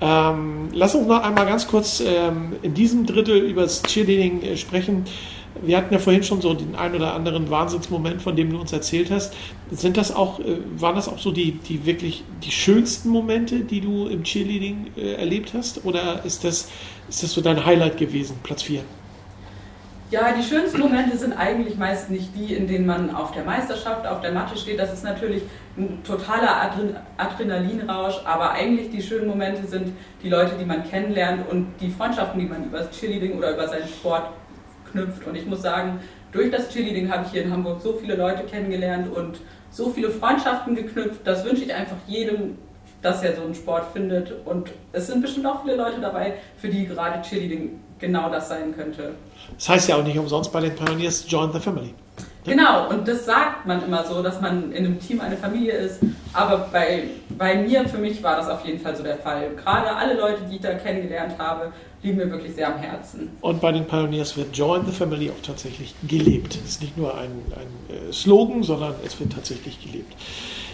Ähm, 0.00 0.70
lass 0.72 0.94
uns 0.94 1.06
noch 1.06 1.22
einmal 1.22 1.44
ganz 1.44 1.66
kurz 1.66 2.00
ähm, 2.00 2.54
in 2.62 2.72
diesem 2.72 3.04
Drittel 3.04 3.36
über 3.36 3.62
das 3.62 3.82
Cheerleading 3.82 4.42
äh, 4.42 4.56
sprechen. 4.56 5.04
Wir 5.60 5.76
hatten 5.76 5.92
ja 5.92 6.00
vorhin 6.00 6.22
schon 6.22 6.40
so 6.40 6.54
den 6.54 6.74
ein 6.74 6.94
oder 6.94 7.14
anderen 7.14 7.50
Wahnsinnsmoment, 7.50 8.22
von 8.22 8.34
dem 8.34 8.50
du 8.50 8.60
uns 8.60 8.72
erzählt 8.72 9.10
hast. 9.10 9.34
Sind 9.70 9.96
das 9.96 10.14
auch, 10.14 10.40
äh, 10.40 10.58
waren 10.76 10.96
das 10.96 11.08
auch 11.08 11.18
so 11.18 11.30
die, 11.30 11.52
die 11.52 11.84
wirklich 11.84 12.24
die 12.42 12.50
schönsten 12.50 13.10
Momente, 13.10 13.60
die 13.60 13.80
du 13.80 14.08
im 14.08 14.22
Cheerleading 14.24 14.92
äh, 14.96 15.14
erlebt 15.14 15.52
hast? 15.54 15.84
Oder 15.84 16.24
ist 16.24 16.44
das, 16.44 16.70
ist 17.08 17.22
das 17.22 17.32
so 17.32 17.40
dein 17.40 17.64
Highlight 17.64 17.98
gewesen, 17.98 18.36
Platz 18.42 18.62
4? 18.62 18.82
Ja, 20.12 20.30
die 20.30 20.42
schönsten 20.42 20.78
Momente 20.78 21.16
sind 21.16 21.32
eigentlich 21.32 21.78
meist 21.78 22.10
nicht 22.10 22.36
die, 22.36 22.52
in 22.52 22.66
denen 22.66 22.84
man 22.84 23.14
auf 23.14 23.32
der 23.32 23.44
Meisterschaft, 23.44 24.06
auf 24.06 24.20
der 24.20 24.32
Matte 24.32 24.58
steht. 24.58 24.78
Das 24.78 24.92
ist 24.92 25.04
natürlich 25.04 25.42
ein 25.78 26.02
totaler 26.04 26.54
Adren 26.60 26.96
Adrenalinrausch, 27.16 28.16
aber 28.26 28.50
eigentlich 28.50 28.90
die 28.90 29.00
schönen 29.00 29.26
Momente 29.26 29.66
sind 29.66 29.94
die 30.22 30.28
Leute, 30.28 30.52
die 30.60 30.66
man 30.66 30.86
kennenlernt 30.86 31.50
und 31.50 31.66
die 31.80 31.88
Freundschaften, 31.88 32.38
die 32.38 32.44
man 32.44 32.64
über 32.66 32.80
das 32.80 32.90
Cheerleading 32.90 33.38
oder 33.38 33.54
über 33.54 33.66
seinen 33.66 33.88
Sport 33.88 34.24
knüpft. 34.92 35.26
Und 35.26 35.34
ich 35.34 35.46
muss 35.46 35.62
sagen, 35.62 36.00
durch 36.30 36.50
das 36.50 36.68
Cheerleading 36.68 37.10
habe 37.10 37.24
ich 37.26 37.32
hier 37.32 37.42
in 37.42 37.52
Hamburg 37.52 37.80
so 37.80 37.94
viele 37.94 38.14
Leute 38.14 38.44
kennengelernt 38.44 39.14
und 39.14 39.40
so 39.70 39.90
viele 39.90 40.10
Freundschaften 40.10 40.74
geknüpft. 40.74 41.20
Das 41.24 41.44
wünsche 41.44 41.64
ich 41.64 41.74
einfach 41.74 41.96
jedem, 42.06 42.58
dass 43.00 43.22
er 43.22 43.34
so 43.34 43.42
einen 43.42 43.54
Sport 43.54 43.92
findet. 43.92 44.32
Und 44.44 44.70
es 44.92 45.08
sind 45.08 45.22
bestimmt 45.22 45.46
auch 45.46 45.62
viele 45.62 45.76
Leute 45.76 46.00
dabei, 46.00 46.34
für 46.56 46.68
die 46.68 46.86
gerade 46.86 47.20
Cheerleading 47.22 47.80
genau 47.98 48.30
das 48.30 48.48
sein 48.48 48.74
könnte. 48.74 49.14
Das 49.54 49.68
heißt 49.68 49.88
ja 49.88 49.96
auch 49.96 50.04
nicht 50.04 50.18
umsonst 50.18 50.52
bei 50.52 50.60
den 50.60 50.74
Pioneers 50.74 51.24
Join 51.28 51.52
the 51.52 51.60
Family. 51.60 51.94
Genau, 52.44 52.88
und 52.88 53.06
das 53.06 53.24
sagt 53.24 53.66
man 53.66 53.84
immer 53.84 54.04
so, 54.04 54.22
dass 54.22 54.40
man 54.40 54.72
in 54.72 54.84
einem 54.84 55.00
Team 55.00 55.20
eine 55.20 55.36
Familie 55.36 55.72
ist. 55.72 56.00
Aber 56.32 56.68
bei, 56.72 57.04
bei 57.38 57.56
mir, 57.56 57.88
für 57.88 57.98
mich 57.98 58.22
war 58.22 58.36
das 58.36 58.48
auf 58.48 58.64
jeden 58.64 58.80
Fall 58.80 58.96
so 58.96 59.02
der 59.02 59.18
Fall. 59.18 59.50
Gerade 59.54 59.94
alle 59.94 60.14
Leute, 60.14 60.42
die 60.50 60.56
ich 60.56 60.60
da 60.60 60.74
kennengelernt 60.74 61.34
habe, 61.38 61.72
liegen 62.02 62.16
mir 62.16 62.30
wirklich 62.30 62.54
sehr 62.54 62.74
am 62.74 62.80
Herzen. 62.80 63.30
Und 63.40 63.60
bei 63.60 63.70
den 63.70 63.86
Pioneers 63.86 64.36
wird 64.36 64.56
Join 64.56 64.84
the 64.86 64.92
Family 64.92 65.30
auch 65.30 65.42
tatsächlich 65.42 65.94
gelebt. 66.08 66.54
Es 66.54 66.72
ist 66.72 66.82
nicht 66.82 66.96
nur 66.96 67.16
ein, 67.16 67.30
ein 67.54 68.08
äh, 68.08 68.12
Slogan, 68.12 68.62
sondern 68.62 68.94
es 69.04 69.18
wird 69.20 69.32
tatsächlich 69.32 69.80
gelebt. 69.80 70.14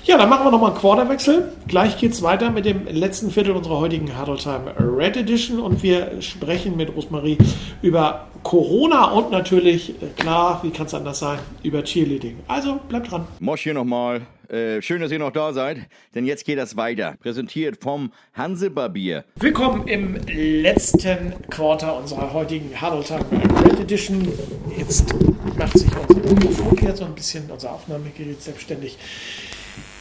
Ja, 0.09 0.17
dann 0.17 0.31
machen 0.31 0.47
wir 0.47 0.51
nochmal 0.51 0.71
einen 0.71 0.81
Quarterwechsel. 0.81 1.53
Gleich 1.67 1.99
geht 1.99 2.13
es 2.13 2.23
weiter 2.23 2.51
mit 2.51 2.65
dem 2.65 2.87
letzten 2.87 3.31
Viertel 3.31 3.55
unserer 3.55 3.79
heutigen 3.79 4.17
Hard 4.17 4.41
Time 4.43 4.73
Red 4.79 5.19
Edition 5.19 5.61
und 5.61 5.83
wir 5.83 6.23
sprechen 6.23 6.79
mit 6.79 6.97
Rosmarie 6.97 7.37
über 7.83 8.27
Corona 8.43 9.11
und 9.11 9.31
natürlich, 9.31 9.91
äh, 9.91 10.07
klar, 10.17 10.61
wie 10.63 10.71
kann 10.71 10.87
es 10.87 10.95
anders 10.95 11.19
sein, 11.19 11.39
über 11.63 11.85
Cheerleading. 11.85 12.39
Also 12.49 12.81
bleibt 12.89 13.11
dran. 13.11 13.27
Mosch 13.39 13.65
hier 13.65 13.75
nochmal. 13.75 14.23
Äh, 14.49 14.81
schön, 14.81 15.03
dass 15.03 15.13
ihr 15.13 15.19
noch 15.19 15.31
da 15.31 15.53
seid, 15.53 15.77
denn 16.15 16.25
jetzt 16.25 16.47
geht 16.47 16.57
das 16.57 16.75
weiter. 16.79 17.17
Präsentiert 17.21 17.83
vom 17.83 18.11
Hansebarbier. 18.33 19.25
Willkommen 19.37 19.87
im 19.89 20.17
letzten 20.27 21.35
Quarter 21.51 21.99
unserer 21.99 22.33
heutigen 22.33 22.71
Huddle 22.81 23.05
Time 23.05 23.27
Red 23.63 23.81
Edition. 23.81 24.27
Jetzt 24.75 25.15
macht 25.59 25.77
sich 25.77 25.91
unser 26.09 26.35
Mikrofon 26.35 26.97
so 26.97 27.05
ein 27.05 27.15
bisschen, 27.15 27.51
unser 27.51 27.73
Aufnahmegerät 27.73 28.41
selbstständig. 28.41 28.97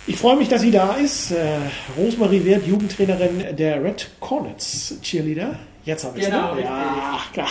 Ich 0.10 0.15
freue 0.15 0.38
mich, 0.38 0.48
dass 0.48 0.62
sie 0.62 0.72
da 0.72 0.93
ist. 0.93 1.32
Äh, 1.32 1.58
Rosemarie 1.98 2.46
Wert, 2.46 2.65
Jugendtrainerin 2.65 3.58
der 3.58 3.84
Red 3.84 4.10
Cornets 4.22 4.96
Cheerleader. 5.02 5.60
Jetzt 5.84 6.06
habe 6.06 6.17
ich 6.17 6.24
es. 6.24 6.30
Genau, 6.30 6.56
ne? 6.56 6.62
ja, 6.62 7.20
klar. 7.34 7.50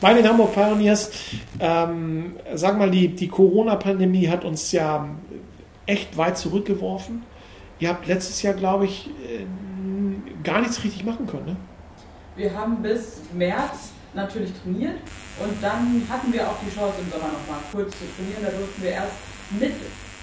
Bei 0.00 0.12
den 0.12 0.26
Hamburg 0.28 0.52
Pioneers. 0.52 1.12
Ähm, 1.60 2.36
sag 2.54 2.76
mal, 2.76 2.90
die, 2.90 3.06
die 3.08 3.28
Corona-Pandemie 3.28 4.28
hat 4.28 4.44
uns 4.44 4.72
ja 4.72 5.08
echt 5.86 6.16
weit 6.16 6.36
zurückgeworfen. 6.38 7.22
Ihr 7.78 7.90
habt 7.90 8.08
letztes 8.08 8.42
Jahr, 8.42 8.54
glaube 8.54 8.86
ich, 8.86 9.06
äh, 9.06 9.46
gar 10.42 10.60
nichts 10.60 10.82
richtig 10.82 11.04
machen 11.04 11.28
können. 11.28 11.46
Ne? 11.46 11.56
Wir 12.34 12.52
haben 12.52 12.82
bis 12.82 13.20
März 13.32 13.90
natürlich 14.14 14.50
trainiert 14.60 14.96
und 15.40 15.62
dann 15.62 16.02
hatten 16.08 16.32
wir 16.32 16.48
auch 16.48 16.56
die 16.66 16.74
Chance 16.74 16.96
im 17.00 17.10
Sommer 17.12 17.32
noch 17.32 17.48
mal 17.48 17.62
kurz 17.70 17.92
zu 17.92 18.04
trainieren. 18.16 18.42
Da 18.42 18.50
durften 18.50 18.82
wir 18.82 18.90
erst 18.90 19.14
mit 19.50 19.72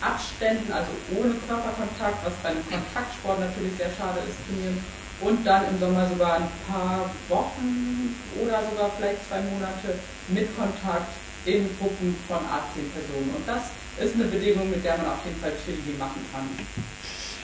Abständen, 0.02 0.72
also 0.72 0.92
ohne 1.16 1.36
Körperkontakt, 1.48 2.24
was 2.24 2.34
bei 2.42 2.50
einem 2.50 2.64
Kontaktsport 2.70 3.40
natürlich 3.40 3.76
sehr 3.78 3.92
schade 3.96 4.20
ist, 4.24 4.40
trainieren. 4.48 4.80
Und 5.20 5.44
dann 5.46 5.68
im 5.68 5.80
Sommer 5.80 6.08
sogar 6.08 6.40
ein 6.40 6.48
paar 6.68 7.12
Wochen 7.28 8.16
oder 8.40 8.64
sogar 8.72 8.90
vielleicht 8.96 9.20
zwei 9.28 9.44
Monate 9.52 10.00
mit 10.30 10.48
Kontakt 10.56 11.12
in 11.46 11.68
Gruppen 11.78 12.16
von 12.28 12.38
A10 12.38 12.88
Personen. 12.96 13.36
Und 13.36 13.46
das 13.46 13.76
ist 14.00 14.16
eine 14.16 14.26
Bedingung, 14.26 14.70
mit 14.70 14.84
der 14.84 14.98
man 14.98 15.08
auf 15.08 15.26
jeden 15.26 15.40
Fall 15.42 15.52
Cheerleading 15.66 15.98
machen 16.00 16.24
kann. 16.32 16.48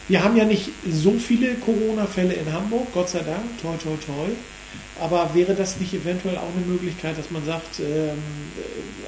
Wir 0.07 0.23
haben 0.23 0.37
ja 0.37 0.45
nicht 0.45 0.69
so 0.87 1.13
viele 1.13 1.55
Corona-Fälle 1.55 2.33
in 2.33 2.53
Hamburg, 2.53 2.87
Gott 2.93 3.09
sei 3.09 3.19
Dank, 3.19 3.59
toi 3.61 3.75
toi 3.81 3.97
toi. 4.05 4.29
Aber 5.01 5.33
wäre 5.33 5.53
das 5.53 5.77
nicht 5.77 5.93
eventuell 5.93 6.37
auch 6.37 6.55
eine 6.55 6.65
Möglichkeit, 6.65 7.17
dass 7.17 7.29
man 7.29 7.45
sagt, 7.45 7.79
ähm, 7.79 8.17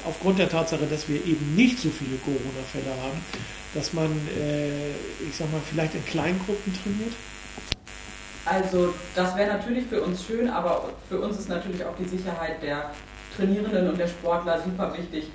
aufgrund 0.06 0.38
der 0.38 0.48
Tatsache, 0.48 0.84
dass 0.86 1.08
wir 1.08 1.16
eben 1.24 1.54
nicht 1.56 1.78
so 1.78 1.88
viele 1.88 2.16
Corona-Fälle 2.18 2.90
haben, 3.02 3.24
dass 3.74 3.92
man, 3.94 4.10
äh, 4.38 4.90
ich 5.26 5.36
sag 5.38 5.50
mal, 5.50 5.60
vielleicht 5.68 5.94
in 5.94 6.04
Kleingruppen 6.04 6.74
trainiert? 6.82 7.14
Also 8.44 8.94
das 9.14 9.36
wäre 9.36 9.52
natürlich 9.54 9.86
für 9.86 10.02
uns 10.02 10.24
schön, 10.24 10.48
aber 10.48 10.90
für 11.08 11.20
uns 11.20 11.38
ist 11.38 11.48
natürlich 11.48 11.84
auch 11.84 11.94
die 11.98 12.08
Sicherheit 12.08 12.62
der 12.62 12.90
Trainierenden 13.36 13.88
und 13.88 13.98
der 13.98 14.08
Sportler 14.08 14.62
super 14.62 14.94
wichtig. 14.96 15.30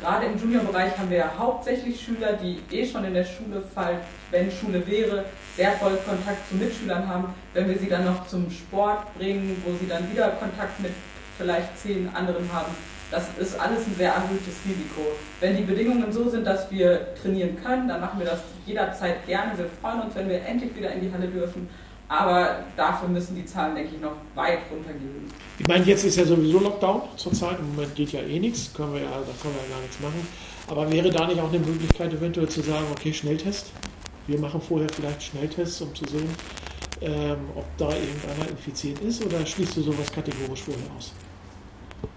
Gerade 0.00 0.26
im 0.26 0.38
Juniorbereich 0.38 0.96
haben 0.98 1.08
wir 1.08 1.18
ja 1.18 1.32
hauptsächlich 1.38 1.98
Schüler, 1.98 2.34
die 2.34 2.60
eh 2.70 2.86
schon 2.86 3.04
in 3.04 3.14
der 3.14 3.24
Schule, 3.24 3.62
falls, 3.74 4.00
wenn 4.30 4.50
Schule 4.50 4.86
wäre, 4.86 5.24
sehr 5.56 5.72
voll 5.72 5.96
Kontakt 6.06 6.48
zu 6.48 6.56
Mitschülern 6.56 7.08
haben. 7.08 7.34
Wenn 7.54 7.68
wir 7.68 7.78
sie 7.78 7.88
dann 7.88 8.04
noch 8.04 8.26
zum 8.26 8.50
Sport 8.50 9.14
bringen, 9.16 9.62
wo 9.64 9.72
sie 9.80 9.88
dann 9.88 10.10
wieder 10.12 10.28
Kontakt 10.30 10.78
mit 10.80 10.92
vielleicht 11.38 11.78
zehn 11.78 12.10
anderen 12.14 12.52
haben, 12.52 12.72
das 13.10 13.28
ist 13.38 13.58
alles 13.58 13.86
ein 13.86 13.94
sehr 13.96 14.12
erhöhtes 14.12 14.56
Risiko. 14.66 15.00
Wenn 15.40 15.56
die 15.56 15.62
Bedingungen 15.62 16.12
so 16.12 16.28
sind, 16.28 16.46
dass 16.46 16.70
wir 16.70 17.14
trainieren 17.14 17.56
können, 17.62 17.88
dann 17.88 18.00
machen 18.00 18.18
wir 18.18 18.26
das 18.26 18.40
jederzeit 18.66 19.24
gerne. 19.26 19.56
Wir 19.56 19.68
freuen 19.80 20.02
uns, 20.02 20.14
wenn 20.14 20.28
wir 20.28 20.44
endlich 20.44 20.76
wieder 20.76 20.90
in 20.90 21.00
die 21.00 21.12
Halle 21.12 21.28
dürfen. 21.28 21.68
Aber 22.08 22.60
dafür 22.76 23.08
müssen 23.08 23.34
die 23.34 23.44
Zahlen, 23.44 23.74
denke 23.74 23.96
ich, 23.96 24.00
noch 24.00 24.12
weit 24.34 24.60
runtergehen. 24.70 25.26
Ich 25.58 25.66
meine, 25.66 25.84
jetzt 25.84 26.04
ist 26.04 26.16
ja 26.16 26.24
sowieso 26.24 26.60
Lockdown 26.60 27.02
zurzeit. 27.16 27.58
Im 27.58 27.74
Moment 27.74 27.94
geht 27.96 28.12
ja 28.12 28.20
eh 28.20 28.38
nichts. 28.38 28.72
Können 28.72 28.94
wir 28.94 29.00
ja, 29.00 29.10
da 29.10 29.32
können 29.42 29.54
wir 29.54 29.62
ja 29.62 29.74
gar 29.74 29.80
nichts 29.82 29.98
machen. 30.00 30.26
Aber 30.68 30.90
wäre 30.90 31.10
da 31.10 31.26
nicht 31.26 31.40
auch 31.40 31.48
eine 31.48 31.58
Möglichkeit, 31.58 32.12
eventuell 32.12 32.48
zu 32.48 32.60
sagen, 32.60 32.86
okay, 32.92 33.12
Schnelltest? 33.12 33.72
Wir 34.26 34.38
machen 34.38 34.60
vorher 34.60 34.88
vielleicht 34.88 35.22
Schnelltests, 35.22 35.80
um 35.80 35.94
zu 35.94 36.04
sehen, 36.06 36.28
ähm, 37.00 37.38
ob 37.54 37.64
da 37.76 37.88
irgendeiner 37.88 38.50
infiziert 38.50 39.00
ist 39.00 39.24
oder 39.24 39.44
schließt 39.44 39.76
du 39.76 39.82
sowas 39.82 40.10
kategorisch 40.12 40.62
vorher 40.62 40.84
aus? 40.96 41.12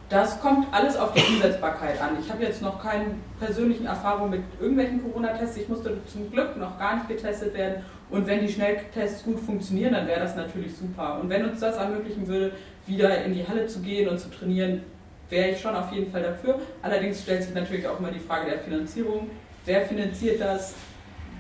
Das 0.10 0.42
kommt 0.42 0.66
alles 0.74 0.98
auf 0.98 1.14
die 1.14 1.22
Umsetzbarkeit 1.22 2.02
an. 2.02 2.18
Ich 2.20 2.32
habe 2.32 2.42
jetzt 2.42 2.64
noch 2.64 2.82
keine 2.82 3.14
persönlichen 3.40 3.86
Erfahrungen 3.86 4.32
mit 4.32 4.42
irgendwelchen 4.60 5.04
Corona-Tests. 5.04 5.58
Ich 5.58 5.70
musste 5.70 5.98
zum 6.12 6.32
Glück 6.32 6.58
noch 6.58 6.80
gar 6.80 6.96
nicht 6.96 7.08
getestet 7.08 7.54
werden. 7.54 7.84
Und 8.10 8.26
wenn 8.26 8.42
die 8.42 8.52
Schnelltests 8.52 9.24
gut 9.24 9.40
funktionieren, 9.40 9.94
dann 9.94 10.08
wäre 10.08 10.20
das 10.20 10.36
natürlich 10.36 10.76
super. 10.76 11.20
Und 11.22 11.30
wenn 11.30 11.46
uns 11.46 11.60
das 11.60 11.78
ermöglichen 11.78 12.28
würde, 12.28 12.54
wieder 12.88 13.24
in 13.24 13.34
die 13.34 13.48
Halle 13.48 13.68
zu 13.68 13.82
gehen 13.82 14.10
und 14.10 14.20
zu 14.20 14.30
trainieren, 14.30 14.82
wäre 15.30 15.50
ich 15.50 15.62
schon 15.62 15.76
auf 15.76 15.92
jeden 15.92 16.12
Fall 16.12 16.24
dafür. 16.24 16.60
Allerdings 16.82 17.22
stellt 17.22 17.44
sich 17.44 17.54
natürlich 17.54 17.88
auch 17.88 18.00
immer 18.00 18.12
die 18.12 18.20
Frage 18.20 18.50
der 18.50 18.60
Finanzierung. 18.60 19.30
Wer 19.66 19.82
finanziert 19.82 20.42
das? 20.42 20.74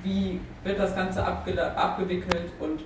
Wie 0.03 0.39
wird 0.63 0.79
das 0.79 0.95
Ganze 0.95 1.25
abge 1.25 1.60
abgewickelt? 1.75 2.51
Und 2.60 2.82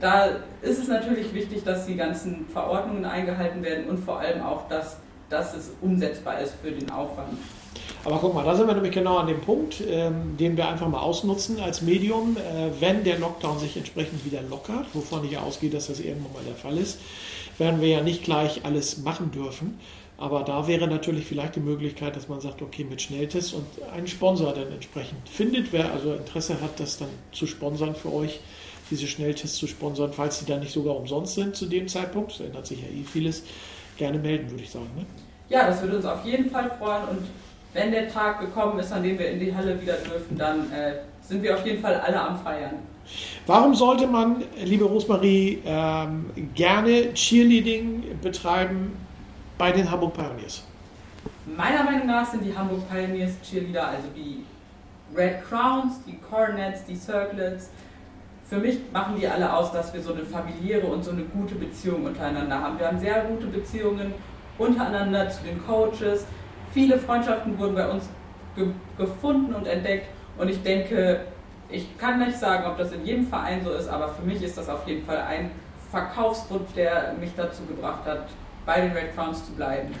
da 0.00 0.28
ist 0.62 0.78
es 0.78 0.88
natürlich 0.88 1.32
wichtig, 1.34 1.64
dass 1.64 1.86
die 1.86 1.96
ganzen 1.96 2.46
Verordnungen 2.48 3.04
eingehalten 3.04 3.62
werden 3.62 3.86
und 3.88 3.98
vor 3.98 4.20
allem 4.20 4.42
auch, 4.42 4.68
dass, 4.68 4.98
dass 5.28 5.54
es 5.54 5.72
umsetzbar 5.80 6.40
ist 6.40 6.54
für 6.62 6.70
den 6.70 6.90
Aufwand. 6.90 7.36
Aber 8.06 8.18
guck 8.18 8.34
mal, 8.34 8.44
da 8.44 8.54
sind 8.54 8.68
wir 8.68 8.74
nämlich 8.74 8.94
genau 8.94 9.16
an 9.16 9.26
dem 9.26 9.40
Punkt, 9.40 9.82
ähm, 9.84 10.36
den 10.38 10.56
wir 10.56 10.68
einfach 10.68 10.88
mal 10.88 11.00
ausnutzen 11.00 11.58
als 11.58 11.82
Medium. 11.82 12.36
Äh, 12.36 12.70
wenn 12.78 13.02
der 13.02 13.18
Lockdown 13.18 13.58
sich 13.58 13.76
entsprechend 13.76 14.24
wieder 14.24 14.42
lockert, 14.42 14.86
wovon 14.92 15.24
ich 15.24 15.36
ausgehe, 15.36 15.70
dass 15.70 15.88
das 15.88 15.98
irgendwann 15.98 16.34
mal 16.34 16.44
der 16.46 16.54
Fall 16.54 16.78
ist, 16.78 17.00
werden 17.58 17.80
wir 17.80 17.88
ja 17.88 18.02
nicht 18.02 18.22
gleich 18.22 18.64
alles 18.64 18.98
machen 18.98 19.32
dürfen. 19.32 19.80
Aber 20.18 20.44
da 20.44 20.68
wäre 20.68 20.86
natürlich 20.86 21.26
vielleicht 21.26 21.56
die 21.56 21.60
Möglichkeit, 21.60 22.14
dass 22.14 22.28
man 22.28 22.40
sagt, 22.40 22.62
okay, 22.62 22.84
mit 22.84 23.02
Schnelltests 23.02 23.52
und 23.52 23.66
einen 23.92 24.06
Sponsor 24.06 24.52
dann 24.52 24.70
entsprechend 24.70 25.28
findet, 25.28 25.72
wer 25.72 25.92
also 25.92 26.14
Interesse 26.14 26.60
hat, 26.60 26.78
das 26.78 26.98
dann 26.98 27.08
zu 27.32 27.48
sponsern 27.48 27.96
für 27.96 28.12
euch, 28.14 28.38
diese 28.88 29.08
Schnelltests 29.08 29.56
zu 29.56 29.66
sponsern, 29.66 30.12
falls 30.12 30.38
sie 30.38 30.46
dann 30.46 30.60
nicht 30.60 30.72
sogar 30.72 30.94
umsonst 30.94 31.34
sind 31.34 31.56
zu 31.56 31.66
dem 31.66 31.88
Zeitpunkt. 31.88 32.30
Es 32.30 32.38
ändert 32.38 32.68
sich 32.68 32.78
ja 32.80 32.86
eh 32.86 33.02
vieles. 33.02 33.42
Gerne 33.96 34.20
melden, 34.20 34.48
würde 34.48 34.62
ich 34.62 34.70
sagen. 34.70 34.90
Ne? 34.96 35.04
Ja, 35.48 35.66
das 35.66 35.82
würde 35.82 35.96
uns 35.96 36.06
auf 36.06 36.24
jeden 36.24 36.48
Fall 36.50 36.70
freuen 36.78 37.08
und 37.08 37.26
wenn 37.76 37.92
der 37.92 38.08
Tag 38.08 38.40
gekommen 38.40 38.78
ist, 38.78 38.92
an 38.92 39.02
dem 39.02 39.18
wir 39.18 39.30
in 39.30 39.38
die 39.38 39.54
Halle 39.54 39.80
wieder 39.80 39.94
dürfen, 39.94 40.36
dann 40.36 40.72
äh, 40.72 40.94
sind 41.22 41.42
wir 41.42 41.54
auf 41.54 41.64
jeden 41.64 41.80
Fall 41.80 41.94
alle 42.00 42.20
am 42.20 42.38
Feiern. 42.38 42.76
Warum 43.46 43.74
sollte 43.74 44.06
man, 44.06 44.42
liebe 44.64 44.84
Rosmarie, 44.84 45.62
ähm, 45.64 46.30
gerne 46.54 47.12
Cheerleading 47.14 48.02
betreiben 48.20 48.96
bei 49.58 49.70
den 49.70 49.88
Hamburg 49.88 50.14
Pioneers? 50.14 50.64
Meiner 51.56 51.84
Meinung 51.84 52.06
nach 52.06 52.26
sind 52.26 52.44
die 52.44 52.56
Hamburg 52.56 52.88
Pioneers 52.90 53.32
Cheerleader, 53.42 53.86
also 53.88 54.08
die 54.16 54.44
Red 55.16 55.44
Crowns, 55.48 56.00
die 56.04 56.18
Cornets, 56.18 56.84
die 56.84 56.96
Circlets, 56.96 57.70
für 58.48 58.58
mich 58.58 58.78
machen 58.92 59.16
die 59.18 59.26
alle 59.26 59.52
aus, 59.52 59.72
dass 59.72 59.92
wir 59.92 60.00
so 60.00 60.12
eine 60.12 60.22
familiäre 60.22 60.86
und 60.86 61.04
so 61.04 61.10
eine 61.10 61.22
gute 61.22 61.56
Beziehung 61.56 62.04
untereinander 62.04 62.60
haben. 62.60 62.78
Wir 62.78 62.86
haben 62.86 62.98
sehr 62.98 63.22
gute 63.24 63.46
Beziehungen 63.46 64.14
untereinander 64.56 65.28
zu 65.28 65.42
den 65.42 65.64
Coaches. 65.66 66.26
Viele 66.76 66.98
Freundschaften 66.98 67.58
wurden 67.58 67.74
bei 67.74 67.88
uns 67.88 68.04
ge 68.54 68.66
gefunden 68.98 69.54
und 69.54 69.66
entdeckt 69.66 70.08
und 70.36 70.50
ich 70.50 70.62
denke, 70.62 71.22
ich 71.70 71.96
kann 71.96 72.18
nicht 72.18 72.38
sagen, 72.38 72.66
ob 72.70 72.76
das 72.76 72.92
in 72.92 73.02
jedem 73.02 73.26
Verein 73.26 73.64
so 73.64 73.70
ist, 73.70 73.88
aber 73.88 74.08
für 74.08 74.20
mich 74.20 74.42
ist 74.42 74.58
das 74.58 74.68
auf 74.68 74.86
jeden 74.86 75.02
Fall 75.06 75.22
ein 75.22 75.52
Verkaufsgrund, 75.90 76.68
der 76.76 77.14
mich 77.18 77.30
dazu 77.34 77.64
gebracht 77.64 78.04
hat, 78.04 78.26
bei 78.66 78.82
den 78.82 78.92
Red 78.92 79.14
Crowns 79.14 79.46
zu 79.46 79.52
bleiben. 79.52 79.94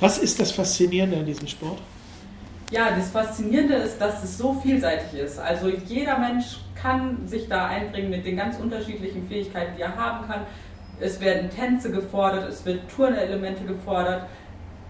Was 0.00 0.16
ist 0.16 0.40
das 0.40 0.52
Faszinierende 0.52 1.18
an 1.18 1.26
diesem 1.26 1.46
Sport? 1.46 1.82
Ja, 2.70 2.96
das 2.96 3.10
Faszinierende 3.10 3.74
ist, 3.74 4.00
dass 4.00 4.24
es 4.24 4.38
so 4.38 4.54
vielseitig 4.54 5.20
ist. 5.20 5.38
Also 5.38 5.68
jeder 5.68 6.18
Mensch 6.18 6.60
kann 6.80 7.28
sich 7.28 7.46
da 7.46 7.66
einbringen 7.66 8.08
mit 8.08 8.24
den 8.24 8.38
ganz 8.38 8.58
unterschiedlichen 8.58 9.28
Fähigkeiten, 9.28 9.74
die 9.76 9.82
er 9.82 9.94
haben 9.94 10.26
kann. 10.26 10.46
Es 10.98 11.20
werden 11.20 11.50
Tänze 11.50 11.90
gefordert, 11.90 12.48
es 12.48 12.64
wird 12.64 12.88
Turnelemente 12.88 13.64
gefordert. 13.64 14.22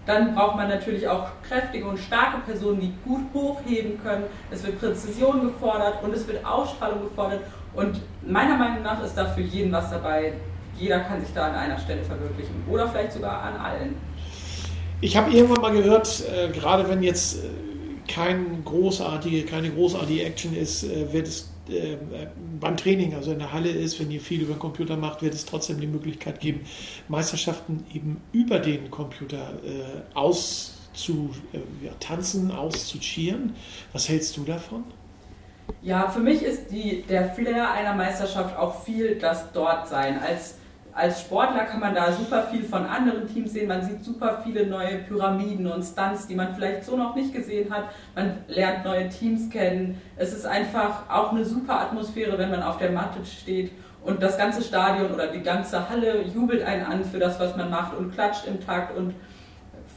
Dann 0.05 0.35
braucht 0.35 0.55
man 0.55 0.69
natürlich 0.69 1.07
auch 1.07 1.27
kräftige 1.47 1.85
und 1.85 1.97
starke 1.97 2.37
Personen, 2.45 2.79
die 2.79 2.93
gut 3.03 3.21
hochheben 3.33 3.99
können. 4.03 4.25
Es 4.51 4.63
wird 4.63 4.79
Präzision 4.79 5.41
gefordert 5.41 6.03
und 6.03 6.13
es 6.13 6.27
wird 6.27 6.45
Ausstrahlung 6.45 7.01
gefordert. 7.01 7.41
Und 7.73 8.01
meiner 8.25 8.55
Meinung 8.55 8.83
nach 8.83 9.03
ist 9.03 9.15
da 9.15 9.25
für 9.25 9.41
jeden 9.41 9.71
was 9.71 9.89
dabei. 9.89 10.33
Jeder 10.77 10.99
kann 10.99 11.21
sich 11.21 11.33
da 11.33 11.47
an 11.47 11.55
einer 11.55 11.79
Stelle 11.79 12.03
verwirklichen 12.03 12.53
oder 12.69 12.87
vielleicht 12.87 13.13
sogar 13.13 13.41
an 13.41 13.57
allen. 13.57 13.95
Ich 15.01 15.17
habe 15.17 15.31
irgendwann 15.31 15.61
mal 15.61 15.73
gehört, 15.73 16.23
äh, 16.29 16.49
gerade 16.49 16.87
wenn 16.89 17.01
jetzt 17.01 17.43
äh, 17.43 17.49
kein 18.11 18.63
großartige, 18.63 19.45
keine 19.45 19.71
großartige 19.71 20.23
Action 20.23 20.55
ist, 20.55 20.83
äh, 20.83 21.11
wird 21.11 21.27
es 21.27 21.54
äh, 21.69 21.97
beim 22.59 22.77
Training, 22.77 23.15
also 23.15 23.31
in 23.31 23.39
der 23.39 23.51
Halle 23.51 23.69
ist, 23.69 23.99
wenn 23.99 24.11
ihr 24.11 24.21
viel 24.21 24.41
über 24.41 24.53
den 24.53 24.59
Computer 24.59 24.97
macht, 24.97 25.21
wird 25.21 25.33
es 25.33 25.45
trotzdem 25.45 25.79
die 25.79 25.87
Möglichkeit 25.87 26.39
geben, 26.39 26.61
Meisterschaften 27.07 27.85
eben 27.93 28.21
über 28.31 28.59
den 28.59 28.91
Computer 28.91 29.53
äh, 29.65 30.15
auszu, 30.17 31.31
äh, 31.53 31.85
ja, 31.85 31.91
auszuchieren. 32.57 33.55
Was 33.93 34.09
hältst 34.09 34.37
du 34.37 34.43
davon? 34.43 34.83
Ja, 35.81 36.09
für 36.09 36.19
mich 36.19 36.43
ist 36.43 36.71
die, 36.71 37.03
der 37.09 37.29
Flair 37.29 37.71
einer 37.71 37.93
Meisterschaft 37.93 38.57
auch 38.57 38.83
viel 38.83 39.17
das 39.17 39.51
Dortsein. 39.51 40.19
Als 40.19 40.55
als 40.95 41.19
Sportler 41.19 41.65
kann 41.65 41.81
man 41.81 41.93
da 41.93 42.09
super 42.13 42.43
viel 42.43 42.63
von 42.63 42.85
anderen 42.85 43.27
Teams 43.27 43.51
sehen. 43.51 43.67
Man 43.67 43.83
sieht 43.83 44.03
super 44.03 44.41
viele 44.45 44.65
neue 44.65 44.99
Pyramiden 44.99 45.67
und 45.67 45.83
Stunts, 45.83 46.25
die 46.25 46.35
man 46.35 46.55
vielleicht 46.55 46.85
so 46.85 46.95
noch 46.95 47.15
nicht 47.15 47.33
gesehen 47.33 47.71
hat. 47.71 47.89
Man 48.15 48.37
lernt 48.47 48.85
neue 48.85 49.09
Teams 49.09 49.49
kennen. 49.49 50.01
Es 50.15 50.31
ist 50.31 50.45
einfach 50.45 51.09
auch 51.09 51.33
eine 51.33 51.43
super 51.43 51.81
Atmosphäre, 51.81 52.37
wenn 52.37 52.49
man 52.49 52.63
auf 52.63 52.77
der 52.77 52.91
Matte 52.91 53.25
steht 53.25 53.71
und 54.05 54.23
das 54.23 54.37
ganze 54.37 54.61
Stadion 54.61 55.11
oder 55.11 55.27
die 55.27 55.41
ganze 55.41 55.89
Halle 55.89 56.21
jubelt 56.21 56.63
einen 56.63 56.85
an 56.85 57.03
für 57.03 57.19
das, 57.19 57.41
was 57.41 57.57
man 57.57 57.69
macht 57.69 57.97
und 57.97 58.13
klatscht 58.13 58.47
im 58.47 58.65
Takt 58.65 58.95
und 58.95 59.13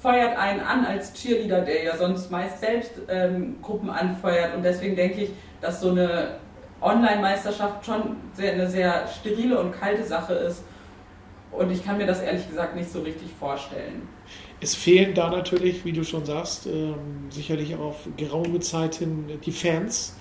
feuert 0.03 0.37
einen 0.37 0.61
an 0.61 0.85
als 0.85 1.13
Cheerleader, 1.13 1.61
der 1.61 1.85
ja 1.85 1.97
sonst 1.97 2.29
meist 2.33 2.59
selbst 2.59 2.93
ähm, 3.09 3.63
Gruppen 3.63 3.91
anfeuert. 3.91 4.57
Und 4.57 4.65
deswegen 4.65 4.97
denke 4.97 5.23
ich, 5.23 5.31
dass 5.61 5.81
so 5.81 5.91
eine 5.91 6.39
Online-Meisterschaft 6.81 7.87
schon 7.87 8.17
sehr, 8.33 8.55
eine 8.55 8.69
sehr 8.69 9.07
sterile 9.07 9.61
und 9.61 9.79
kalte 9.79 10.03
Sache 10.03 10.35
ist 10.35 10.65
und 11.51 11.71
ich 11.71 11.85
kann 11.85 11.99
mir 11.99 12.07
das 12.07 12.21
ehrlich 12.21 12.49
gesagt 12.49 12.77
nicht 12.77 12.91
so 12.91 13.01
richtig 13.01 13.29
vorstellen. 13.39 14.09
Es 14.61 14.75
fehlen 14.75 15.15
da 15.15 15.31
natürlich, 15.31 15.85
wie 15.85 15.93
du 15.93 16.05
schon 16.05 16.25
sagst, 16.25 16.67
ähm, 16.67 17.31
sicherlich 17.31 17.77
auf 17.77 18.09
geraume 18.17 18.61
Zeit 18.61 18.97
hin 18.97 19.27
die 19.45 19.53
Fans, 19.53 20.15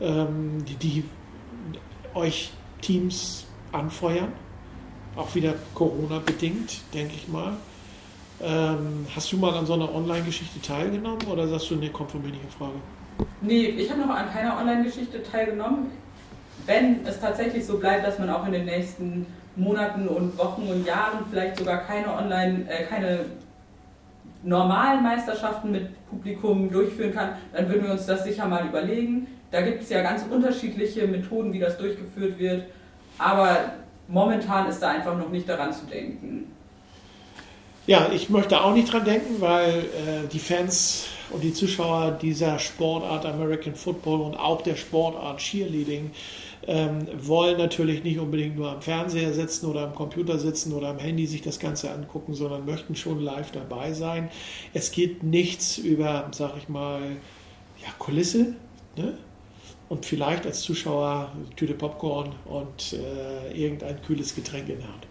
ähm, 0.00 0.64
die, 0.66 0.74
die 0.74 1.04
euch 2.14 2.52
Teams 2.80 3.46
anfeuern. 3.72 4.32
Auch 5.16 5.34
wieder 5.34 5.54
Corona-bedingt, 5.74 6.80
denke 6.92 7.14
ich 7.14 7.28
mal. 7.28 7.54
Ähm, 8.42 9.06
hast 9.14 9.32
du 9.32 9.36
mal 9.36 9.54
an 9.54 9.64
so 9.64 9.74
einer 9.74 9.94
Online-Geschichte 9.94 10.60
teilgenommen 10.60 11.22
oder 11.30 11.46
sagst 11.46 11.70
du, 11.70 11.76
nee, 11.76 11.88
kommt 11.88 12.10
von 12.10 12.20
mir 12.20 12.28
nicht 12.28 12.42
in 12.42 12.50
Frage? 12.50 12.74
Nee, 13.40 13.66
ich 13.66 13.90
habe 13.90 14.00
noch 14.00 14.10
an 14.10 14.30
keiner 14.30 14.58
Online-Geschichte 14.58 15.22
teilgenommen. 15.22 15.90
Wenn 16.66 17.06
es 17.06 17.20
tatsächlich 17.20 17.64
so 17.64 17.78
bleibt, 17.78 18.04
dass 18.06 18.18
man 18.18 18.30
auch 18.30 18.44
in 18.46 18.52
den 18.52 18.64
nächsten 18.64 19.26
Monaten 19.56 20.08
und 20.08 20.36
Wochen 20.38 20.62
und 20.62 20.86
Jahren 20.86 21.24
vielleicht 21.30 21.58
sogar 21.58 21.78
keine 21.78 22.12
Online, 22.12 22.64
äh, 22.68 22.84
keine 22.84 23.26
normalen 24.42 25.02
Meisterschaften 25.02 25.72
mit 25.72 25.88
Publikum 26.08 26.70
durchführen 26.70 27.14
kann, 27.14 27.30
dann 27.52 27.68
würden 27.68 27.84
wir 27.84 27.92
uns 27.92 28.06
das 28.06 28.24
sicher 28.24 28.46
mal 28.46 28.66
überlegen. 28.66 29.26
Da 29.50 29.62
gibt 29.62 29.82
es 29.82 29.88
ja 29.88 30.02
ganz 30.02 30.24
unterschiedliche 30.28 31.06
Methoden, 31.06 31.52
wie 31.52 31.60
das 31.60 31.78
durchgeführt 31.78 32.38
wird. 32.38 32.64
Aber 33.18 33.72
momentan 34.08 34.68
ist 34.68 34.80
da 34.80 34.90
einfach 34.90 35.16
noch 35.16 35.30
nicht 35.30 35.48
daran 35.48 35.72
zu 35.72 35.86
denken. 35.86 36.52
Ja, 37.86 38.08
ich 38.12 38.30
möchte 38.30 38.62
auch 38.62 38.72
nicht 38.72 38.92
dran 38.92 39.04
denken, 39.04 39.40
weil 39.40 39.68
äh, 39.68 40.28
die 40.32 40.38
Fans 40.38 41.06
und 41.30 41.42
die 41.44 41.52
Zuschauer 41.52 42.12
dieser 42.12 42.58
Sportart 42.58 43.26
American 43.26 43.74
Football 43.74 44.22
und 44.22 44.36
auch 44.36 44.62
der 44.62 44.76
Sportart 44.76 45.38
Cheerleading 45.38 46.10
ähm, 46.66 47.06
wollen 47.16 47.58
natürlich 47.58 48.04
nicht 48.04 48.18
unbedingt 48.18 48.56
nur 48.56 48.70
am 48.70 48.82
Fernseher 48.82 49.32
sitzen 49.32 49.66
oder 49.66 49.82
am 49.82 49.94
Computer 49.94 50.38
sitzen 50.38 50.72
oder 50.72 50.88
am 50.88 50.98
Handy 50.98 51.26
sich 51.26 51.42
das 51.42 51.58
Ganze 51.58 51.90
angucken, 51.90 52.34
sondern 52.34 52.64
möchten 52.64 52.96
schon 52.96 53.20
live 53.20 53.50
dabei 53.52 53.92
sein. 53.92 54.30
Es 54.72 54.90
geht 54.90 55.22
nichts 55.22 55.78
über, 55.78 56.28
sag 56.32 56.56
ich 56.56 56.68
mal, 56.68 57.00
ja, 57.82 57.88
Kulisse 57.98 58.54
ne? 58.96 59.18
und 59.88 60.06
vielleicht 60.06 60.46
als 60.46 60.62
Zuschauer 60.62 61.32
Tüte 61.56 61.74
Popcorn 61.74 62.32
und 62.46 62.94
äh, 62.94 63.52
irgendein 63.52 64.00
kühles 64.02 64.34
Getränk 64.34 64.68
in 64.68 64.78
der 64.78 64.88
Hand 64.88 65.06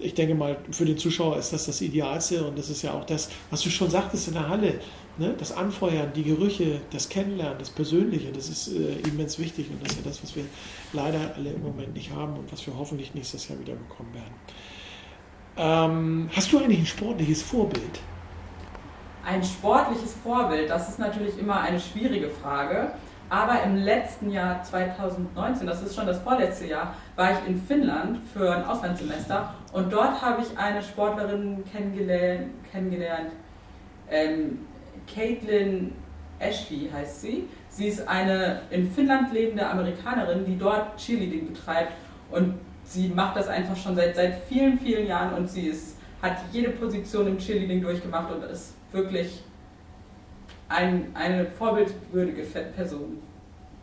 ich 0.00 0.14
denke 0.14 0.34
mal, 0.34 0.56
für 0.70 0.84
den 0.84 0.98
Zuschauer 0.98 1.36
ist 1.36 1.52
das 1.52 1.66
das 1.66 1.80
Idealste 1.80 2.44
und 2.44 2.58
das 2.58 2.70
ist 2.70 2.82
ja 2.82 2.92
auch 2.94 3.04
das, 3.04 3.30
was 3.50 3.62
du 3.62 3.70
schon 3.70 3.90
sagtest 3.90 4.28
in 4.28 4.34
der 4.34 4.48
Halle. 4.48 4.80
Ne? 5.20 5.34
Das 5.36 5.54
Anfeuern, 5.54 6.10
die 6.14 6.24
Gerüche, 6.24 6.80
das 6.90 7.10
Kennenlernen, 7.10 7.58
das 7.58 7.68
Persönliche, 7.68 8.32
das 8.32 8.48
ist 8.48 8.68
äh, 8.68 9.06
immens 9.06 9.38
wichtig 9.38 9.68
und 9.70 9.84
das 9.84 9.92
ist 9.92 9.98
ja 9.98 10.10
das, 10.10 10.22
was 10.22 10.34
wir 10.34 10.44
leider 10.94 11.34
alle 11.36 11.50
im 11.50 11.62
Moment 11.62 11.92
nicht 11.92 12.10
haben 12.10 12.38
und 12.38 12.50
was 12.50 12.66
wir 12.66 12.74
hoffentlich 12.76 13.14
nächstes 13.14 13.46
Jahr 13.46 13.58
wieder 13.58 13.74
bekommen 13.74 14.14
werden. 14.14 14.34
Ähm, 15.58 16.30
hast 16.34 16.50
du 16.50 16.58
eigentlich 16.58 16.78
ein 16.78 16.86
sportliches 16.86 17.42
Vorbild? 17.42 18.00
Ein 19.22 19.44
sportliches 19.44 20.14
Vorbild, 20.14 20.70
das 20.70 20.88
ist 20.88 20.98
natürlich 20.98 21.38
immer 21.38 21.60
eine 21.60 21.78
schwierige 21.78 22.30
Frage. 22.30 22.92
Aber 23.28 23.62
im 23.62 23.76
letzten 23.76 24.30
Jahr 24.30 24.62
2019, 24.62 25.66
das 25.66 25.82
ist 25.82 25.94
schon 25.94 26.06
das 26.06 26.18
vorletzte 26.20 26.66
Jahr, 26.66 26.94
war 27.14 27.32
ich 27.32 27.38
in 27.46 27.60
Finnland 27.60 28.18
für 28.32 28.56
ein 28.56 28.64
Auslandssemester 28.64 29.54
und 29.72 29.92
dort 29.92 30.22
habe 30.22 30.42
ich 30.42 30.58
eine 30.58 30.82
Sportlerin 30.82 31.62
kennengelernt, 31.70 32.46
kennengelernt 32.72 33.32
ähm, 34.10 34.66
Caitlin 35.14 35.92
Ashley 36.38 36.88
heißt 36.92 37.20
sie. 37.20 37.44
Sie 37.68 37.86
ist 37.86 38.06
eine 38.08 38.62
in 38.70 38.90
Finnland 38.90 39.32
lebende 39.32 39.66
Amerikanerin, 39.66 40.44
die 40.44 40.58
dort 40.58 40.96
Cheerleading 40.96 41.52
betreibt 41.52 41.92
und 42.30 42.54
sie 42.84 43.08
macht 43.08 43.36
das 43.36 43.48
einfach 43.48 43.76
schon 43.76 43.94
seit, 43.94 44.16
seit 44.16 44.42
vielen, 44.48 44.78
vielen 44.78 45.06
Jahren 45.06 45.34
und 45.34 45.48
sie 45.48 45.68
ist, 45.68 45.96
hat 46.22 46.38
jede 46.52 46.70
Position 46.70 47.26
im 47.28 47.38
Cheerleading 47.38 47.80
durchgemacht 47.80 48.32
und 48.32 48.42
ist 48.44 48.74
wirklich 48.92 49.40
ein, 50.68 51.06
eine 51.14 51.46
vorbildwürdige 51.46 52.42
Person. 52.42 53.18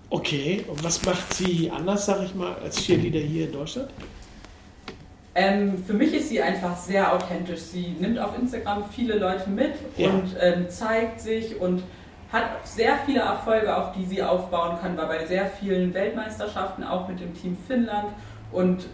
Okay, 0.09 0.63
und 0.67 0.83
was 0.83 1.03
macht 1.05 1.33
sie 1.33 1.69
anders, 1.69 2.05
sag 2.05 2.23
ich 2.23 2.33
mal, 2.33 2.55
als 2.55 2.77
Cheerleader 2.77 3.19
hier 3.19 3.45
in 3.45 3.51
Deutschland? 3.51 3.89
Ähm, 5.39 5.83
für 5.85 5.93
mich 5.93 6.15
ist 6.15 6.29
sie 6.29 6.41
einfach 6.41 6.75
sehr 6.75 7.13
authentisch. 7.13 7.59
Sie 7.59 7.95
nimmt 7.99 8.17
auf 8.17 8.35
Instagram 8.35 8.89
viele 8.89 9.19
Leute 9.19 9.51
mit 9.51 9.73
ja. 9.95 10.09
und 10.09 10.35
ähm, 10.41 10.67
zeigt 10.67 11.21
sich 11.21 11.61
und 11.61 11.83
hat 12.33 12.67
sehr 12.67 12.97
viele 13.05 13.19
Erfolge, 13.19 13.77
auf 13.77 13.91
die 13.91 14.03
sie 14.03 14.23
aufbauen 14.23 14.79
kann, 14.81 14.97
war 14.97 15.07
bei 15.07 15.27
sehr 15.27 15.45
vielen 15.45 15.93
Weltmeisterschaften, 15.93 16.83
auch 16.83 17.07
mit 17.07 17.19
dem 17.19 17.35
Team 17.39 17.55
Finnland. 17.67 18.07
Und 18.51 18.87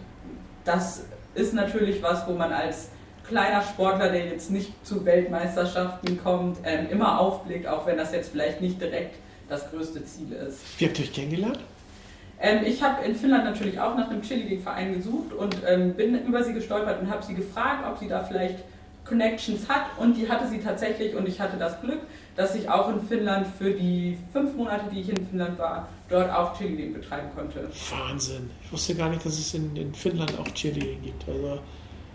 das 0.66 1.06
ist 1.34 1.54
natürlich 1.54 2.02
was, 2.02 2.28
wo 2.28 2.32
man 2.32 2.52
als 2.52 2.90
kleiner 3.26 3.62
Sportler, 3.62 4.12
der 4.12 4.26
jetzt 4.26 4.50
nicht 4.50 4.86
zu 4.86 5.06
Weltmeisterschaften 5.06 6.22
kommt, 6.22 6.58
ähm, 6.64 6.88
immer 6.90 7.20
aufblickt, 7.20 7.66
auch 7.66 7.86
wenn 7.86 7.96
das 7.96 8.12
jetzt 8.12 8.30
vielleicht 8.30 8.60
nicht 8.60 8.78
direkt 8.82 9.16
das 9.48 9.70
größte 9.70 10.04
Ziel 10.04 10.32
ist. 10.32 10.60
Wie 10.78 10.84
habt 10.84 10.98
ihr 10.98 11.06
euch 11.06 11.12
kennengelernt? 11.14 11.58
Ähm, 12.40 12.60
ich 12.66 12.82
habe 12.82 13.04
in 13.04 13.14
Finnland 13.14 13.44
natürlich 13.44 13.78
auch 13.80 13.96
nach 13.96 14.10
einem 14.10 14.22
Cheerleading-Verein 14.22 14.94
gesucht 14.94 15.32
und 15.32 15.56
ähm, 15.66 15.94
bin 15.94 16.26
über 16.26 16.42
sie 16.42 16.52
gestolpert 16.52 17.00
und 17.00 17.10
habe 17.10 17.22
sie 17.22 17.34
gefragt, 17.34 17.84
ob 17.88 17.98
sie 17.98 18.08
da 18.08 18.22
vielleicht 18.22 18.58
Connections 19.04 19.68
hat 19.68 19.86
und 19.98 20.16
die 20.16 20.28
hatte 20.28 20.48
sie 20.48 20.60
tatsächlich 20.60 21.14
und 21.14 21.28
ich 21.28 21.40
hatte 21.40 21.56
das 21.58 21.80
Glück, 21.80 22.00
dass 22.36 22.54
ich 22.54 22.68
auch 22.68 22.88
in 22.88 23.00
Finnland 23.02 23.46
für 23.58 23.70
die 23.70 24.18
fünf 24.32 24.54
Monate, 24.56 24.84
die 24.92 25.00
ich 25.00 25.10
in 25.10 25.26
Finnland 25.26 25.58
war, 25.58 25.88
dort 26.08 26.30
auch 26.32 26.56
Cheerleading 26.56 26.94
betreiben 26.94 27.28
konnte. 27.34 27.68
Wahnsinn. 27.90 28.50
Ich 28.64 28.72
wusste 28.72 28.94
gar 28.94 29.10
nicht, 29.10 29.24
dass 29.24 29.38
es 29.38 29.54
in, 29.54 29.76
in 29.76 29.94
Finnland 29.94 30.32
auch 30.38 30.48
Cheerleading 30.48 31.02
gibt. 31.02 31.28
Also 31.28 31.60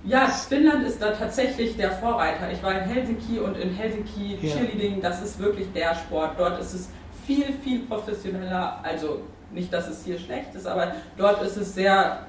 ja, 0.05 0.27
Finnland 0.27 0.85
ist 0.85 1.01
da 1.01 1.11
tatsächlich 1.11 1.75
der 1.75 1.91
Vorreiter. 1.91 2.51
Ich 2.51 2.63
war 2.63 2.71
in 2.71 2.89
Helsinki 2.89 3.39
und 3.39 3.57
in 3.57 3.73
Helsinki 3.73 4.37
ja. 4.41 4.55
Cheerleading, 4.55 5.01
das 5.01 5.21
ist 5.21 5.39
wirklich 5.39 5.67
der 5.73 5.93
Sport. 5.93 6.31
Dort 6.37 6.59
ist 6.61 6.73
es 6.73 6.89
viel, 7.27 7.45
viel 7.63 7.79
professioneller. 7.81 8.79
Also 8.81 9.21
nicht, 9.51 9.71
dass 9.71 9.87
es 9.87 10.03
hier 10.05 10.19
schlecht 10.19 10.53
ist, 10.55 10.67
aber 10.67 10.93
dort 11.17 11.41
ist 11.41 11.57
es 11.57 11.73
sehr 11.73 12.25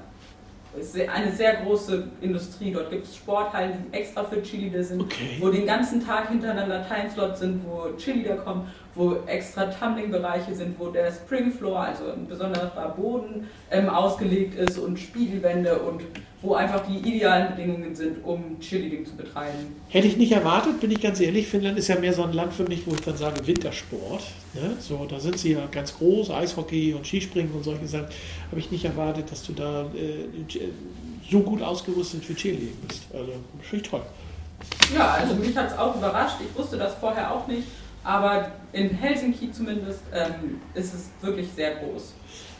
eine 1.13 1.31
sehr 1.31 1.55
große 1.55 2.03
Industrie. 2.21 2.71
Dort 2.71 2.89
gibt 2.89 3.05
es 3.05 3.17
Sporthallen, 3.17 3.73
die 3.91 3.97
extra 3.97 4.23
für 4.23 4.41
Cheerleader 4.41 4.83
sind, 4.83 5.01
okay. 5.01 5.37
wo 5.39 5.49
den 5.49 5.65
ganzen 5.65 6.05
Tag 6.05 6.29
hintereinander 6.29 6.85
Timeslots 6.87 7.41
sind, 7.41 7.61
wo 7.65 7.95
Cheerleader 7.97 8.37
kommen, 8.37 8.67
wo 8.95 9.17
extra 9.27 9.65
Tumbling-Bereiche 9.65 10.55
sind, 10.55 10.79
wo 10.79 10.87
der 10.87 11.11
Springfloor, 11.11 11.79
also 11.79 12.11
ein 12.13 12.27
besonderer 12.27 12.89
Boden, 12.95 13.49
ähm, 13.69 13.89
ausgelegt 13.89 14.55
ist 14.55 14.77
und 14.77 14.97
Spiegelwände 14.97 15.77
und 15.77 16.03
wo 16.41 16.55
einfach 16.55 16.83
die 16.87 16.97
idealen 16.97 17.55
Bedingungen 17.55 17.95
sind, 17.95 18.23
um 18.23 18.59
Cheerleading 18.59 19.05
zu 19.05 19.15
betreiben. 19.15 19.75
Hätte 19.89 20.07
ich 20.07 20.17
nicht 20.17 20.31
erwartet, 20.31 20.79
bin 20.79 20.89
ich 20.89 20.99
ganz 20.99 21.19
ehrlich. 21.19 21.47
Finnland 21.47 21.77
ist 21.77 21.87
ja 21.87 21.99
mehr 21.99 22.13
so 22.13 22.23
ein 22.23 22.33
Land 22.33 22.53
für 22.53 22.63
mich, 22.63 22.87
wo 22.87 22.93
ich 22.95 23.01
dann 23.01 23.15
sage 23.15 23.45
Wintersport. 23.45 24.23
Ne? 24.55 24.75
So, 24.79 25.05
da 25.05 25.19
sind 25.19 25.37
sie 25.37 25.53
ja 25.53 25.67
ganz 25.71 25.95
groß, 25.95 26.31
Eishockey 26.31 26.95
und 26.95 27.05
Skispringen 27.05 27.51
und 27.53 27.63
solche 27.63 27.87
Sachen. 27.87 28.07
Habe 28.49 28.59
ich 28.59 28.71
nicht 28.71 28.85
erwartet, 28.85 29.31
dass 29.31 29.43
du 29.43 29.53
da 29.53 29.83
äh, 29.93 30.69
so 31.29 31.41
gut 31.41 31.61
ausgerüstet 31.61 32.25
für 32.25 32.33
Cheerleading 32.33 32.77
bist. 32.87 33.03
Also, 33.13 33.33
finde 33.61 33.85
ich 33.85 33.91
toll. 33.91 34.01
Ja, 34.95 35.11
also 35.11 35.35
mich 35.35 35.55
hat 35.55 35.71
es 35.71 35.77
auch 35.77 35.95
überrascht. 35.95 36.37
Ich 36.41 36.57
wusste 36.57 36.77
das 36.77 36.95
vorher 36.95 37.31
auch 37.31 37.47
nicht. 37.47 37.67
Aber 38.03 38.51
in 38.73 38.89
Helsinki 38.89 39.51
zumindest 39.51 40.01
ähm, 40.11 40.59
ist 40.73 40.93
es 40.93 41.09
wirklich 41.21 41.49
sehr 41.55 41.75
groß. 41.75 42.13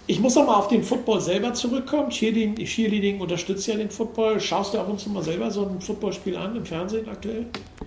Ich 0.07 0.19
muss 0.19 0.35
noch 0.35 0.45
mal 0.45 0.55
auf 0.55 0.67
den 0.67 0.83
Football 0.83 1.21
selber 1.21 1.53
zurückkommen. 1.53 2.09
Cheerleading, 2.09 2.55
Cheerleading 2.65 3.19
unterstützt 3.21 3.67
ja 3.67 3.75
den 3.75 3.89
Football. 3.89 4.39
Schaust 4.39 4.73
du 4.73 4.79
ab 4.79 4.89
und 4.89 4.99
zu 4.99 5.09
mal 5.09 5.23
selber 5.23 5.49
so 5.51 5.65
ein 5.65 5.79
Footballspiel 5.79 6.35
an 6.35 6.55
im 6.55 6.65
Fernsehen 6.65 7.07
aktuell? 7.07 7.45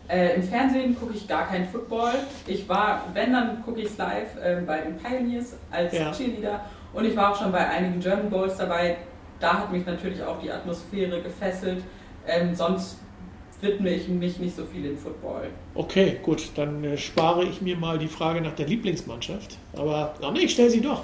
Äh, 0.09 0.37
Im 0.37 0.43
Fernsehen 0.43 0.97
gucke 0.99 1.15
ich 1.15 1.27
gar 1.27 1.49
keinen 1.49 1.69
Football. 1.69 2.13
Ich 2.47 2.69
war, 2.69 3.05
wenn, 3.13 3.33
dann 3.33 3.63
gucke 3.63 3.81
ich 3.81 3.87
es 3.87 3.99
live 3.99 4.37
äh, 4.43 4.61
bei 4.65 4.81
den 4.81 4.97
Pioneers 4.97 5.55
als 5.71 5.93
ja. 5.93 6.13
Cheerleader. 6.13 6.65
Und 6.93 7.05
ich 7.05 7.17
war 7.17 7.33
auch 7.33 7.39
schon 7.39 7.51
bei 7.51 7.67
einigen 7.69 8.01
German 8.01 8.31
Bowls 8.31 8.57
dabei. 8.57 8.97
Da 9.41 9.59
hat 9.59 9.73
mich 9.73 9.85
natürlich 9.85 10.23
auch 10.23 10.41
die 10.41 10.51
Atmosphäre 10.51 11.21
gefesselt. 11.21 11.83
Ähm, 12.27 12.55
sonst 12.55 12.99
widme 13.61 13.91
ich 13.91 14.09
mich 14.09 14.39
nicht 14.39 14.55
so 14.55 14.65
viel 14.65 14.85
in 14.85 14.97
Football. 14.97 15.49
Okay, 15.75 16.19
gut, 16.23 16.51
dann 16.55 16.85
äh, 16.85 16.97
spare 16.97 17.45
ich 17.45 17.61
mir 17.61 17.77
mal 17.77 17.99
die 17.99 18.09
Frage 18.09 18.41
nach 18.41 18.55
der 18.55 18.67
Lieblingsmannschaft. 18.67 19.57
Aber, 19.77 20.15
ach 20.23 20.33
nee, 20.33 20.41
ich 20.41 20.53
stelle 20.53 20.71
sie 20.71 20.81
doch. 20.81 21.03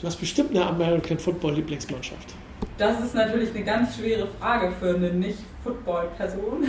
Du 0.00 0.06
hast 0.06 0.16
bestimmt 0.16 0.50
eine 0.50 0.64
American 0.64 1.18
Football 1.18 1.54
Lieblingsmannschaft. 1.54 2.34
Das 2.76 3.00
ist 3.00 3.14
natürlich 3.14 3.50
eine 3.54 3.64
ganz 3.64 3.96
schwere 3.96 4.28
Frage 4.38 4.72
für 4.78 4.94
eine 4.94 5.10
Nicht-Football-Person. 5.10 6.64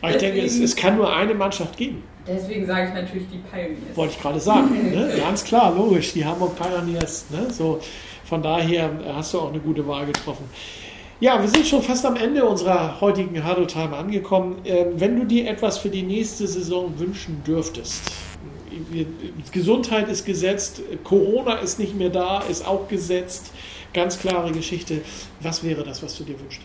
Aber 0.00 0.10
ich 0.12 0.18
denke, 0.18 0.40
es, 0.42 0.58
es, 0.60 0.76
kann 0.76 0.96
nur 0.96 1.12
eine 1.12 1.34
Mannschaft 1.34 1.76
geben. 1.76 2.04
Deswegen 2.26 2.66
sage 2.66 2.88
ich 2.88 2.94
natürlich 2.94 3.28
die 3.28 3.38
Pioneers. 3.38 3.96
Wollte 3.96 4.14
ich 4.14 4.22
gerade 4.22 4.38
sagen. 4.38 4.90
ne? 4.92 5.12
Ganz 5.18 5.42
klar, 5.42 5.74
logisch. 5.74 6.12
Die 6.12 6.24
Hamburg 6.24 6.54
Pioneers. 6.56 7.26
Ne? 7.30 7.50
So, 7.50 7.80
von 8.24 8.42
daher 8.42 8.90
hast 9.12 9.34
du 9.34 9.40
auch 9.40 9.50
eine 9.50 9.58
gute 9.58 9.84
Wahl 9.88 10.06
getroffen. 10.06 10.44
Ja, 11.18 11.40
wir 11.40 11.48
sind 11.48 11.66
schon 11.66 11.82
fast 11.82 12.06
am 12.06 12.16
Ende 12.16 12.44
unserer 12.44 13.00
heutigen 13.00 13.46
Huddle 13.46 13.66
Time 13.66 13.96
angekommen. 13.96 14.58
Ähm, 14.64 14.92
wenn 14.94 15.16
du 15.16 15.26
dir 15.26 15.50
etwas 15.50 15.78
für 15.78 15.90
die 15.90 16.02
nächste 16.02 16.46
Saison 16.46 16.98
wünschen 16.98 17.42
dürftest, 17.44 18.02
Gesundheit 19.52 20.08
ist 20.08 20.24
gesetzt, 20.24 20.82
Corona 21.04 21.56
ist 21.56 21.78
nicht 21.78 21.96
mehr 21.96 22.10
da, 22.10 22.40
ist 22.40 22.66
auch 22.66 22.88
gesetzt. 22.88 23.52
Ganz 23.92 24.18
klare 24.18 24.52
Geschichte. 24.52 25.00
Was 25.40 25.64
wäre 25.64 25.82
das, 25.82 26.02
was 26.02 26.16
du 26.16 26.24
dir 26.24 26.38
wünschst? 26.38 26.62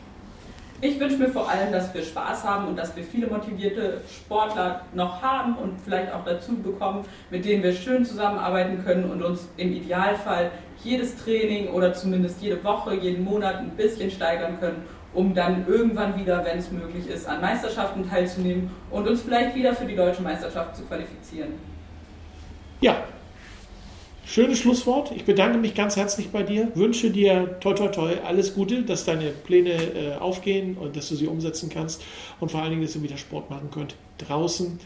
Ich 0.81 0.99
wünsche 0.99 1.17
mir 1.17 1.29
vor 1.29 1.49
allem, 1.49 1.71
dass 1.71 1.93
wir 1.93 2.03
Spaß 2.03 2.43
haben 2.43 2.67
und 2.67 2.77
dass 2.77 2.95
wir 2.95 3.03
viele 3.03 3.27
motivierte 3.27 4.01
Sportler 4.07 4.81
noch 4.93 5.21
haben 5.21 5.55
und 5.55 5.79
vielleicht 5.81 6.13
auch 6.13 6.25
dazu 6.25 6.57
bekommen, 6.57 7.05
mit 7.31 7.45
denen 7.45 7.63
wir 7.63 7.73
schön 7.73 8.03
zusammenarbeiten 8.03 8.83
können 8.83 9.09
und 9.09 9.23
uns 9.23 9.47
im 9.55 9.73
Idealfall 9.73 10.51
jedes 10.83 11.15
Training 11.23 11.69
oder 11.69 11.93
zumindest 11.93 12.41
jede 12.41 12.61
Woche, 12.63 12.93
jeden 12.93 13.23
Monat 13.23 13.55
ein 13.55 13.71
bisschen 13.71 14.11
steigern 14.11 14.59
können, 14.59 14.83
um 15.13 15.33
dann 15.33 15.65
irgendwann 15.65 16.19
wieder, 16.19 16.43
wenn 16.43 16.59
es 16.59 16.69
möglich 16.69 17.07
ist, 17.07 17.25
an 17.25 17.39
Meisterschaften 17.39 18.07
teilzunehmen 18.07 18.69
und 18.91 19.07
uns 19.07 19.21
vielleicht 19.21 19.55
wieder 19.55 19.73
für 19.73 19.85
die 19.85 19.95
deutsche 19.95 20.21
Meisterschaft 20.21 20.75
zu 20.75 20.83
qualifizieren. 20.83 21.53
Ja, 22.81 23.03
schönes 24.25 24.59
Schlusswort. 24.59 25.11
Ich 25.15 25.25
bedanke 25.25 25.57
mich 25.57 25.75
ganz 25.75 25.95
herzlich 25.95 26.29
bei 26.29 26.43
dir. 26.43 26.71
Wünsche 26.75 27.09
dir 27.09 27.59
toi 27.59 27.73
toi 27.73 27.87
toi 27.87 28.13
alles 28.25 28.53
Gute, 28.53 28.83
dass 28.83 29.05
deine 29.05 29.29
Pläne 29.31 29.71
äh, 29.71 30.15
aufgehen 30.19 30.77
und 30.77 30.95
dass 30.95 31.09
du 31.09 31.15
sie 31.15 31.27
umsetzen 31.27 31.69
kannst 31.69 32.03
und 32.39 32.51
vor 32.51 32.61
allen 32.61 32.71
Dingen, 32.71 32.81
dass 32.81 32.95
ihr 32.95 33.03
wieder 33.03 33.17
Sport 33.17 33.49
machen 33.49 33.69
könnt 33.71 33.95
draußen, 34.17 34.79